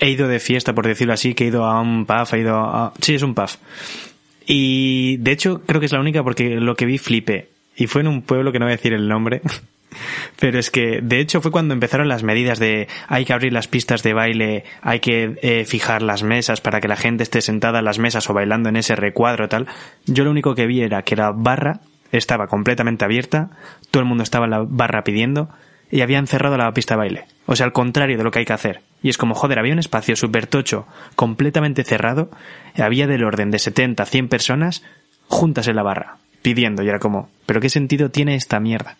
he 0.00 0.10
ido 0.10 0.28
de 0.28 0.40
fiesta, 0.40 0.74
por 0.74 0.86
decirlo 0.86 1.12
así, 1.12 1.34
que 1.34 1.44
he 1.44 1.48
ido 1.48 1.64
a 1.64 1.80
un 1.80 2.06
pub, 2.06 2.26
he 2.32 2.38
ido 2.38 2.56
a... 2.56 2.92
Sí, 3.00 3.14
es 3.14 3.22
un 3.22 3.34
pub. 3.34 3.50
Y 4.46 5.16
de 5.18 5.32
hecho 5.32 5.62
creo 5.66 5.80
que 5.80 5.86
es 5.86 5.92
la 5.92 6.00
única 6.00 6.22
porque 6.22 6.56
lo 6.56 6.76
que 6.76 6.86
vi 6.86 6.98
flipé. 6.98 7.48
Y 7.76 7.86
fue 7.86 8.02
en 8.02 8.08
un 8.08 8.22
pueblo 8.22 8.52
que 8.52 8.58
no 8.58 8.66
voy 8.66 8.72
a 8.72 8.76
decir 8.76 8.92
el 8.92 9.08
nombre. 9.08 9.42
Pero 10.40 10.58
es 10.58 10.70
que, 10.70 11.00
de 11.02 11.20
hecho, 11.20 11.40
fue 11.40 11.50
cuando 11.50 11.72
empezaron 11.72 12.08
las 12.08 12.22
medidas 12.22 12.58
de 12.58 12.88
hay 13.06 13.24
que 13.24 13.32
abrir 13.32 13.52
las 13.52 13.68
pistas 13.68 14.02
de 14.02 14.12
baile, 14.12 14.64
hay 14.82 15.00
que 15.00 15.38
eh, 15.42 15.64
fijar 15.64 16.02
las 16.02 16.22
mesas 16.22 16.60
para 16.60 16.80
que 16.80 16.88
la 16.88 16.96
gente 16.96 17.22
esté 17.22 17.40
sentada 17.40 17.78
en 17.78 17.84
las 17.84 17.98
mesas 17.98 18.28
o 18.28 18.34
bailando 18.34 18.68
en 18.68 18.76
ese 18.76 18.96
recuadro 18.96 19.48
tal. 19.48 19.66
Yo 20.06 20.24
lo 20.24 20.30
único 20.30 20.54
que 20.54 20.66
vi 20.66 20.82
era 20.82 21.02
que 21.02 21.16
la 21.16 21.30
barra 21.32 21.80
estaba 22.12 22.46
completamente 22.46 23.04
abierta, 23.04 23.50
todo 23.90 24.02
el 24.02 24.08
mundo 24.08 24.22
estaba 24.22 24.46
en 24.46 24.50
la 24.50 24.64
barra 24.66 25.04
pidiendo 25.04 25.48
y 25.94 26.00
habían 26.00 26.26
cerrado 26.26 26.56
la 26.56 26.74
pista 26.74 26.94
de 26.94 26.98
baile. 26.98 27.24
O 27.46 27.54
sea, 27.54 27.66
al 27.66 27.72
contrario 27.72 28.18
de 28.18 28.24
lo 28.24 28.32
que 28.32 28.40
hay 28.40 28.44
que 28.44 28.52
hacer. 28.52 28.80
Y 29.00 29.10
es 29.10 29.16
como, 29.16 29.36
joder, 29.36 29.60
había 29.60 29.72
un 29.74 29.78
espacio 29.78 30.16
súper 30.16 30.48
tocho, 30.48 30.88
completamente 31.14 31.84
cerrado, 31.84 32.30
había 32.76 33.06
del 33.06 33.22
orden 33.22 33.52
de 33.52 33.60
70, 33.60 34.04
100 34.04 34.28
personas 34.28 34.82
juntas 35.28 35.68
en 35.68 35.76
la 35.76 35.84
barra, 35.84 36.16
pidiendo, 36.42 36.82
y 36.82 36.88
era 36.88 36.98
como, 36.98 37.30
¿pero 37.46 37.60
qué 37.60 37.68
sentido 37.70 38.10
tiene 38.10 38.34
esta 38.34 38.58
mierda? 38.58 38.96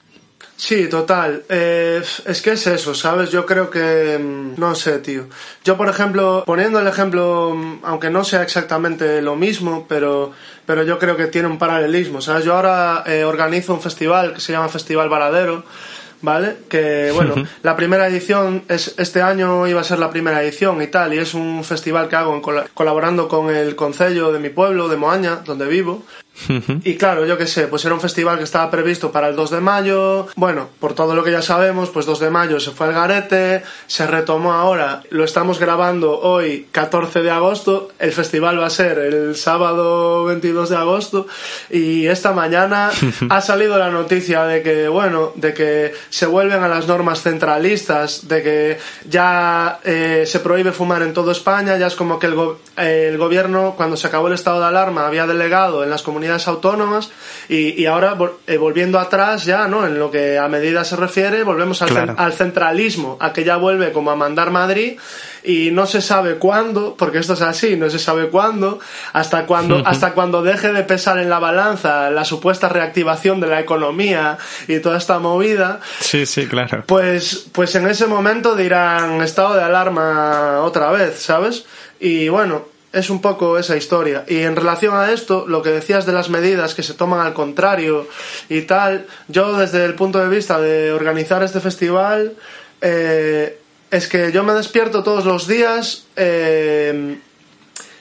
Sí, 0.57 0.89
total. 0.89 1.43
Eh, 1.49 2.01
es 2.27 2.41
que 2.43 2.53
es 2.53 2.65
eso, 2.69 2.95
¿sabes? 2.95 3.31
Yo 3.33 3.45
creo 3.45 3.71
que... 3.71 4.17
mm, 4.23 4.61
No 4.61 4.77
sé, 4.77 5.01
tío. 5.01 5.27
Yo, 5.65 5.77
por 5.77 5.89
ejemplo, 5.89 6.45
poniendo 6.47 6.79
el 6.79 6.87
ejemplo, 6.87 7.55
mm, 7.57 7.81
aunque 7.83 8.09
no 8.09 8.23
sea 8.23 8.43
exactamente 8.45 9.21
lo 9.21 9.35
mismo, 9.35 9.85
pero, 9.89 10.31
pero 10.65 10.85
yo 10.85 11.01
creo 11.01 11.17
que 11.17 11.27
tiene 11.27 11.49
un 11.49 11.59
paralelismo, 11.59 12.21
¿sabes? 12.21 12.45
Yo 12.45 12.55
ahora 12.55 13.03
eh, 13.05 13.25
organizo 13.25 13.75
un 13.75 13.81
festival 13.81 14.35
que 14.35 14.41
se 14.41 14.53
llama 14.53 14.69
Festival 14.69 15.09
Varadero, 15.09 15.65
¿vale? 16.25 16.57
Que, 16.69 17.11
bueno, 17.15 17.35
la 17.63 17.77
primera 17.77 18.07
edición, 18.09 18.65
es 18.69 18.95
este 18.99 19.23
año 19.23 19.67
iba 19.67 19.81
a 19.81 19.85
ser 19.85 19.99
la 19.99 20.11
primera 20.11 20.43
edición 20.43 20.81
y 20.83 20.87
tal, 20.89 21.15
y 21.15 21.19
es 21.19 21.35
un 21.35 21.63
festival 21.65 22.09
que 22.09 22.17
hago 22.17 22.35
en 22.35 22.41
cola- 22.41 22.67
colaborando 22.75 23.29
con 23.29 23.51
el 23.55 23.77
concello 23.77 24.33
de 24.33 24.39
mi 24.41 24.49
pueblo, 24.49 24.89
de 24.89 24.97
Moaña, 24.97 25.37
donde 25.45 25.67
vivo, 25.67 26.03
y 26.83 26.97
claro, 26.97 27.25
yo 27.27 27.39
qué 27.39 27.47
sé, 27.47 27.69
pues 27.69 27.85
era 27.85 27.95
un 27.95 28.01
festival 28.01 28.39
que 28.39 28.45
estaba 28.45 28.71
previsto 28.71 29.13
para 29.13 29.29
el 29.29 29.37
2 29.37 29.51
de 29.51 29.61
mayo. 29.61 30.27
Bueno, 30.37 30.69
por 30.81 30.93
todo 30.95 31.15
lo 31.15 31.23
que 31.23 31.31
ya 31.31 31.43
sabemos, 31.43 31.91
pues 31.91 32.07
2 32.07 32.19
de 32.19 32.31
mayo 32.31 32.59
se 32.59 32.73
fue 32.73 32.89
al 32.89 32.93
garete, 32.93 33.63
se 33.87 34.07
retomó 34.07 34.53
ahora, 34.53 35.03
lo 35.11 35.23
estamos 35.25 35.59
grabando 35.61 36.19
hoy, 36.21 36.67
14 36.73 37.23
de 37.23 37.31
agosto. 37.31 37.89
El 38.01 38.11
festival 38.13 38.61
va 38.61 38.67
a 38.67 38.71
ser 38.71 38.99
el 38.99 39.37
sábado 39.37 40.25
22 40.25 40.71
de 40.71 40.77
agosto. 40.77 41.27
Y 41.71 42.07
esta 42.07 42.33
mañana 42.33 42.91
ha 43.31 43.41
salido 43.41 43.79
la 43.79 43.91
noticia 43.91 44.45
de 44.45 44.63
que, 44.63 44.89
bueno, 44.89 45.33
de 45.37 45.55
que 45.55 45.93
se 46.11 46.27
vuelven 46.27 46.63
a 46.65 46.69
las 46.69 46.89
normas 46.89 47.23
centralistas, 47.23 48.27
de 48.27 48.43
que 48.43 48.79
ya 49.09 49.79
eh, 49.85 50.25
se 50.27 50.41
prohíbe 50.41 50.73
fumar 50.73 51.03
en 51.03 51.13
toda 51.15 51.31
España. 51.33 51.77
Ya 51.77 51.87
es 51.87 51.95
como 51.95 52.19
que 52.19 52.27
el, 52.27 52.35
go- 52.35 52.59
eh, 52.77 53.09
el 53.13 53.19
gobierno, 53.19 53.75
cuando 53.77 53.97
se 53.97 54.09
acabó 54.09 54.27
el 54.27 54.35
estado 54.35 54.59
de 54.61 54.67
alarma, 54.67 55.07
había 55.07 55.27
delegado 55.29 55.85
en 55.85 55.91
las 55.91 56.03
comunidades 56.03 56.24
autónomas 56.49 57.11
y, 57.49 57.81
y 57.81 57.87
ahora 57.87 58.17
eh, 58.47 58.57
volviendo 58.57 58.99
atrás 58.99 59.45
ya, 59.45 59.69
¿no? 59.69 59.87
En 59.87 59.99
lo 59.99 60.11
que 60.11 60.39
a 60.39 60.49
medidas 60.49 60.89
se 60.89 60.97
refiere, 60.97 61.43
volvemos 61.43 61.81
al, 61.83 61.89
Claro. 61.91 62.15
al 62.17 62.33
centralismo, 62.33 63.17
a 63.21 63.33
que 63.33 63.45
ya 63.45 63.57
vuelve 63.57 63.93
como 63.93 64.11
a 64.11 64.17
mandar 64.17 64.51
Madrid 64.51 64.99
y 65.43 65.71
no 65.73 65.87
se 65.87 66.01
sabe 66.01 66.37
cuándo, 66.37 66.95
porque 66.97 67.19
esto 67.19 67.35
es 67.35 67.43
así, 67.43 67.77
no 67.77 67.91
se 67.91 67.99
sabe 67.99 68.29
cuándo, 68.29 68.79
hasta 69.13 69.45
cuándo, 69.45 69.83
hasta 69.85 70.13
cuando 70.13 70.43
deje 70.43 70.73
de 70.73 70.83
pesar 70.85 71.19
en 71.19 71.29
la 71.29 71.39
balanza 71.39 72.09
la 72.11 72.25
supuesta 72.25 72.69
reactivación 72.71 73.41
de 73.41 73.49
la 73.49 73.61
economía 73.61 74.39
y 74.69 74.79
toda 74.81 74.97
esta 74.97 75.19
movida, 75.19 75.81
Sí, 76.01 76.25
sí, 76.25 76.47
claro. 76.47 76.85
pues, 76.87 77.47
pues 77.53 77.75
en 77.75 77.87
ese 77.87 78.07
momento 78.07 78.57
dirán 78.57 79.21
estado 79.21 79.55
de 79.55 79.63
alarma 79.63 80.61
otra 80.63 80.91
vez, 80.91 81.21
¿sabes? 81.21 81.67
Y 82.01 82.29
bueno, 82.29 82.67
es 82.95 83.11
un 83.11 83.21
poco 83.21 83.59
esa 83.59 83.77
historia. 83.77 84.25
Y 84.29 84.39
en 84.39 84.55
relación 84.57 84.95
a 84.97 85.13
esto, 85.13 85.45
lo 85.49 85.63
que 85.63 85.71
decías 85.71 86.07
de 86.07 86.13
las 86.13 86.31
medidas 86.31 86.75
que 86.75 86.83
se 86.83 86.95
toman 86.95 87.21
al 87.21 87.35
contrario 87.35 88.07
y 88.49 88.63
tal, 88.63 89.07
yo 89.29 89.57
desde 89.59 89.85
el 89.85 89.95
punto 89.95 90.21
de 90.21 90.29
vista 90.29 90.61
de 90.61 90.93
organizar 90.93 91.43
este 91.43 91.61
festival, 91.61 92.35
eh, 92.81 93.59
es 93.91 94.09
que 94.09 94.31
yo 94.33 94.45
me 94.45 94.53
despierto 94.55 95.03
todos 95.03 95.25
los 95.25 95.47
días, 95.49 96.07
eh, 96.17 97.19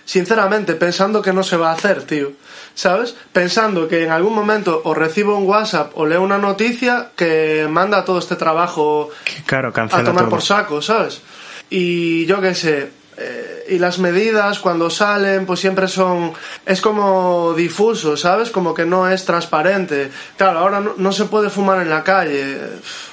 sinceramente, 0.05 0.75
pensando 0.75 1.21
que 1.21 1.33
no 1.33 1.43
se 1.43 1.57
va 1.57 1.71
a 1.71 1.73
hacer, 1.73 2.03
tío. 2.03 2.31
¿Sabes? 2.75 3.15
Pensando 3.31 3.87
que 3.87 4.03
en 4.03 4.09
algún 4.09 4.33
momento 4.33 4.81
o 4.83 4.95
recibo 4.95 5.37
un 5.37 5.47
WhatsApp 5.47 5.91
o 5.95 6.07
leo 6.07 6.23
una 6.23 6.39
noticia 6.39 7.11
que 7.15 7.67
manda 7.69 8.03
todo 8.03 8.17
este 8.17 8.35
trabajo 8.35 9.11
Claro, 9.45 9.69
a 9.69 10.03
tomar 10.03 10.23
todo. 10.23 10.29
por 10.29 10.41
saco, 10.41 10.81
¿sabes? 10.81 11.21
Y 11.69 12.25
yo 12.25 12.41
qué 12.41 12.55
sé, 12.55 12.89
eh, 13.17 13.65
y 13.69 13.79
las 13.79 13.99
medidas 13.99 14.59
cuando 14.59 14.89
salen 14.89 15.45
pues 15.45 15.59
siempre 15.59 15.87
son, 15.87 16.33
es 16.65 16.81
como 16.81 17.53
difuso, 17.55 18.17
¿sabes? 18.17 18.49
Como 18.49 18.73
que 18.73 18.85
no 18.85 19.07
es 19.09 19.25
transparente. 19.25 20.09
Claro, 20.37 20.59
ahora 20.59 20.79
no, 20.79 20.93
no 20.97 21.11
se 21.11 21.25
puede 21.25 21.49
fumar 21.49 21.81
en 21.81 21.89
la 21.89 22.03
calle. 22.03 22.57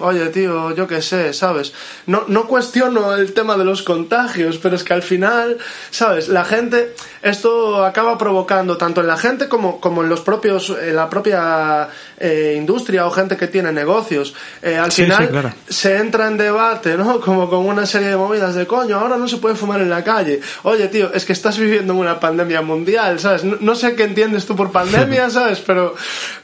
Oye, 0.01 0.27
tío, 0.29 0.75
yo 0.75 0.87
qué 0.87 1.03
sé, 1.03 1.33
¿sabes? 1.33 1.73
No, 2.07 2.25
no 2.29 2.47
cuestiono 2.47 3.15
el 3.15 3.33
tema 3.33 3.57
de 3.57 3.65
los 3.65 3.83
contagios, 3.83 4.59
pero 4.59 4.77
es 4.77 4.85
que 4.85 4.93
al 4.95 5.03
final, 5.03 5.59
¿sabes? 5.91 6.29
La 6.29 6.45
gente, 6.45 6.95
esto 7.23 7.85
acaba 7.85 8.17
provocando 8.19 8.77
tanto 8.77 9.01
en 9.01 9.07
la 9.07 9.17
gente 9.17 9.49
como, 9.49 9.81
como 9.81 10.03
en 10.03 10.09
los 10.09 10.21
propios, 10.21 10.71
en 10.71 10.97
la 10.97 11.09
propia 11.09 11.89
eh, 12.19 12.55
industria 12.57 13.07
o 13.07 13.11
gente 13.11 13.37
que 13.37 13.47
tiene 13.49 13.73
negocios. 13.73 14.35
Eh, 14.63 14.77
al 14.77 14.91
Sí, 14.91 15.03
final 15.05 15.23
sí, 15.25 15.29
claro. 15.29 15.53
se 15.69 15.97
entra 15.99 16.27
en 16.27 16.37
debate, 16.37 16.97
¿no? 16.97 17.21
Como 17.31 17.49
con 17.49 17.67
una 17.67 17.87
serie 17.87 18.09
de 18.09 18.17
movidas 18.17 18.55
de 18.55 18.67
coño, 18.67 18.99
ahora 18.99 19.17
no 19.17 19.29
se 19.29 19.37
puede 19.37 19.55
fumar 19.55 19.81
en 19.81 19.90
la 19.91 20.03
calle. 20.03 20.41
Oye, 20.63 20.89
tío, 20.89 21.13
es 21.13 21.25
que 21.25 21.33
estás 21.33 21.59
viviendo 21.59 21.93
en 21.93 21.99
una 21.99 22.19
pandemia 22.19 22.63
mundial, 22.63 23.21
¿sabes? 23.21 23.45
No, 23.45 23.57
no 23.61 23.75
sé 23.75 23.95
qué 23.95 24.05
entiendes 24.05 24.47
tú 24.47 24.57
por 24.57 24.73
pandemia, 24.73 25.29
¿sabes? 25.39 25.61
Pero, 25.61 25.95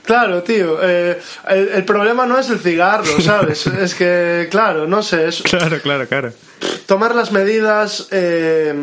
claro, 0.05 0.43
tío, 0.43 0.79
eh, 0.83 1.21
el, 1.49 1.69
el 1.69 1.85
problema 1.85 2.27
no 2.27 2.39
es 2.39 2.51
el 2.51 2.59
cigarro, 2.59 3.05
¿sabes? 3.21 3.67
es 3.67 3.95
que, 3.95 4.49
claro, 4.51 4.87
no 4.87 5.03
sé, 5.03 5.29
es, 5.29 5.43
Claro, 5.43 5.81
claro, 5.81 6.07
claro. 6.07 6.33
tomar 6.87 7.15
las 7.15 7.33
medidas 7.33 8.09
eh, 8.11 8.75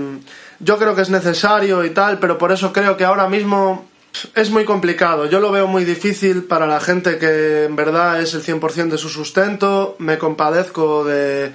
yo 0.60 0.78
creo 0.78 0.95
que 0.95 1.02
es 1.02 1.10
necesario 1.10 1.84
y 1.84 1.89
tal, 1.89 2.19
pero 2.19 2.38
por 2.38 2.52
eso 2.52 2.71
creo 2.71 2.95
que 2.95 3.04
ahora 3.04 3.28
mismo 3.28 3.89
es 4.36 4.49
muy 4.49 4.63
complicado. 4.63 5.26
Yo 5.26 5.39
lo 5.39 5.52
veo 5.52 5.67
muy 5.67 5.84
difícil 5.84 6.43
para 6.43 6.67
la 6.67 6.80
gente 6.80 7.17
que 7.17 7.65
en 7.65 7.76
verdad 7.76 8.21
es 8.21 8.34
el 8.34 8.43
100% 8.43 8.89
de 8.89 8.97
su 8.97 9.10
sustento. 9.10 9.95
Me 9.99 10.17
compadezco 10.17 11.04
de, 11.04 11.52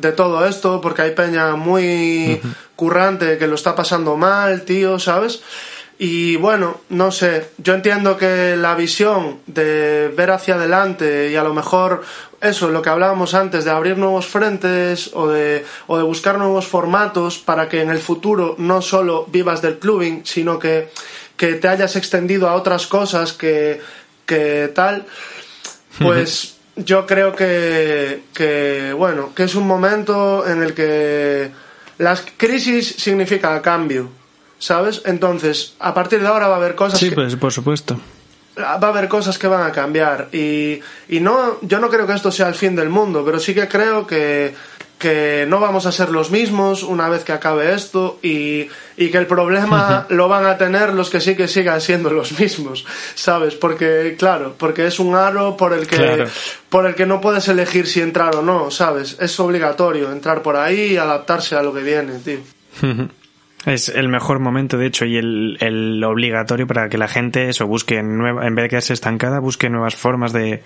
de 0.00 0.12
todo 0.12 0.46
esto 0.46 0.80
porque 0.80 1.02
hay 1.02 1.10
peña 1.12 1.56
muy 1.56 2.40
currante 2.76 3.38
que 3.38 3.46
lo 3.46 3.56
está 3.56 3.74
pasando 3.74 4.16
mal, 4.16 4.62
tío, 4.62 4.98
¿sabes? 4.98 5.40
Y 6.00 6.36
bueno, 6.36 6.80
no 6.90 7.10
sé, 7.10 7.50
yo 7.58 7.74
entiendo 7.74 8.16
que 8.16 8.56
la 8.56 8.76
visión 8.76 9.40
de 9.46 10.12
ver 10.16 10.30
hacia 10.30 10.54
adelante 10.54 11.28
y 11.32 11.34
a 11.34 11.42
lo 11.42 11.52
mejor 11.52 12.02
eso, 12.40 12.68
lo 12.68 12.82
que 12.82 12.90
hablábamos 12.90 13.34
antes, 13.34 13.64
de 13.64 13.72
abrir 13.72 13.98
nuevos 13.98 14.26
frentes 14.26 15.10
o 15.14 15.26
de, 15.26 15.64
o 15.88 15.96
de 15.96 16.04
buscar 16.04 16.38
nuevos 16.38 16.68
formatos 16.68 17.38
para 17.38 17.68
que 17.68 17.80
en 17.80 17.90
el 17.90 17.98
futuro 17.98 18.54
no 18.58 18.80
solo 18.80 19.26
vivas 19.26 19.60
del 19.60 19.80
clubing, 19.80 20.24
sino 20.24 20.56
que, 20.56 20.90
que 21.36 21.54
te 21.54 21.66
hayas 21.66 21.96
extendido 21.96 22.48
a 22.48 22.54
otras 22.54 22.86
cosas 22.86 23.32
que, 23.32 23.80
que 24.24 24.70
tal, 24.72 25.04
pues 25.98 26.54
yo 26.84 27.06
creo 27.06 27.34
que, 27.34 28.22
que, 28.34 28.92
bueno, 28.96 29.32
que 29.34 29.44
es 29.44 29.54
un 29.54 29.66
momento 29.66 30.46
en 30.46 30.62
el 30.62 30.74
que 30.74 31.50
las 31.98 32.24
crisis 32.36 32.94
significa 32.98 33.60
cambio, 33.62 34.08
¿sabes? 34.58 35.02
Entonces, 35.04 35.74
a 35.80 35.92
partir 35.94 36.20
de 36.20 36.26
ahora 36.28 36.48
va 36.48 36.54
a 36.54 36.58
haber 36.58 36.74
cosas 36.74 36.98
Sí, 37.00 37.08
que, 37.10 37.14
pues 37.14 37.36
por 37.36 37.52
supuesto. 37.52 38.00
va 38.58 38.72
a 38.74 38.76
haber 38.88 39.08
cosas 39.08 39.38
que 39.38 39.46
van 39.48 39.62
a 39.68 39.72
cambiar 39.72 40.28
y, 40.32 40.80
y 41.08 41.20
no 41.20 41.58
yo 41.62 41.78
no 41.80 41.88
creo 41.90 42.06
que 42.06 42.14
esto 42.14 42.30
sea 42.32 42.48
el 42.48 42.54
fin 42.54 42.74
del 42.74 42.88
mundo 42.88 43.24
pero 43.24 43.38
sí 43.38 43.54
que 43.54 43.68
creo 43.68 44.06
que, 44.06 44.54
que 44.98 45.46
no 45.48 45.60
vamos 45.60 45.86
a 45.86 45.92
ser 45.92 46.10
los 46.10 46.30
mismos 46.30 46.82
una 46.82 47.08
vez 47.08 47.22
que 47.24 47.32
acabe 47.32 47.72
esto 47.74 48.18
y, 48.22 48.68
y 48.96 49.10
que 49.10 49.18
el 49.18 49.26
problema 49.26 50.06
lo 50.08 50.28
van 50.28 50.44
a 50.46 50.58
tener 50.58 50.92
los 50.92 51.08
que 51.08 51.20
sí 51.20 51.36
que 51.36 51.46
sigan 51.48 51.80
siendo 51.80 52.10
los 52.10 52.38
mismos 52.40 52.84
sabes 53.14 53.54
porque 53.54 54.16
claro 54.18 54.54
porque 54.58 54.86
es 54.86 54.98
un 54.98 55.14
aro 55.14 55.56
por 55.56 55.72
el 55.72 55.86
que 55.86 55.96
Claro. 55.96 56.26
por 56.68 56.86
el 56.86 56.94
que 56.94 57.06
no 57.06 57.20
puedes 57.20 57.46
elegir 57.48 57.86
si 57.86 58.00
entrar 58.00 58.34
o 58.36 58.42
no 58.42 58.70
sabes 58.70 59.16
es 59.20 59.38
obligatorio 59.40 60.10
entrar 60.10 60.42
por 60.42 60.56
ahí 60.56 60.92
y 60.92 60.96
adaptarse 60.96 61.54
a 61.56 61.62
lo 61.62 61.72
que 61.72 61.82
viene 61.82 62.18
tío 62.18 62.40
Es 63.68 63.88
el 63.88 64.08
mejor 64.08 64.38
momento, 64.38 64.78
de 64.78 64.86
hecho, 64.86 65.04
y 65.04 65.16
el, 65.16 65.56
el 65.60 66.02
obligatorio 66.02 66.66
para 66.66 66.88
que 66.88 66.98
la 66.98 67.08
gente 67.08 67.48
eso 67.48 67.66
busque, 67.66 68.02
nueva, 68.02 68.46
en 68.46 68.54
vez 68.54 68.64
de 68.64 68.68
quedarse 68.70 68.92
estancada, 68.92 69.40
busque 69.40 69.68
nuevas 69.68 69.94
formas 69.94 70.32
de, 70.32 70.62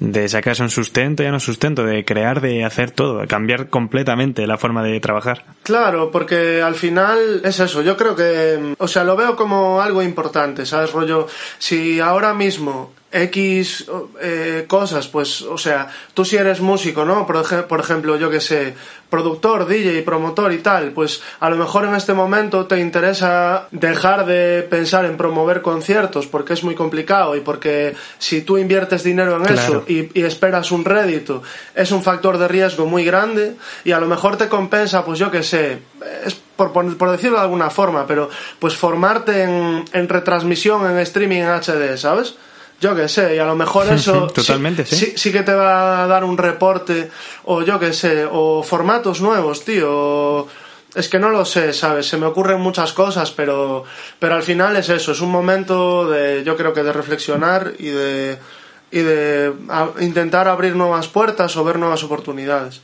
de 0.00 0.28
sacarse 0.28 0.62
un 0.62 0.70
sustento, 0.70 1.22
ya 1.22 1.30
no 1.30 1.38
sustento, 1.38 1.84
de 1.84 2.04
crear, 2.04 2.40
de 2.40 2.64
hacer 2.64 2.90
todo, 2.90 3.18
de 3.20 3.26
cambiar 3.26 3.68
completamente 3.68 4.46
la 4.46 4.58
forma 4.58 4.82
de 4.82 4.98
trabajar. 4.98 5.44
Claro, 5.62 6.10
porque 6.10 6.62
al 6.62 6.74
final 6.74 7.42
es 7.44 7.60
eso, 7.60 7.82
yo 7.82 7.96
creo 7.96 8.16
que, 8.16 8.74
o 8.78 8.88
sea, 8.88 9.04
lo 9.04 9.14
veo 9.14 9.36
como 9.36 9.80
algo 9.80 10.02
importante, 10.02 10.66
¿sabes, 10.66 10.92
rollo? 10.92 11.28
Si 11.58 12.00
ahora 12.00 12.34
mismo 12.34 12.92
X 13.12 13.86
eh, 14.20 14.64
cosas, 14.68 15.08
pues, 15.08 15.42
o 15.42 15.58
sea, 15.58 15.88
tú 16.14 16.24
si 16.24 16.36
eres 16.36 16.60
músico, 16.60 17.04
¿no? 17.04 17.26
Por, 17.26 17.36
ej 17.36 17.64
por 17.64 17.80
ejemplo, 17.80 18.16
yo 18.16 18.30
que 18.30 18.40
sé, 18.40 18.74
productor, 19.08 19.66
DJ, 19.66 20.02
promotor 20.02 20.52
y 20.52 20.58
tal, 20.58 20.92
pues 20.92 21.20
a 21.40 21.50
lo 21.50 21.56
mejor 21.56 21.84
en 21.84 21.96
este 21.96 22.14
momento 22.14 22.66
te 22.66 22.78
interesa 22.78 23.66
dejar 23.72 24.24
de 24.26 24.62
pensar 24.62 25.04
en 25.04 25.16
promover 25.16 25.60
conciertos 25.60 26.28
porque 26.28 26.52
es 26.52 26.62
muy 26.62 26.76
complicado 26.76 27.34
y 27.34 27.40
porque 27.40 27.96
si 28.18 28.42
tú 28.42 28.56
inviertes 28.56 29.02
dinero 29.02 29.36
en 29.36 29.42
claro. 29.42 29.60
eso 29.60 29.84
y, 29.88 30.18
y, 30.18 30.22
esperas 30.22 30.70
un 30.70 30.84
rédito, 30.84 31.42
es 31.74 31.90
un 31.90 32.04
factor 32.04 32.38
de 32.38 32.46
riesgo 32.46 32.86
muy 32.86 33.04
grande 33.04 33.56
y 33.84 33.90
a 33.90 33.98
lo 33.98 34.06
mejor 34.06 34.36
te 34.36 34.48
compensa, 34.48 35.04
pues 35.04 35.18
yo 35.18 35.32
que 35.32 35.42
sé, 35.42 35.80
es 36.24 36.40
por, 36.54 36.72
por, 36.72 37.10
decirlo 37.10 37.38
de 37.38 37.42
alguna 37.42 37.70
forma, 37.70 38.06
pero 38.06 38.30
pues 38.60 38.76
formarte 38.76 39.42
en, 39.42 39.84
en 39.92 40.08
retransmisión, 40.08 40.88
en 40.88 40.98
streaming 40.98 41.40
en 41.40 41.48
HD, 41.48 41.96
¿sabes? 41.96 42.36
Yo 42.80 42.96
qué 42.96 43.08
sé, 43.08 43.36
y 43.36 43.38
a 43.38 43.44
lo 43.44 43.54
mejor 43.54 43.88
eso 43.92 44.26
Totalmente, 44.28 44.84
sí, 44.86 45.12
sí. 45.16 45.30
que 45.30 45.42
te 45.42 45.52
va 45.52 46.02
a 46.02 46.06
dar 46.06 46.24
un 46.24 46.38
reporte, 46.38 47.10
o 47.44 47.62
yo 47.62 47.78
qué 47.78 47.92
sé, 47.92 48.26
o 48.30 48.62
formatos 48.62 49.20
nuevos, 49.20 49.64
tío. 49.64 50.46
Es 50.92 51.08
que 51.08 51.20
no 51.20 51.28
lo 51.28 51.44
sé, 51.44 51.72
¿sabes? 51.72 52.08
Se 52.08 52.16
me 52.16 52.26
ocurren 52.26 52.60
muchas 52.60 52.92
cosas, 52.92 53.30
pero, 53.30 53.84
pero 54.18 54.34
al 54.34 54.42
final 54.42 54.74
es 54.74 54.88
eso, 54.88 55.12
es 55.12 55.20
un 55.20 55.30
momento 55.30 56.10
de, 56.10 56.42
yo 56.42 56.56
creo 56.56 56.72
que 56.72 56.82
de 56.82 56.92
reflexionar 56.92 57.74
y 57.78 57.90
de, 57.90 58.38
y 58.90 58.98
de 58.98 59.52
intentar 60.00 60.48
abrir 60.48 60.74
nuevas 60.74 61.06
puertas 61.06 61.56
o 61.56 61.62
ver 61.62 61.78
nuevas 61.78 62.02
oportunidades. 62.02 62.82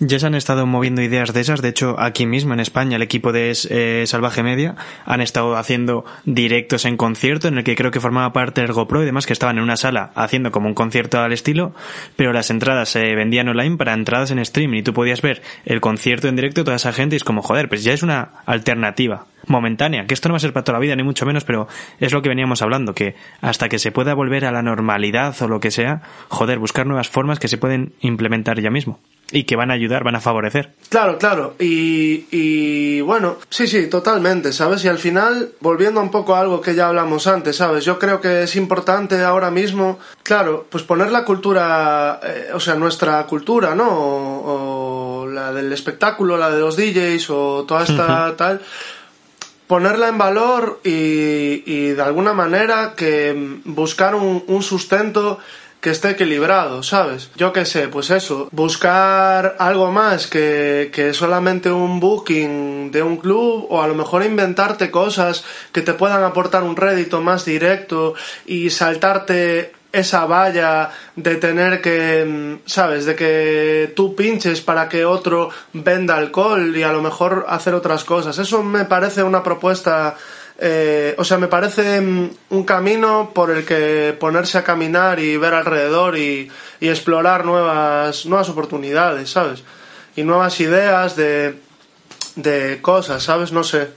Ya 0.00 0.18
se 0.18 0.26
han 0.26 0.34
estado 0.34 0.66
moviendo 0.66 1.02
ideas 1.02 1.32
de 1.32 1.40
esas. 1.40 1.62
De 1.62 1.68
hecho, 1.68 1.94
aquí 2.00 2.26
mismo 2.26 2.52
en 2.52 2.58
España, 2.58 2.96
el 2.96 3.02
equipo 3.02 3.30
de 3.30 3.56
eh, 3.70 4.04
Salvaje 4.08 4.42
Media 4.42 4.74
han 5.06 5.20
estado 5.20 5.56
haciendo 5.56 6.04
directos 6.24 6.84
en 6.84 6.96
concierto, 6.96 7.46
en 7.46 7.58
el 7.58 7.64
que 7.64 7.76
creo 7.76 7.92
que 7.92 8.00
formaba 8.00 8.32
parte 8.32 8.60
el 8.60 8.72
GoPro 8.72 9.02
y 9.02 9.06
demás, 9.06 9.24
que 9.24 9.32
estaban 9.32 9.56
en 9.56 9.62
una 9.62 9.76
sala 9.76 10.10
haciendo 10.16 10.50
como 10.50 10.66
un 10.66 10.74
concierto 10.74 11.20
al 11.20 11.32
estilo, 11.32 11.74
pero 12.16 12.32
las 12.32 12.50
entradas 12.50 12.88
se 12.88 13.14
vendían 13.14 13.48
online 13.48 13.76
para 13.76 13.94
entradas 13.94 14.32
en 14.32 14.40
streaming 14.40 14.80
y 14.80 14.82
tú 14.82 14.92
podías 14.92 15.22
ver 15.22 15.42
el 15.64 15.80
concierto 15.80 16.26
en 16.26 16.34
directo 16.34 16.64
toda 16.64 16.76
esa 16.76 16.92
gente 16.92 17.14
y 17.14 17.18
es 17.18 17.24
como, 17.24 17.40
joder, 17.40 17.68
pues 17.68 17.84
ya 17.84 17.92
es 17.92 18.02
una 18.02 18.32
alternativa 18.46 19.26
momentánea, 19.46 20.06
que 20.06 20.14
esto 20.14 20.28
no 20.28 20.32
va 20.32 20.38
a 20.38 20.40
ser 20.40 20.52
para 20.52 20.64
toda 20.64 20.78
la 20.78 20.82
vida, 20.82 20.96
ni 20.96 21.04
mucho 21.04 21.24
menos, 21.24 21.44
pero 21.44 21.68
es 22.00 22.12
lo 22.12 22.20
que 22.20 22.30
veníamos 22.30 22.62
hablando, 22.62 22.94
que 22.94 23.14
hasta 23.40 23.68
que 23.68 23.78
se 23.78 23.92
pueda 23.92 24.14
volver 24.14 24.44
a 24.44 24.50
la 24.50 24.62
normalidad 24.62 25.40
o 25.40 25.46
lo 25.46 25.60
que 25.60 25.70
sea, 25.70 26.02
joder, 26.28 26.58
buscar 26.58 26.84
nuevas 26.84 27.08
formas 27.08 27.38
que 27.38 27.46
se 27.46 27.58
pueden 27.58 27.92
implementar 28.00 28.60
ya 28.60 28.70
mismo 28.70 28.98
y 29.32 29.44
que 29.44 29.56
van 29.56 29.70
a 29.70 29.74
ayudar, 29.74 30.04
van 30.04 30.16
a 30.16 30.20
favorecer. 30.20 30.74
Claro, 30.88 31.18
claro. 31.18 31.54
Y, 31.58 32.26
y, 32.30 33.00
bueno, 33.00 33.36
sí, 33.48 33.66
sí, 33.66 33.88
totalmente, 33.88 34.52
¿sabes? 34.52 34.84
Y 34.84 34.88
al 34.88 34.98
final, 34.98 35.52
volviendo 35.60 36.00
un 36.00 36.10
poco 36.10 36.34
a 36.34 36.40
algo 36.40 36.60
que 36.60 36.74
ya 36.74 36.88
hablamos 36.88 37.26
antes, 37.26 37.56
¿sabes? 37.56 37.84
Yo 37.84 37.98
creo 37.98 38.20
que 38.20 38.42
es 38.44 38.54
importante 38.56 39.22
ahora 39.22 39.50
mismo, 39.50 39.98
claro, 40.22 40.66
pues 40.70 40.84
poner 40.84 41.10
la 41.10 41.24
cultura, 41.24 42.20
eh, 42.22 42.50
o 42.52 42.60
sea, 42.60 42.74
nuestra 42.74 43.24
cultura, 43.26 43.74
¿no? 43.74 43.88
O, 43.88 45.22
o, 45.22 45.26
la 45.26 45.52
del 45.52 45.72
espectáculo, 45.72 46.36
la 46.36 46.50
de 46.50 46.60
los 46.60 46.76
DJs 46.76 47.30
o 47.30 47.64
toda 47.66 47.82
esta 47.84 48.04
uh 48.04 48.32
-huh. 48.32 48.36
tal 48.36 48.60
ponerla 49.66 50.08
en 50.08 50.18
valor 50.18 50.80
y, 50.84 51.62
y, 51.64 51.88
de 51.92 52.02
alguna 52.02 52.34
manera 52.34 52.92
que 52.94 53.58
buscar 53.64 54.14
un, 54.14 54.44
un 54.46 54.62
sustento 54.62 55.38
que 55.84 55.90
esté 55.90 56.12
equilibrado, 56.12 56.82
¿sabes? 56.82 57.28
Yo 57.36 57.52
qué 57.52 57.66
sé, 57.66 57.88
pues 57.88 58.08
eso, 58.08 58.48
buscar 58.52 59.56
algo 59.58 59.92
más 59.92 60.26
que, 60.26 60.90
que 60.90 61.12
solamente 61.12 61.70
un 61.70 62.00
booking 62.00 62.90
de 62.90 63.02
un 63.02 63.18
club 63.18 63.66
o 63.68 63.82
a 63.82 63.86
lo 63.86 63.94
mejor 63.94 64.24
inventarte 64.24 64.90
cosas 64.90 65.44
que 65.72 65.82
te 65.82 65.92
puedan 65.92 66.24
aportar 66.24 66.62
un 66.62 66.74
rédito 66.74 67.20
más 67.20 67.44
directo 67.44 68.14
y 68.46 68.70
saltarte 68.70 69.72
esa 69.92 70.24
valla 70.24 70.90
de 71.16 71.36
tener 71.36 71.82
que, 71.82 72.60
¿sabes? 72.64 73.04
De 73.04 73.14
que 73.14 73.92
tú 73.94 74.16
pinches 74.16 74.62
para 74.62 74.88
que 74.88 75.04
otro 75.04 75.50
venda 75.74 76.16
alcohol 76.16 76.74
y 76.74 76.82
a 76.82 76.92
lo 76.92 77.02
mejor 77.02 77.44
hacer 77.46 77.74
otras 77.74 78.04
cosas. 78.04 78.38
Eso 78.38 78.62
me 78.62 78.86
parece 78.86 79.22
una 79.22 79.42
propuesta 79.42 80.16
eh, 80.58 81.14
o 81.18 81.24
sea, 81.24 81.38
me 81.38 81.48
parece 81.48 81.98
un 81.98 82.64
camino 82.64 83.32
por 83.34 83.50
el 83.50 83.64
que 83.64 84.16
ponerse 84.18 84.58
a 84.58 84.64
caminar 84.64 85.18
y 85.18 85.36
ver 85.36 85.54
alrededor 85.54 86.16
y, 86.16 86.50
y, 86.80 86.88
explorar 86.88 87.44
nuevas, 87.44 88.26
nuevas 88.26 88.48
oportunidades, 88.48 89.30
¿sabes? 89.30 89.62
Y 90.14 90.22
nuevas 90.22 90.60
ideas 90.60 91.16
de, 91.16 91.58
de 92.36 92.78
cosas, 92.80 93.22
¿sabes? 93.22 93.52
No 93.52 93.64
sé. 93.64 93.90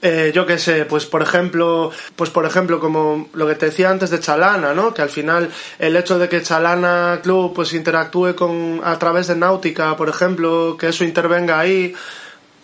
Eh, 0.00 0.30
yo 0.32 0.46
qué 0.46 0.58
sé, 0.58 0.84
pues 0.84 1.06
por 1.06 1.22
ejemplo, 1.22 1.90
pues 2.14 2.30
por 2.30 2.46
ejemplo, 2.46 2.78
como 2.78 3.28
lo 3.32 3.48
que 3.48 3.56
te 3.56 3.66
decía 3.66 3.90
antes 3.90 4.10
de 4.10 4.20
Chalana, 4.20 4.72
¿no? 4.72 4.94
Que 4.94 5.02
al 5.02 5.08
final 5.08 5.50
el 5.80 5.96
hecho 5.96 6.20
de 6.20 6.28
que 6.28 6.42
Chalana 6.42 7.18
Club 7.22 7.52
pues 7.52 7.72
interactúe 7.72 8.36
con 8.36 8.80
a 8.84 8.96
través 8.98 9.26
de 9.26 9.34
Náutica, 9.34 9.96
por 9.96 10.08
ejemplo, 10.08 10.76
que 10.78 10.88
eso 10.88 11.02
intervenga 11.02 11.58
ahí, 11.58 11.94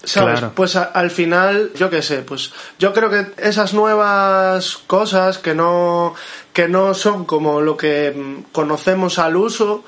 ¿Sabes? 0.05 0.40
Claro. 0.40 0.52
Pues 0.55 0.76
a, 0.76 0.84
al 0.84 1.11
final, 1.11 1.72
yo 1.74 1.90
qué 1.90 2.02
sé, 2.02 2.22
pues 2.22 2.52
yo 2.78 2.92
creo 2.92 3.11
que 3.11 3.26
esas 3.38 3.74
nuevas 3.74 4.78
cosas 4.86 5.38
que 5.38 5.55
no, 5.55 6.14
que 6.52 6.68
no 6.68 6.94
son 6.94 7.24
como 7.24 7.61
lo 7.61 7.76
que 7.76 8.42
conocemos 8.52 9.18
al 9.18 9.36
uso, 9.36 9.84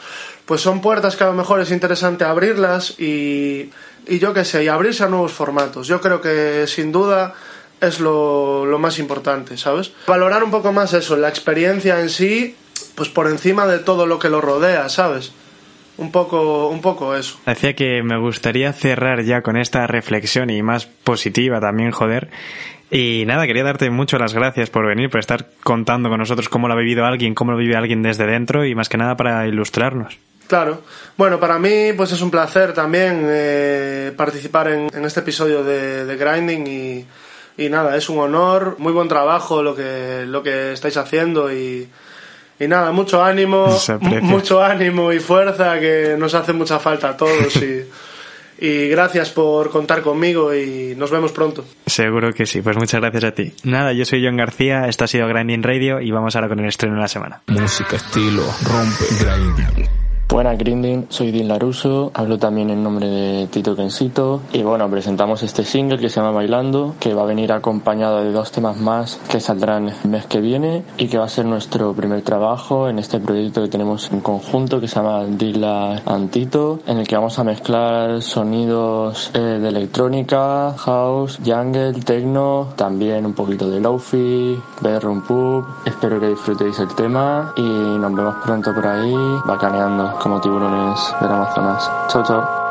pues 0.47 0.61
son 0.61 0.81
puertas 0.81 1.17
que 1.17 1.25
a 1.25 1.29
lo 1.29 1.33
mejor 1.33 1.61
es 1.61 1.71
interesante 1.71 2.25
abrirlas 2.25 2.99
y, 2.99 3.71
y 4.07 4.19
yo 4.19 4.33
qué 4.33 4.45
sé, 4.45 4.65
y 4.65 4.69
abrirse 4.69 5.05
a 5.05 5.09
nuevos 5.09 5.33
formatos. 5.33 5.87
Yo 5.87 6.01
creo 6.01 6.21
que 6.21 6.67
sin 6.67 6.93
duda 6.93 7.35
es 7.81 8.01
lo, 8.01 8.65
lo 8.65 8.79
más 8.79 8.99
importante, 8.99 9.57
¿sabes? 9.59 9.93
Valorar 10.07 10.43
un 10.45 10.51
poco 10.51 10.73
más 10.73 10.93
eso, 10.93 11.17
la 11.17 11.29
experiencia 11.29 12.01
en 12.01 12.09
sí, 12.09 12.57
pues 12.95 13.09
por 13.09 13.27
encima 13.27 13.67
de 13.67 13.79
todo 13.79 14.07
lo 14.07 14.19
que 14.19 14.31
lo 14.31 14.41
rodea, 14.41 14.89
¿sabes? 14.89 15.33
Un 15.99 16.13
poco, 16.13 16.69
un 16.69 16.81
poco 16.81 17.15
eso. 17.15 17.39
Decía 17.47 17.75
que 17.75 18.03
me 18.03 18.19
gustaría 18.19 18.73
cerrar 18.73 19.23
ya 19.23 19.43
con 19.43 19.57
esta 19.57 19.87
reflexión 19.87 20.51
y 20.51 20.63
más 20.63 20.87
positiva 20.87 21.61
también, 21.61 21.91
joder. 21.91 22.31
Y 22.91 23.25
nada, 23.27 23.47
quería 23.47 23.65
darte 23.65 23.91
mucho 23.91 24.17
las 24.19 24.33
gracias 24.33 24.71
por 24.71 24.87
venir, 24.87 25.11
por 25.11 25.19
estar 25.19 25.49
contando 25.65 26.09
con 26.09 26.19
nosotros 26.19 26.49
cómo 26.49 26.69
lo 26.69 26.75
ha 26.75 26.77
vivido 26.77 27.05
alguien, 27.05 27.35
cómo 27.35 27.53
lo 27.53 27.59
vive 27.59 27.77
alguien 27.77 28.03
desde 28.03 28.27
dentro 28.27 28.65
y 28.65 28.75
más 28.75 28.89
que 28.89 28.97
nada 28.97 29.17
para 29.17 29.47
ilustrarnos. 29.47 30.19
Claro. 30.47 30.83
Bueno, 31.17 31.41
para 31.41 31.59
mí 31.59 31.93
pues 31.97 32.13
es 32.13 32.23
un 32.23 32.31
placer 32.31 32.73
también 32.73 33.27
eh, 33.29 34.13
participar 34.17 34.69
en, 34.69 34.89
en, 34.95 35.05
este 35.05 35.21
episodio 35.21 35.65
de, 35.65 36.05
de 36.05 36.17
Grinding 36.17 36.67
y, 36.69 37.07
y, 37.57 37.69
nada, 37.69 37.97
es 37.97 38.09
un 38.09 38.21
honor, 38.21 38.77
muy 38.79 38.93
buen 38.93 39.09
trabajo 39.09 39.65
lo 39.65 39.75
que, 39.75 40.25
lo 40.25 40.45
que 40.45 40.73
estáis 40.73 40.97
haciendo 40.97 41.53
y, 41.53 41.89
y 42.59 42.67
nada, 42.69 42.93
mucho 42.93 43.23
ánimo, 43.23 43.67
mucho 44.23 44.63
ánimo 44.63 45.13
y 45.13 45.21
fuerza 45.21 45.79
que 45.79 46.17
nos 46.19 46.35
hace 46.35 46.53
mucha 46.53 46.79
falta 46.79 47.11
a 47.11 47.17
todos 47.17 47.57
y, 47.57 47.85
y 48.59 48.89
gracias 48.89 49.31
por 49.31 49.71
contar 49.71 50.03
conmigo 50.03 50.55
y 50.55 50.95
nos 50.97 51.11
vemos 51.11 51.33
pronto. 51.33 51.65
Seguro 51.85 52.33
que 52.33 52.47
sí, 52.47 52.63
pues 52.63 52.77
muchas 52.77 53.01
gracias 53.01 53.25
a 53.25 53.33
ti. 53.33 53.53
Nada, 53.65 53.93
yo 53.93 54.05
soy 54.05 54.25
John 54.25 54.37
García, 54.37 54.87
esto 54.89 55.05
ha 55.05 55.09
sido 55.09 55.29
Grinding 55.29 55.63
Radio 55.63 56.01
y 56.01 56.11
vamos 56.11 56.35
ahora 56.37 56.49
con 56.49 56.61
el 56.61 56.67
estreno 56.67 56.95
de 56.95 57.01
la 57.03 57.09
semana. 57.09 57.43
Música, 57.49 57.97
estilo, 57.97 58.43
rompe, 58.65 59.05
grinding. 59.21 60.06
Buenas 60.29 60.59
Grinding, 60.59 61.07
soy 61.09 61.31
Dean 61.31 61.47
Laruso, 61.47 62.11
hablo 62.13 62.37
también 62.37 62.69
en 62.71 62.83
nombre 62.83 63.07
de 63.07 63.47
Tito 63.47 63.77
Kensito 63.77 64.43
y 64.53 64.65
bueno, 64.65 64.91
presentamos 64.91 65.45
este 65.45 65.65
single 65.65 65.99
que 65.99 66.09
se 66.09 66.17
llama 66.17 66.33
Bailando, 66.33 66.97
que 66.99 67.15
va 67.15 67.23
a 67.23 67.27
venir 67.27 67.53
acompañado 67.53 68.25
de 68.25 68.33
dos 68.33 68.51
temas 68.51 68.77
más 68.77 69.21
que 69.31 69.39
saldrán 69.39 69.89
el 69.89 70.11
mes 70.11 70.27
que 70.27 70.41
viene 70.41 70.83
y 70.99 71.07
que 71.07 71.17
va 71.17 71.27
a 71.27 71.29
ser 71.29 71.45
nuestro 71.47 71.93
primer 71.95 72.23
trabajo 72.23 72.89
en 72.89 72.99
este 72.99 73.21
proyecto 73.21 73.63
que 73.63 73.69
tenemos 73.69 74.11
en 74.11 74.21
conjunto 74.21 74.81
que 74.81 74.89
se 74.89 74.97
llama 74.97 75.25
Dila 75.27 76.03
Antito, 76.05 76.81
en 76.89 76.99
el 76.99 77.07
que 77.07 77.15
vamos 77.15 77.39
a 77.39 77.45
mezclar 77.45 78.21
sonidos 78.21 79.31
eh, 79.33 79.39
de 79.39 79.69
electrónica, 79.69 80.75
house, 80.77 81.39
jungle, 81.47 81.93
techno, 82.01 82.71
también 82.75 83.27
un 83.27 83.33
poquito 83.33 83.71
de 83.71 83.79
lofi, 83.79 84.61
bedroom 84.81 85.23
pub. 85.23 85.65
Espero 85.85 86.19
que 86.19 86.31
disfrutéis 86.31 86.81
el 86.81 86.93
tema 86.97 87.53
y 87.57 87.63
nos 87.63 88.13
vemos 88.13 88.35
pronto 88.45 88.75
por 88.75 88.87
ahí, 88.89 89.15
bacaneando 89.47 90.16
como 90.19 90.41
tiburones 90.41 91.15
del 91.21 91.33
Amazonas. 91.33 91.91
Chao, 92.09 92.23
chao. 92.23 92.66